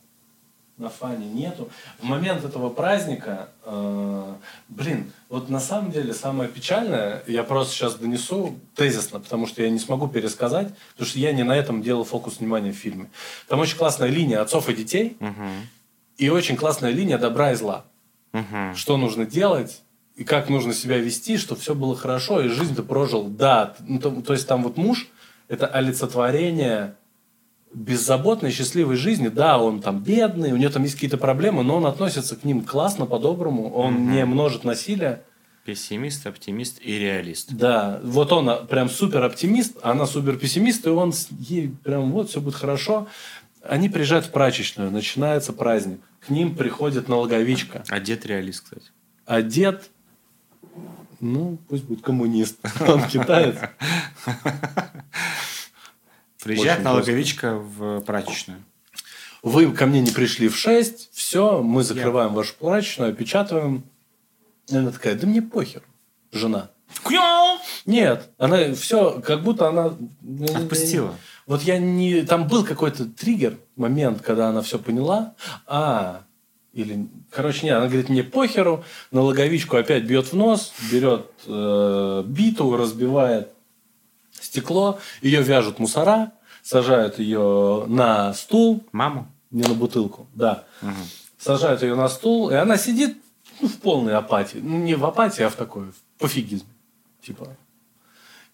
На 0.77 0.89
фане 0.89 1.25
нету. 1.27 1.69
В 1.99 2.03
момент 2.03 2.43
этого 2.45 2.69
праздника, 2.69 3.49
э, 3.65 4.35
блин, 4.69 5.11
вот 5.29 5.49
на 5.49 5.59
самом 5.59 5.91
деле 5.91 6.13
самое 6.13 6.47
печальное, 6.47 7.23
я 7.27 7.43
просто 7.43 7.73
сейчас 7.73 7.95
донесу 7.95 8.55
тезисно, 8.75 9.19
потому 9.19 9.47
что 9.47 9.63
я 9.63 9.71
не 9.71 9.79
смогу 9.79 10.07
пересказать, 10.07 10.71
потому 10.91 11.07
что 11.09 11.17
я 11.19 11.31
не 11.33 11.41
на 11.43 11.55
этом 11.55 11.81
делал 11.81 12.03
фокус 12.03 12.39
внимания 12.39 12.71
в 12.71 12.75
фильме. 12.75 13.09
Там 13.47 13.59
очень 13.59 13.77
классная 13.77 14.09
линия 14.09 14.39
отцов 14.41 14.69
и 14.69 14.73
детей, 14.75 15.17
Мгм. 15.19 15.67
и 16.17 16.29
очень 16.29 16.55
классная 16.55 16.91
линия 16.91 17.17
добра 17.17 17.51
и 17.53 17.55
зла. 17.55 17.85
Мгм. 18.33 18.75
Что 18.75 18.97
нужно 18.97 19.25
делать, 19.25 19.81
и 20.15 20.23
как 20.23 20.49
нужно 20.49 20.73
себя 20.73 20.97
вести, 20.97 21.37
чтобы 21.37 21.61
все 21.61 21.75
было 21.75 21.95
хорошо, 21.95 22.41
и 22.41 22.47
жизнь 22.47 22.75
ты 22.75 22.83
прожил. 22.83 23.23
Да, 23.27 23.75
ну, 23.87 23.99
то, 23.99 24.11
то 24.21 24.33
есть 24.33 24.47
там 24.47 24.63
вот 24.63 24.77
муж– 24.77 25.07
это 25.47 25.67
олицетворение 25.67 26.95
беззаботной, 27.73 28.51
счастливой 28.51 28.95
жизни. 28.97 29.29
Да, 29.29 29.57
он 29.57 29.81
там 29.81 29.99
бедный, 30.03 30.51
у 30.51 30.57
него 30.57 30.71
там 30.71 30.83
есть 30.83 30.95
какие-то 30.95 31.17
проблемы, 31.17 31.63
но 31.63 31.77
он 31.77 31.85
относится 31.85 32.35
к 32.35 32.43
ним 32.43 32.63
классно, 32.63 33.05
по-доброму, 33.05 33.71
он 33.73 33.93
Мгм. 33.93 34.11
не 34.11 34.25
множит 34.25 34.63
насилия. 34.63 35.23
Пессимист, 35.65 36.25
оптимист 36.25 36.79
и 36.81 36.97
реалист. 36.97 37.53
Да, 37.53 37.99
вот 38.03 38.31
он 38.33 38.49
а, 38.49 38.55
прям 38.57 38.89
супер 38.89 39.23
оптимист, 39.23 39.77
она 39.83 40.07
супер 40.07 40.35
пессимист, 40.37 40.87
и 40.87 40.89
он 40.89 41.13
ей 41.37 41.69
прям 41.83 42.11
вот 42.11 42.29
все 42.29 42.41
будет 42.41 42.55
хорошо. 42.55 43.07
Они 43.63 43.87
приезжают 43.87 44.25
в 44.25 44.31
прачечную, 44.31 44.89
начинается 44.89 45.53
праздник. 45.53 46.01
К 46.25 46.29
ним 46.29 46.55
приходит 46.55 47.07
налоговичка. 47.07 47.83
А 47.89 47.99
дед 47.99 48.25
реалист, 48.25 48.63
кстати. 48.63 48.91
А 49.25 49.41
дед, 49.41 49.89
ну, 51.19 51.57
пусть 51.67 51.83
будет 51.83 52.03
коммунист. 52.03 52.59
Он 52.87 53.07
китаец. 53.07 53.57
Приезжает 56.43 56.83
налоговичка 56.83 57.55
в 57.55 58.01
прачечную. 58.01 58.63
Вы 59.43 59.71
ко 59.71 59.87
мне 59.87 60.01
не 60.01 60.11
пришли 60.11 60.49
в 60.49 60.55
6, 60.55 61.09
все, 61.13 61.63
мы 61.63 61.83
закрываем 61.83 62.33
вашу 62.33 62.53
прачечную, 62.55 63.11
опечатываем. 63.11 63.83
И 64.67 64.75
она 64.75 64.91
такая, 64.91 65.15
да 65.15 65.25
мне 65.25 65.41
похер, 65.41 65.81
жена. 66.31 66.69
Нет, 67.85 68.29
она 68.37 68.73
все, 68.75 69.19
как 69.21 69.41
будто 69.41 69.67
она... 69.67 69.97
Отпустила. 70.55 71.15
Вот 71.51 71.63
я 71.63 71.79
не... 71.79 72.21
Там 72.21 72.47
был 72.47 72.63
какой-то 72.63 73.03
триггер, 73.03 73.57
момент, 73.75 74.21
когда 74.21 74.47
она 74.47 74.61
все 74.61 74.79
поняла. 74.79 75.35
А, 75.67 76.21
или... 76.71 77.09
Короче, 77.29 77.65
нет, 77.65 77.75
она 77.75 77.87
говорит, 77.87 78.07
мне 78.07 78.23
похеру. 78.23 78.85
Налоговичку 79.11 79.75
опять 79.75 80.05
бьет 80.05 80.27
в 80.27 80.33
нос, 80.33 80.71
берет 80.89 81.29
э, 81.45 82.23
биту, 82.25 82.77
разбивает 82.77 83.51
стекло. 84.31 84.99
Ее 85.21 85.41
вяжут 85.41 85.77
мусора, 85.77 86.31
сажают 86.63 87.19
ее 87.19 87.83
на 87.85 88.33
стул, 88.33 88.85
Маму? 88.93 89.27
не 89.49 89.63
на 89.63 89.73
бутылку, 89.73 90.27
да. 90.33 90.63
Мгм. 90.81 90.95
Сажают 91.37 91.81
ее 91.81 91.95
на 91.95 92.07
стул, 92.07 92.49
и 92.49 92.53
она 92.53 92.77
сидит 92.77 93.17
ну, 93.59 93.67
в 93.67 93.75
полной 93.79 94.15
апатии. 94.15 94.59
Ну, 94.63 94.77
не 94.77 94.95
в 94.95 95.03
апатии, 95.03 95.43
а 95.43 95.49
в 95.49 95.55
такой, 95.55 95.87
в 95.87 96.17
пофигизме. 96.17 96.69
Типа. 97.21 97.57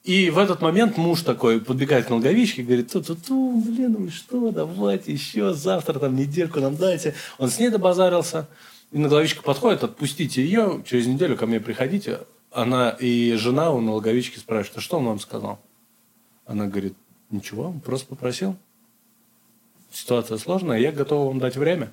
И 0.07 0.29
в 0.29 0.37
этот 0.37 0.61
момент 0.61 0.95
муж 0.95 1.21
такой 1.23 1.59
подбегает 1.59 2.05
к 2.05 2.09
налоговичке 2.09 2.61
и 2.61 2.65
говорит, 2.65 2.89
ту-ту-ту, 2.89 3.59
блин, 3.59 3.97
ну 3.99 4.09
что, 4.09 4.51
давайте 4.51 5.11
еще 5.11 5.53
завтра, 5.53 5.99
там, 5.99 6.15
недельку 6.15 6.61
нам 6.61 6.77
дайте. 6.77 7.13
Он 7.37 7.49
с 7.49 7.59
ней 7.59 7.67
добазарился. 7.67 8.47
И 8.93 8.99
налоговичка 8.99 9.43
подходит, 9.43 9.83
отпустите 9.83 10.41
ее, 10.41 10.81
через 10.87 11.07
неделю 11.07 11.35
ко 11.35 11.45
мне 11.45 11.59
приходите. 11.59 12.21
Она 12.51 12.91
и 12.91 13.33
жена 13.33 13.69
у 13.71 13.81
налоговички 13.81 14.39
спрашивает, 14.39 14.77
а 14.77 14.81
что 14.81 14.99
он 14.99 15.07
вам 15.07 15.19
сказал? 15.19 15.59
Она 16.45 16.67
говорит, 16.67 16.93
ничего, 17.29 17.63
он 17.63 17.81
просто 17.81 18.07
попросил. 18.07 18.55
Ситуация 19.91 20.37
сложная, 20.37 20.79
я 20.79 20.93
готова 20.93 21.27
вам 21.27 21.39
дать 21.39 21.57
время. 21.57 21.91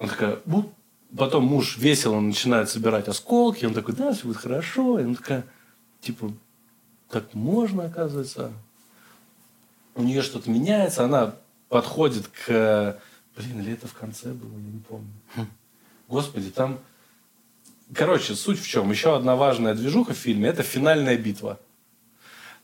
Она 0.00 0.08
такая, 0.08 0.38
«Бу». 0.44 0.72
Потом 1.16 1.44
муж 1.44 1.78
весело 1.78 2.18
начинает 2.18 2.68
собирать 2.68 3.06
осколки. 3.06 3.64
Он 3.64 3.74
такой, 3.74 3.94
да, 3.94 4.12
все 4.12 4.26
будет 4.26 4.38
хорошо. 4.38 4.98
И 4.98 5.04
она 5.04 5.14
такая, 5.14 5.44
типа, 6.00 6.32
так 7.12 7.34
можно, 7.34 7.84
оказывается. 7.84 8.52
У 9.94 10.02
нее 10.02 10.22
что-то 10.22 10.50
меняется. 10.50 11.04
Она 11.04 11.34
подходит 11.68 12.26
к... 12.28 12.98
Блин, 13.36 13.60
или 13.60 13.74
это 13.74 13.86
в 13.86 13.92
конце 13.92 14.32
было, 14.32 14.52
я 14.52 14.72
не 14.72 14.80
помню. 14.80 15.12
Господи, 16.08 16.50
там... 16.50 16.78
Короче, 17.94 18.34
суть 18.34 18.58
в 18.58 18.66
чем? 18.66 18.90
Еще 18.90 19.14
одна 19.14 19.36
важная 19.36 19.74
движуха 19.74 20.14
в 20.14 20.16
фильме– 20.16 20.48
это 20.50 20.62
финальная 20.62 21.18
битва. 21.18 21.60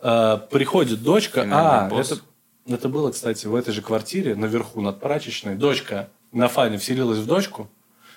Э, 0.00 0.38
Приходит 0.50 1.02
дочка... 1.02 1.42
Финальный 1.42 1.86
а, 1.86 1.90
босс. 1.90 2.12
это, 2.12 2.22
это 2.66 2.88
было, 2.88 3.12
кстати, 3.12 3.46
в 3.46 3.54
этой 3.54 3.74
же 3.74 3.82
квартире, 3.82 4.34
наверху, 4.34 4.80
над 4.80 4.98
прачечной. 4.98 5.56
Дочка 5.56 6.08
на 6.32 6.48
фане 6.48 6.78
вселилась 6.78 7.18
в 7.18 7.26
дочку. 7.26 7.68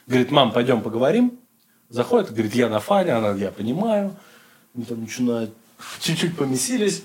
Говорит, 0.07 0.31
мам, 0.31 0.53
пойдем 0.53 0.81
поговорим. 0.81 1.37
Заходит, 1.89 2.31
говорит, 2.31 2.55
я 2.55 2.69
на 2.69 2.79
фане. 2.79 3.11
Она, 3.11 3.31
я 3.31 3.51
понимаю. 3.51 4.15
Они 4.73 4.85
там 4.85 5.01
начинают... 5.01 5.53
Чуть-чуть 5.99 6.35
помесились. 6.35 7.03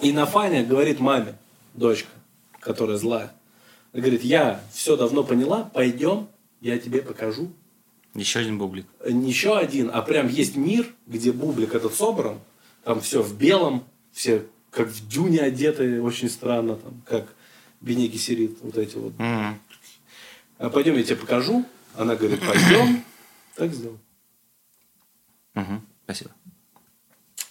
И 0.00 0.12
на 0.12 0.26
фане 0.26 0.64
говорит 0.64 1.00
маме, 1.00 1.36
дочка, 1.74 2.10
которая 2.60 2.96
злая. 2.96 3.32
Говорит, 3.92 4.22
я 4.24 4.60
все 4.72 4.96
давно 4.96 5.22
поняла, 5.22 5.70
пойдем, 5.72 6.28
я 6.60 6.78
тебе 6.78 7.00
покажу. 7.00 7.52
Еще 8.14 8.40
один 8.40 8.58
бублик. 8.58 8.86
Не 9.08 9.28
еще 9.28 9.56
один, 9.56 9.90
а 9.92 10.02
прям 10.02 10.28
есть 10.28 10.56
мир, 10.56 10.86
где 11.06 11.32
бублик 11.32 11.74
этот 11.74 11.94
собран. 11.94 12.40
Там 12.84 13.00
все 13.00 13.22
в 13.22 13.36
белом, 13.36 13.84
все 14.12 14.46
как 14.74 14.88
в 14.88 15.08
дюне 15.08 15.40
одеты, 15.40 16.02
очень 16.02 16.28
странно, 16.28 16.76
там, 16.76 17.02
как 17.06 17.34
Бенеги 17.80 18.16
Сирит, 18.16 18.58
вот 18.60 18.76
эти 18.76 18.96
вот. 18.96 19.12
Мгм. 19.18 19.60
А 20.58 20.70
пойдем, 20.70 20.96
я 20.96 21.04
тебе 21.04 21.16
покажу. 21.16 21.64
Она 21.94 22.16
говорит, 22.16 22.40
пойдем. 22.40 23.04
Так 23.54 23.72
сделал. 23.72 23.98
Мгм. 25.54 25.86
Спасибо. 26.04 26.32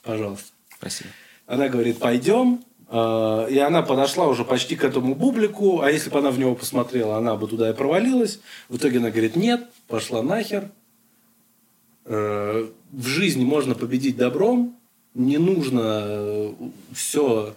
Пожалуйста. 0.03 0.51
Спасибо. 0.77 1.09
Она 1.47 1.69
говорит, 1.69 1.99
пойдем. 1.99 2.63
А, 2.87 3.47
И 3.47 3.57
она 3.57 3.81
подошла 3.81 4.27
уже 4.27 4.43
почти 4.45 4.75
к 4.75 4.83
этому 4.83 5.15
бублику, 5.15 5.81
а 5.81 5.89
если 5.91 6.09
бы 6.09 6.19
она 6.19 6.29
в 6.31 6.37
него 6.37 6.55
посмотрела, 6.55 7.17
она 7.17 7.35
бы 7.35 7.47
туда 7.47 7.69
и 7.69 7.73
провалилась. 7.73 8.39
В 8.69 8.77
итоге 8.77 8.99
она 8.99 9.09
говорит, 9.09 9.35
нет, 9.35 9.67
пошла 9.87 10.21
нахер. 10.21 10.69
Э, 12.05 12.67
В 12.91 13.07
жизни 13.07 13.43
можно 13.43 13.75
победить 13.75 14.17
добром, 14.17 14.75
не 15.15 15.37
нужно 15.37 16.53
все 16.93 17.55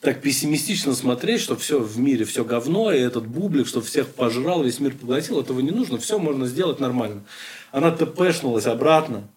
так 0.00 0.20
пессимистично 0.20 0.94
смотреть, 0.94 1.40
что 1.40 1.56
все 1.56 1.78
в 1.78 1.98
мире, 1.98 2.24
все 2.24 2.44
говно, 2.44 2.92
и 2.92 2.98
этот 2.98 3.26
бублик, 3.26 3.66
что 3.66 3.80
всех 3.80 4.08
пожрал, 4.08 4.62
весь 4.62 4.80
мир 4.80 4.94
поглотил, 4.94 5.40
этого 5.40 5.60
не 5.60 5.70
нужно, 5.70 5.98
все 5.98 6.18
можно 6.18 6.46
сделать 6.46 6.80
нормально. 6.80 7.24
Она 7.72 7.90
тпшнулась 7.90 8.66
обратно, 8.66 9.28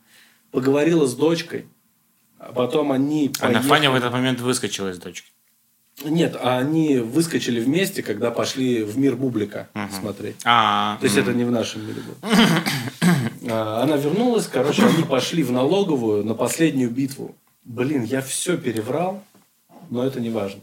поговорила 0.52 1.08
с 1.08 1.16
дочкой, 1.16 1.68
потом 2.54 2.92
они 2.92 3.32
А 3.40 3.50
на 3.50 3.62
Фаня 3.62 3.92
в 3.92 3.96
этот 3.96 4.12
момент 4.12 4.40
выскочила 4.40 4.90
из 4.90 5.00
дочки. 5.00 5.30
Нет, 6.06 6.38
а 6.40 6.60
они 6.60 6.98
выскочили 6.98 7.60
вместе, 7.60 8.04
когда 8.04 8.30
пошли 8.30 8.84
в 8.84 9.00
мир 9.00 9.16
Бублика 9.16 9.68
смотреть. 10.00 10.36
А, 10.46 10.98
То 11.00 11.06
есть 11.06 11.18
это 11.18 11.34
не 11.34 11.44
в 11.44 11.52
нашем 11.52 11.88
мире 11.88 12.02
было. 12.02 12.32
А, 13.50 13.82
Она 13.82 13.98
вернулась, 13.98 14.46
короче, 14.46 14.86
они 14.86 15.04
пошли 15.04 15.42
в 15.42 15.52
налоговую 15.52 16.24
на 16.24 16.36
последнюю 16.36 16.92
битву. 16.92 17.36
Блин, 17.64 18.04
я 18.04 18.22
все 18.22 18.58
переврал, 18.58 19.24
но 19.90 20.04
это 20.06 20.20
не 20.20 20.30
важно. 20.30 20.62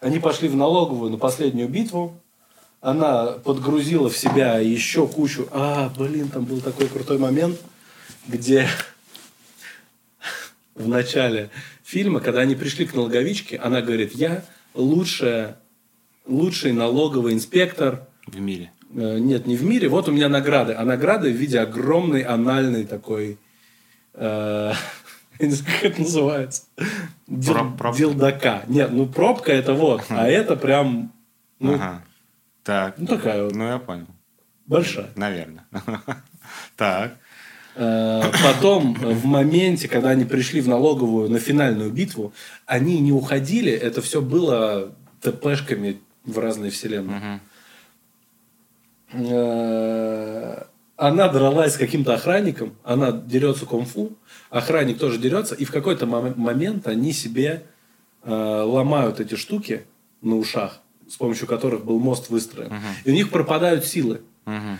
Они 0.00 0.18
пошли 0.18 0.48
в 0.48 0.56
налоговую 0.56 1.10
на 1.10 1.18
последнюю 1.18 1.68
битву. 1.68 2.20
Она 2.82 3.26
подгрузила 3.44 4.10
в 4.10 4.16
себя 4.16 4.58
еще 4.58 5.08
кучу... 5.08 5.48
А, 5.52 5.90
блин, 5.96 6.28
там 6.28 6.44
был 6.44 6.60
такой 6.60 6.88
крутой 6.88 7.18
момент, 7.18 7.58
где 8.28 8.68
в 10.76 10.88
начале 10.88 11.50
фильма, 11.82 12.20
когда 12.20 12.40
они 12.42 12.54
пришли 12.54 12.86
к 12.86 12.94
налоговичке, 12.94 13.56
она 13.56 13.80
говорит, 13.80 14.12
я 14.14 14.44
лучшая, 14.74 15.58
лучший 16.26 16.72
налоговый 16.72 17.32
инспектор 17.32 18.06
в 18.26 18.38
мире. 18.38 18.70
Э, 18.94 19.18
Нет, 19.18 19.46
не 19.46 19.56
в 19.56 19.64
мире. 19.64 19.88
Вот 19.88 20.08
у 20.08 20.12
меня 20.12 20.28
награды. 20.28 20.74
А 20.74 20.84
награды 20.84 21.32
в 21.32 21.36
виде 21.36 21.58
огромной 21.58 22.20
анальной 22.22 22.84
такой... 22.84 23.38
э, 24.14 24.72
я 25.40 25.46
не 25.46 25.52
знаю, 25.54 25.74
как 25.80 25.84
это 25.92 26.00
называется. 26.02 26.62
Дил- 27.26 27.76
пробка? 27.76 27.98
Дилдака. 27.98 28.62
Нет, 28.68 28.90
ну 28.92 29.06
пробка 29.06 29.52
это 29.52 29.74
вот. 29.74 30.04
А 30.10 30.28
это 30.28 30.56
прям... 30.56 31.12
Ну, 31.58 31.74
Ага. 31.74 32.02
Так. 32.62 32.98
ну, 32.98 33.06
такая 33.06 33.44
вот. 33.44 33.54
Ну, 33.54 33.66
я 33.66 33.78
понял. 33.78 34.06
Большая. 34.66 35.10
Наверное. 35.16 35.64
Так. 36.76 37.16
Э, 37.76 38.22
Потом, 38.42 38.96
э, 39.02 39.12
в 39.12 39.24
моменте, 39.26 39.86
когда 39.88 40.10
они 40.10 40.24
пришли 40.24 40.60
в 40.60 40.68
налоговую 40.68 41.28
на 41.30 41.38
финальную 41.38 41.90
битву, 41.90 42.32
они 42.64 42.98
не 43.00 43.12
уходили. 43.12 43.70
Это 43.70 44.00
все 44.00 44.20
было 44.22 44.92
ТПшками 45.20 45.98
в 46.24 46.38
разные 46.38 46.70
вселенные. 46.70 47.40
Э, 49.12 50.62
она 50.96 51.28
дралась 51.28 51.74
с 51.74 51.76
каким-то 51.76 52.14
охранником, 52.14 52.74
она 52.82 53.12
дерется 53.12 53.66
кунг-фу, 53.66 54.12
охранник 54.50 54.98
тоже 54.98 55.18
дерется, 55.18 55.54
и 55.54 55.64
в 55.66 55.70
какой-то 55.70 56.06
мом- 56.06 56.34
момент 56.36 56.86
они 56.86 57.12
себе 57.12 57.64
ломают 58.24 59.20
эти 59.20 59.36
штуки 59.36 59.84
на 60.20 60.36
ушах, 60.36 60.80
с 61.08 61.14
помощью 61.16 61.46
которых 61.46 61.84
был 61.84 62.00
мост 62.00 62.28
выстроен. 62.28 62.72
И 63.04 63.10
у 63.10 63.14
них 63.14 63.30
пропадают 63.30 63.84
силы. 63.84 64.22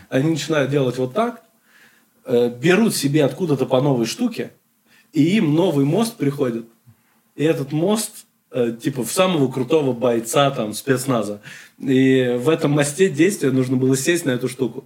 Они 0.08 0.30
начинают 0.30 0.68
делать 0.70 0.96
вот 0.98 1.12
так, 1.14 1.42
берут 2.26 2.94
себе 2.94 3.24
откуда-то 3.24 3.66
по 3.66 3.80
новой 3.80 4.06
штуке, 4.06 4.50
и 5.12 5.36
им 5.36 5.54
новый 5.54 5.84
мост 5.84 6.16
приходит. 6.16 6.66
И 7.36 7.44
этот 7.44 7.72
мост, 7.72 8.26
э, 8.50 8.74
типа, 8.82 9.04
в 9.04 9.12
самого 9.12 9.50
крутого 9.50 9.92
бойца 9.92 10.50
там 10.50 10.72
спецназа. 10.72 11.40
И 11.78 12.36
в 12.38 12.48
этом 12.48 12.72
мосте 12.72 13.08
действия 13.08 13.50
нужно 13.50 13.76
было 13.76 13.96
сесть 13.96 14.24
на 14.24 14.30
эту 14.30 14.48
штуку. 14.48 14.84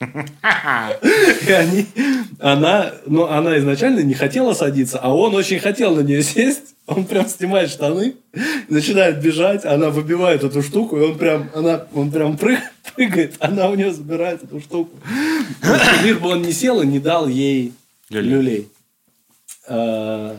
И 0.00 1.52
они, 1.52 1.86
она, 2.38 2.92
ну, 3.06 3.24
она 3.26 3.56
изначально 3.58 4.00
не 4.00 4.14
хотела 4.14 4.52
садиться, 4.52 4.98
а 4.98 5.14
он 5.14 5.34
очень 5.34 5.58
хотел 5.58 5.94
на 5.94 6.00
нее 6.00 6.22
сесть. 6.22 6.74
Он 6.86 7.06
прям 7.06 7.26
снимает 7.26 7.70
штаны, 7.70 8.16
начинает 8.68 9.22
бежать, 9.22 9.64
она 9.64 9.88
выбивает 9.88 10.44
эту 10.44 10.62
штуку, 10.62 10.98
и 10.98 11.00
он 11.00 11.16
прям, 11.16 11.48
она, 11.54 11.86
он 11.94 12.10
прям 12.10 12.36
прыг- 12.36 12.60
прыгает, 12.94 13.36
она 13.38 13.70
у 13.70 13.74
нее 13.74 13.90
забирает 13.90 14.42
эту 14.42 14.60
штуку. 14.60 14.90
Лишь 16.02 16.18
бы 16.18 16.28
он 16.30 16.42
не 16.42 16.52
сел 16.52 16.80
и 16.82 16.86
не 16.86 16.98
дал 17.00 17.28
ей 17.28 17.72
Люлей. 18.10 18.68
А, 19.68 20.38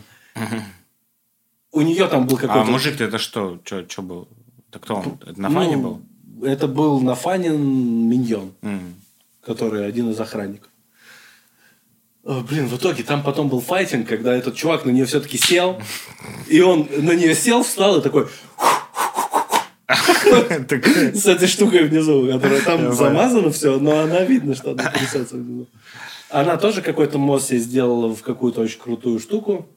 У 1.72 1.82
нее 1.82 2.08
там 2.08 2.26
был 2.28 2.38
А 2.38 2.40
какой-то... 2.40 2.72
мужик-то 2.72 3.04
это 3.04 3.18
что? 3.18 3.60
Что 3.64 4.02
был? 4.02 4.28
Это 4.70 4.80
кто 4.80 4.96
он? 4.96 5.18
Это 5.26 5.42
на 5.42 5.50
фане 5.50 5.78
Ну, 5.78 5.82
был? 5.82 6.46
Это 6.48 6.68
был 6.68 7.00
Нафанин 7.02 8.10
Миньон. 8.10 8.54
Который 9.46 9.88
один 9.88 10.10
из 10.12 10.20
охранников. 10.20 10.70
Блин, 12.24 12.68
в 12.68 12.76
итоге 12.78 13.04
там 13.04 13.22
потом 13.22 13.50
был 13.50 13.62
файтинг, 13.62 14.08
когда 14.08 14.36
этот 14.36 14.56
чувак 14.56 14.84
на 14.86 14.90
нее 14.90 15.06
все-таки 15.06 15.38
сел, 15.38 15.80
и 16.48 16.60
он 16.60 16.90
на 16.98 17.12
нее 17.12 17.36
сел, 17.36 17.62
встал 17.64 18.00
и 18.00 18.02
такой 18.02 18.28
Так- 18.58 18.85
с 19.88 21.26
этой 21.28 21.48
штукой 21.48 21.84
внизу, 21.84 22.28
которая 22.32 22.62
там 22.62 22.78
понял. 22.78 22.94
замазано 22.94 23.52
все, 23.52 23.78
но 23.80 24.00
она 24.00 24.24
видно, 24.24 24.56
что 24.56 24.72
она 24.72 24.90
трясется 24.90 25.36
внизу. 25.36 25.68
Она 26.30 26.58
тоже 26.58 26.82
какой-то 26.82 27.18
мост 27.18 27.50
себе 27.50 27.60
сделала 27.60 28.14
в 28.14 28.22
какую-то 28.22 28.62
очень 28.62 28.80
крутую 28.80 29.20
штуку. 29.20 29.68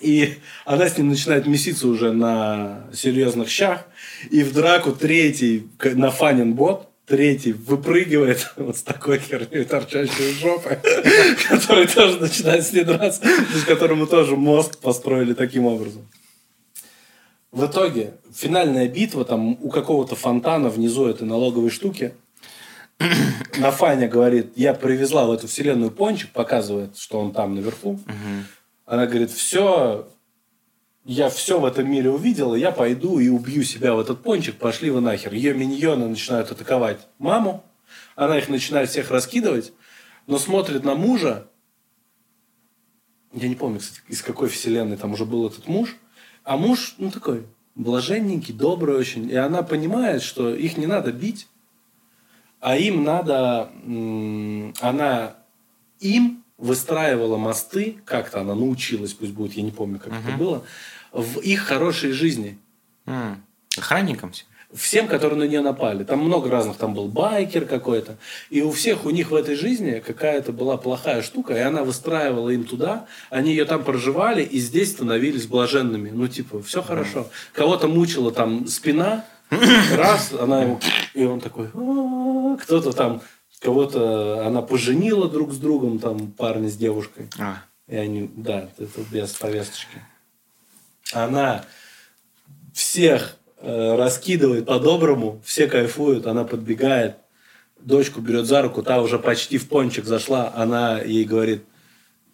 И 0.00 0.34
она 0.64 0.88
с 0.88 0.96
ним 0.96 1.08
начинает 1.08 1.46
меситься 1.46 1.88
уже 1.88 2.12
на 2.12 2.84
серьезных 2.92 3.48
щах. 3.50 3.84
И 4.30 4.42
в 4.42 4.52
драку 4.52 4.92
третий, 4.92 5.68
на 5.82 6.10
фанин 6.10 6.54
бот, 6.54 6.88
третий 7.06 7.52
выпрыгивает 7.52 8.52
вот 8.56 8.76
с 8.76 8.82
такой 8.82 9.18
херней, 9.18 9.64
торчащей 9.64 10.32
жопы, 10.40 10.78
который 11.48 11.86
тоже 11.86 12.20
начинает 12.20 12.64
с 12.64 12.72
ней 12.72 12.84
драться, 12.84 13.22
с 13.54 13.64
которому 13.64 14.06
тоже 14.06 14.36
мост 14.36 14.78
построили 14.78 15.34
таким 15.34 15.66
образом. 15.66 16.06
В 17.50 17.66
итоге 17.66 18.14
финальная 18.32 18.88
битва 18.88 19.24
там 19.24 19.58
у 19.62 19.70
какого-то 19.70 20.14
фонтана 20.14 20.68
внизу 20.68 21.06
этой 21.06 21.26
налоговой 21.26 21.70
штуки. 21.70 22.14
Нафаня 23.58 24.08
говорит, 24.08 24.52
я 24.56 24.74
привезла 24.74 25.26
в 25.26 25.32
эту 25.32 25.46
вселенную 25.46 25.90
пончик, 25.90 26.30
показывает, 26.32 26.98
что 26.98 27.18
он 27.18 27.32
там 27.32 27.54
наверху. 27.54 27.98
Она 28.84 29.06
говорит, 29.06 29.30
все, 29.30 30.08
я 31.04 31.30
все 31.30 31.58
в 31.58 31.64
этом 31.64 31.90
мире 31.90 32.10
увидела, 32.10 32.54
я 32.54 32.70
пойду 32.70 33.18
и 33.18 33.28
убью 33.28 33.62
себя 33.62 33.94
в 33.94 34.00
этот 34.00 34.22
пончик, 34.22 34.56
пошли 34.56 34.90
вы 34.90 35.00
нахер. 35.00 35.32
Ее 35.32 35.54
миньоны 35.54 36.06
начинают 36.06 36.50
атаковать 36.50 37.06
маму, 37.18 37.64
она 38.14 38.36
их 38.36 38.48
начинает 38.48 38.90
всех 38.90 39.10
раскидывать, 39.10 39.72
но 40.26 40.38
смотрит 40.38 40.84
на 40.84 40.94
мужа, 40.94 41.48
я 43.32 43.48
не 43.48 43.54
помню, 43.54 43.80
кстати, 43.80 44.02
из 44.08 44.22
какой 44.22 44.48
вселенной 44.48 44.96
там 44.96 45.12
уже 45.12 45.24
был 45.24 45.46
этот 45.46 45.66
муж, 45.66 45.96
а 46.48 46.56
муж, 46.56 46.94
ну, 46.96 47.10
такой, 47.10 47.44
блаженненький, 47.74 48.54
добрый 48.54 48.96
очень, 48.96 49.30
и 49.30 49.34
она 49.34 49.62
понимает, 49.62 50.22
что 50.22 50.54
их 50.54 50.78
не 50.78 50.86
надо 50.86 51.12
бить, 51.12 51.46
а 52.58 52.78
им 52.78 53.04
надо, 53.04 53.70
она 54.80 55.34
им 56.00 56.42
выстраивала 56.56 57.36
мосты, 57.36 57.98
как-то 58.06 58.40
она 58.40 58.54
научилась, 58.54 59.12
пусть 59.12 59.32
будет, 59.32 59.52
я 59.52 59.62
не 59.62 59.72
помню, 59.72 59.98
как 59.98 60.14
это 60.14 60.38
было, 60.38 60.64
в 61.12 61.40
их 61.40 61.60
хорошей 61.60 62.12
жизни. 62.12 62.58
М. 63.04 63.44
Охранником? 63.76 64.32
Всем? 64.74 65.08
Которые 65.08 65.38
на 65.38 65.44
нее 65.44 65.60
напали. 65.60 66.04
Там 66.04 66.20
много 66.20 66.50
разных, 66.50 66.76
там 66.76 66.94
был 66.94 67.06
байкер 67.06 67.64
какой-то. 67.64 68.16
И 68.50 68.62
у 68.62 68.70
всех 68.70 69.06
у 69.06 69.10
них 69.10 69.30
в 69.30 69.34
этой 69.34 69.54
жизни 69.54 70.02
какая-то 70.04 70.52
была 70.52 70.76
плохая 70.76 71.22
штука, 71.22 71.54
и 71.54 71.60
она 71.60 71.84
выстраивала 71.84 72.50
им 72.50 72.64
туда, 72.64 73.06
они 73.30 73.50
ее 73.50 73.64
там 73.64 73.84
проживали, 73.84 74.42
и 74.42 74.58
здесь 74.58 74.92
становились 74.92 75.46
блаженными. 75.46 76.10
Ну, 76.10 76.28
типа, 76.28 76.62
все 76.62 76.82
хорошо. 76.82 77.28
Кого-то 77.52 77.88
мучила 77.88 78.30
там 78.30 78.66
спина, 78.66 79.24
раз, 79.50 80.32
она 80.32 80.62
ему, 80.62 80.80
и 81.14 81.24
он 81.24 81.40
такой, 81.40 81.66
«А-а-а». 81.74 82.56
кто-то 82.58 82.92
там, 82.92 83.22
кого-то 83.60 84.46
она 84.46 84.62
поженила 84.62 85.28
друг 85.28 85.52
с 85.52 85.56
другом, 85.56 85.98
там 85.98 86.32
парня 86.32 86.68
с 86.68 86.76
девушкой. 86.76 87.28
А. 87.38 87.62
И 87.86 87.96
они, 87.96 88.30
да, 88.36 88.68
это 88.76 89.00
без 89.10 89.30
повесточки. 89.30 90.02
Она 91.12 91.64
всех 92.74 93.37
э, 93.60 93.96
раскидывает 93.96 94.66
по-доброму, 94.66 95.40
все 95.44 95.66
кайфуют, 95.66 96.26
она 96.26 96.44
подбегает, 96.44 97.16
дочку 97.80 98.20
берет 98.20 98.46
за 98.46 98.62
руку, 98.62 98.82
та 98.82 99.00
уже 99.00 99.18
почти 99.18 99.58
в 99.58 99.68
пончик 99.68 100.04
зашла, 100.04 100.52
она 100.54 101.00
ей 101.00 101.24
говорит, 101.24 101.64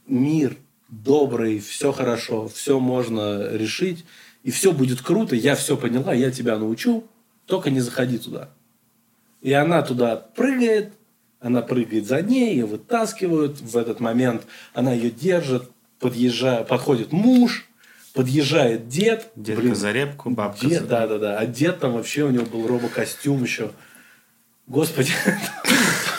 мир 0.06 0.56
добрый, 0.88 1.60
все 1.60 1.92
хорошо, 1.92 2.48
все 2.48 2.78
можно 2.78 3.48
решить, 3.52 4.04
и 4.42 4.50
все 4.50 4.72
будет 4.72 5.00
круто, 5.00 5.34
я 5.34 5.54
все 5.54 5.76
поняла, 5.76 6.12
я 6.14 6.30
тебя 6.30 6.58
научу, 6.58 7.04
только 7.46 7.70
не 7.70 7.80
заходи 7.80 8.18
туда. 8.18 8.50
И 9.40 9.52
она 9.52 9.82
туда 9.82 10.16
прыгает, 10.16 10.94
она 11.40 11.60
прыгает 11.60 12.06
за 12.06 12.22
ней, 12.22 12.54
ее 12.54 12.64
вытаскивают. 12.64 13.60
В 13.60 13.76
этот 13.76 14.00
момент 14.00 14.46
она 14.72 14.94
ее 14.94 15.10
держит, 15.10 15.70
подъезжает, 15.98 16.68
подходит 16.68 17.12
муж, 17.12 17.68
подъезжает 18.14 18.88
дед. 18.88 19.30
Детка 19.36 19.60
Блин, 19.60 19.74
за 19.74 19.92
репку, 19.92 20.30
бабка 20.30 20.66
дед, 20.66 20.82
за... 20.82 20.86
да, 20.86 21.06
да, 21.06 21.18
да. 21.18 21.38
А 21.38 21.46
дед 21.46 21.80
там 21.80 21.92
вообще 21.92 22.22
у 22.22 22.30
него 22.30 22.46
был 22.46 22.66
робокостюм 22.66 23.42
еще. 23.42 23.70
Господи, 24.66 25.12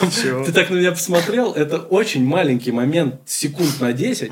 ты 0.46 0.52
так 0.52 0.70
на 0.70 0.76
меня 0.76 0.92
посмотрел, 0.92 1.52
это 1.52 1.78
очень 1.78 2.24
маленький 2.24 2.70
момент, 2.70 3.16
секунд 3.24 3.80
на 3.80 3.92
10, 3.92 4.30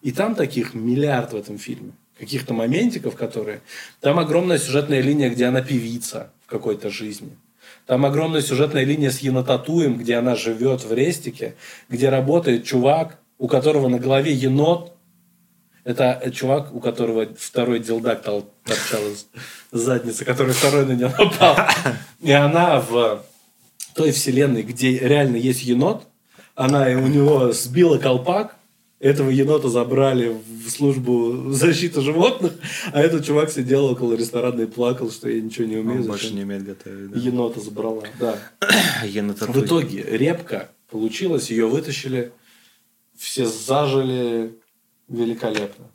и 0.00 0.12
там 0.12 0.34
таких 0.34 0.72
миллиард 0.72 1.34
в 1.34 1.36
этом 1.36 1.58
фильме. 1.58 1.92
каких-то 2.18 2.54
моментиков, 2.54 3.16
которые... 3.16 3.60
Там 4.00 4.18
огромная 4.18 4.58
сюжетная 4.58 5.02
линия, 5.02 5.28
где 5.28 5.44
она 5.46 5.60
певица 5.60 6.30
в 6.46 6.50
какой-то 6.50 6.88
жизни. 6.88 7.36
Там 7.86 8.06
огромная 8.06 8.40
сюжетная 8.40 8.84
линия 8.84 9.10
с 9.10 9.18
Енотатуем, 9.18 9.98
где 9.98 10.14
она 10.16 10.36
живет 10.36 10.84
в 10.84 10.92
Рестике, 10.94 11.54
где 11.90 12.08
работает 12.08 12.64
чувак, 12.64 13.18
у 13.38 13.46
которого 13.46 13.88
на 13.88 13.98
голове 13.98 14.32
енот. 14.32 14.93
Это 15.84 16.30
чувак, 16.32 16.74
у 16.74 16.80
которого 16.80 17.28
второй 17.38 17.78
дилдак 17.78 18.22
торчал 18.22 19.02
из 19.12 19.26
задницы, 19.70 20.24
который 20.24 20.54
второй 20.54 20.86
на 20.86 20.92
нее 20.92 21.08
напал. 21.18 21.56
И 22.20 22.32
она 22.32 22.80
в 22.80 23.22
той 23.94 24.10
вселенной, 24.10 24.62
где 24.62 24.98
реально 24.98 25.36
есть 25.36 25.62
енот, 25.62 26.04
она 26.54 26.84
у 26.86 27.06
него 27.06 27.52
сбила 27.52 27.98
колпак, 27.98 28.56
этого 28.98 29.28
енота 29.28 29.68
забрали 29.68 30.28
в 30.28 30.70
службу 30.70 31.50
защиты 31.50 32.00
животных, 32.00 32.54
а 32.92 33.02
этот 33.02 33.26
чувак 33.26 33.50
сидел 33.50 33.84
около 33.84 34.14
ресторана 34.14 34.62
и 34.62 34.66
плакал, 34.66 35.10
что 35.10 35.28
я 35.28 35.42
ничего 35.42 35.66
не 35.66 35.76
умею. 35.76 36.00
Он 36.00 36.06
больше 36.06 36.32
не 36.32 36.44
умеет 36.44 36.64
готовить. 36.64 37.10
Да. 37.10 37.18
Енота 37.18 37.60
забрала, 37.60 38.04
да. 38.18 38.38
В 39.02 39.64
итоге 39.64 40.02
репка 40.02 40.70
получилась, 40.90 41.50
ее 41.50 41.66
вытащили, 41.66 42.32
все 43.18 43.44
зажили 43.44 44.54
великолепно. 45.08 45.86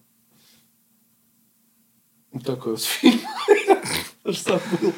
Такой 2.45 2.74
вот 2.74 2.84
фильм. 2.84 3.20
Что 4.32 4.62
был? 4.82 4.93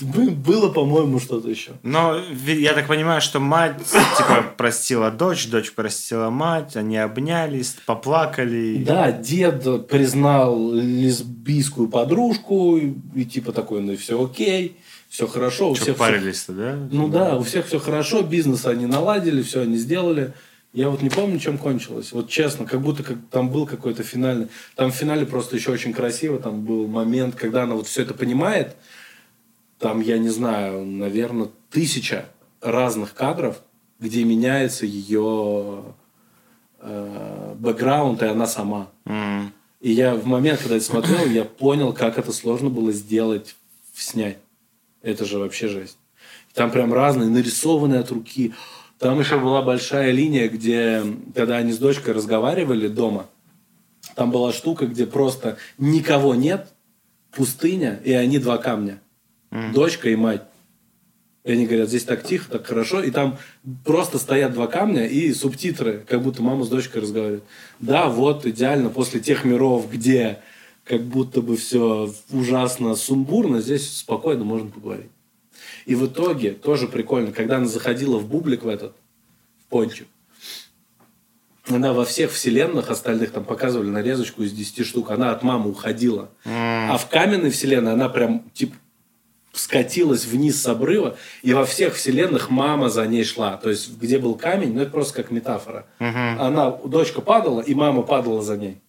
Бы- 0.00 0.30
Было, 0.30 0.70
по-моему, 0.72 1.18
что-то 1.18 1.50
еще. 1.50 1.72
Но 1.82 2.18
я 2.46 2.72
так 2.72 2.86
понимаю, 2.86 3.20
что 3.20 3.38
мать 3.40 3.76
типа 3.84 4.54
простила 4.56 5.10
дочь, 5.10 5.48
дочь 5.48 5.72
простила 5.72 6.30
мать, 6.30 6.74
они 6.76 6.96
обнялись, 6.96 7.76
поплакали. 7.84 8.82
Да, 8.82 9.12
дед 9.12 9.88
признал 9.88 10.72
лесбийскую 10.72 11.88
подружку, 11.88 12.78
и, 12.78 12.94
и 13.14 13.24
типа 13.26 13.52
такой, 13.52 13.82
ну 13.82 13.94
все 13.96 14.22
окей, 14.24 14.78
все 15.10 15.26
хорошо. 15.26 15.70
У 15.70 15.74
Что 15.74 15.84
всех 15.84 15.96
всё- 15.96 16.04
парились-то, 16.04 16.52
да? 16.54 16.78
Ну 16.90 17.08
да, 17.08 17.36
у 17.36 17.42
всех 17.42 17.66
все 17.66 17.78
хорошо, 17.78 18.22
бизнес 18.22 18.64
они 18.64 18.86
наладили, 18.86 19.42
все 19.42 19.62
они 19.62 19.76
сделали. 19.76 20.32
Я 20.72 20.88
вот 20.88 21.02
не 21.02 21.10
помню, 21.10 21.40
чем 21.40 21.58
кончилось. 21.58 22.12
Вот 22.12 22.28
честно, 22.28 22.64
как 22.64 22.80
будто 22.80 23.02
как, 23.02 23.16
там 23.30 23.50
был 23.50 23.66
какой-то 23.66 24.04
финальный... 24.04 24.48
Там 24.76 24.92
в 24.92 24.94
финале 24.94 25.26
просто 25.26 25.56
еще 25.56 25.72
очень 25.72 25.92
красиво, 25.92 26.38
там 26.38 26.64
был 26.64 26.86
момент, 26.86 27.34
когда 27.34 27.64
она 27.64 27.74
вот 27.74 27.88
все 27.88 28.02
это 28.02 28.14
понимает. 28.14 28.76
Там, 29.80 30.00
я 30.00 30.18
не 30.18 30.28
знаю, 30.28 30.84
наверное, 30.84 31.48
тысяча 31.70 32.26
разных 32.60 33.14
кадров, 33.14 33.60
где 33.98 34.22
меняется 34.22 34.86
ее 34.86 35.82
э, 36.78 37.54
бэкграунд, 37.58 38.22
и 38.22 38.26
она 38.26 38.46
сама. 38.46 38.90
М. 39.06 39.52
И 39.80 39.90
я 39.90 40.14
в 40.14 40.26
момент, 40.26 40.60
когда 40.60 40.76
это 40.76 40.84
смотрел, 40.84 41.26
я 41.26 41.44
понял, 41.44 41.92
как 41.92 42.18
это 42.18 42.32
сложно 42.32 42.70
было 42.70 42.92
сделать, 42.92 43.56
снять. 43.92 44.38
Это 45.02 45.24
же 45.24 45.38
вообще 45.38 45.68
жесть. 45.68 45.98
Там 46.54 46.70
прям 46.70 46.92
разные, 46.92 47.28
нарисованные 47.28 48.00
от 48.00 48.10
руки. 48.10 48.54
Там 49.00 49.18
еще 49.18 49.40
была 49.40 49.62
большая 49.62 50.10
линия, 50.10 50.46
где, 50.50 51.02
когда 51.34 51.56
они 51.56 51.72
с 51.72 51.78
дочкой 51.78 52.12
разговаривали 52.12 52.86
дома, 52.86 53.26
там 54.14 54.30
была 54.30 54.52
штука, 54.52 54.86
где 54.86 55.06
просто 55.06 55.56
никого 55.78 56.34
нет, 56.34 56.68
пустыня, 57.32 57.98
и 58.04 58.12
они 58.12 58.38
два 58.38 58.58
камня. 58.58 59.00
Дочка 59.72 60.10
и 60.10 60.16
мать. 60.16 60.42
И 61.44 61.52
они 61.52 61.64
говорят, 61.64 61.88
здесь 61.88 62.04
так 62.04 62.22
тихо, 62.24 62.50
так 62.50 62.66
хорошо. 62.66 63.02
И 63.02 63.10
там 63.10 63.38
просто 63.86 64.18
стоят 64.18 64.52
два 64.52 64.66
камня 64.66 65.06
и 65.06 65.32
субтитры, 65.32 66.04
как 66.06 66.22
будто 66.22 66.42
мама 66.42 66.64
с 66.64 66.68
дочкой 66.68 67.00
разговаривает. 67.00 67.44
Да, 67.78 68.10
вот, 68.10 68.44
идеально, 68.44 68.90
после 68.90 69.20
тех 69.20 69.46
миров, 69.46 69.90
где 69.90 70.40
как 70.84 71.00
будто 71.04 71.40
бы 71.40 71.56
все 71.56 72.12
ужасно 72.30 72.94
сумбурно, 72.96 73.62
здесь 73.62 73.96
спокойно 73.96 74.44
можно 74.44 74.68
поговорить. 74.68 75.10
И 75.86 75.94
в 75.94 76.06
итоге, 76.06 76.52
тоже 76.52 76.88
прикольно, 76.88 77.32
когда 77.32 77.56
она 77.56 77.66
заходила 77.66 78.18
в 78.18 78.28
бублик 78.28 78.62
в 78.62 78.68
этот, 78.68 78.96
в 79.58 79.66
пончик, 79.68 80.08
она 81.68 81.92
во 81.92 82.04
всех 82.04 82.32
вселенных 82.32 82.90
остальных 82.90 83.32
там 83.32 83.44
показывали 83.44 83.88
нарезочку 83.88 84.42
из 84.42 84.52
10 84.52 84.84
штук, 84.86 85.10
она 85.10 85.30
от 85.30 85.42
мамы 85.42 85.70
уходила. 85.70 86.30
А 86.44 86.96
в 86.96 87.08
каменной 87.08 87.50
вселенной 87.50 87.92
она 87.92 88.08
прям, 88.08 88.50
типа, 88.52 88.76
скатилась 89.52 90.26
вниз 90.26 90.60
с 90.60 90.66
обрыва, 90.66 91.16
и 91.42 91.52
во 91.52 91.64
всех 91.64 91.94
вселенных 91.94 92.50
мама 92.50 92.88
за 92.88 93.06
ней 93.06 93.24
шла. 93.24 93.56
То 93.56 93.70
есть, 93.70 93.98
где 93.98 94.18
был 94.18 94.34
камень, 94.36 94.74
ну, 94.74 94.82
это 94.82 94.90
просто 94.90 95.14
как 95.14 95.30
метафора. 95.30 95.86
Она, 95.98 96.70
дочка 96.70 97.20
падала, 97.20 97.60
и 97.60 97.74
мама 97.74 98.02
падала 98.02 98.42
за 98.42 98.56
ней. 98.56 98.80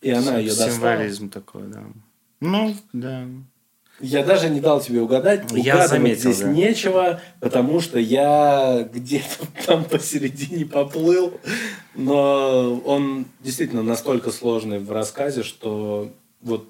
И 0.00 0.10
она 0.10 0.38
ее 0.38 0.50
достала. 0.50 0.70
Символизм 0.72 1.30
такой, 1.30 1.62
да. 1.68 1.84
Ну, 2.40 2.74
да. 2.92 3.26
Я 4.02 4.24
даже 4.24 4.50
не 4.50 4.60
дал 4.60 4.80
тебе 4.80 5.00
угадать. 5.00 5.44
Я 5.52 5.86
заметил, 5.86 6.32
здесь 6.32 6.40
да. 6.40 6.48
нечего, 6.50 7.20
потому 7.40 7.80
что 7.80 7.98
я 8.00 8.88
где-то 8.92 9.46
там 9.66 9.84
посередине 9.84 10.66
поплыл. 10.66 11.38
Но 11.94 12.80
он 12.84 13.26
действительно 13.40 13.82
настолько 13.84 14.32
сложный 14.32 14.80
в 14.80 14.90
рассказе, 14.90 15.42
что 15.44 16.12
вот 16.40 16.68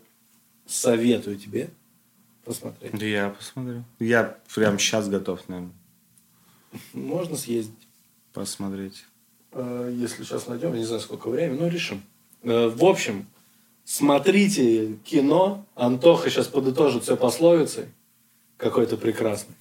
советую 0.67 1.37
тебе 1.37 1.71
посмотреть. 2.45 2.93
Да 2.99 3.07
я 3.07 3.31
посмотрю. 3.31 3.85
Я 3.99 4.37
прям 4.55 4.79
сейчас 4.79 5.09
готов, 5.09 5.41
наверное, 5.49 5.73
Можно 6.93 7.37
съездить. 7.37 7.89
посмотреть. 8.35 9.05
Э, 9.53 9.91
Если 9.95 10.25
сейчас 10.25 10.49
найдем, 10.49 10.75
не 10.75 10.85
знаю, 10.85 11.01
сколько 11.01 11.29
времени, 11.29 11.59
но 11.61 11.69
решим. 11.69 12.03
Э, 12.43 12.69
В 12.69 12.85
общем, 12.85 13.27
смотрите 13.93 14.95
кино. 15.05 15.67
Антоха 15.75 16.31
сейчас 16.31 16.47
подытожит 16.47 17.03
все 17.03 17.17
пословицей. 17.17 17.87
Какой-то 18.57 18.97
прекрасный. 18.97 19.55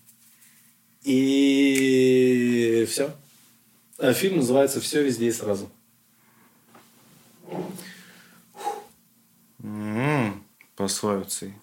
И 1.03 2.87
все. 2.89 3.11
Фильм 4.13 4.37
называется 4.37 4.79
«Все 4.79 5.03
везде 5.03 5.27
и 5.27 5.31
сразу». 5.31 5.69
М, 9.63 10.43
Пословицей. 10.75 11.53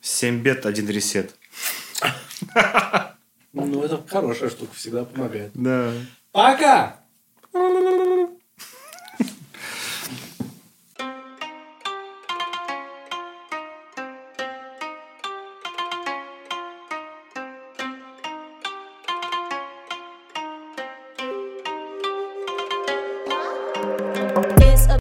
Семь 0.00 0.42
бед, 0.42 0.66
один 0.66 0.88
ресет. 0.88 1.34
Ну, 3.52 3.82
это 3.82 4.02
хорошая 4.06 4.50
штука, 4.50 4.74
всегда 4.74 5.04
помогает. 5.04 5.50
Да. 5.54 5.92
Пока! 6.32 7.00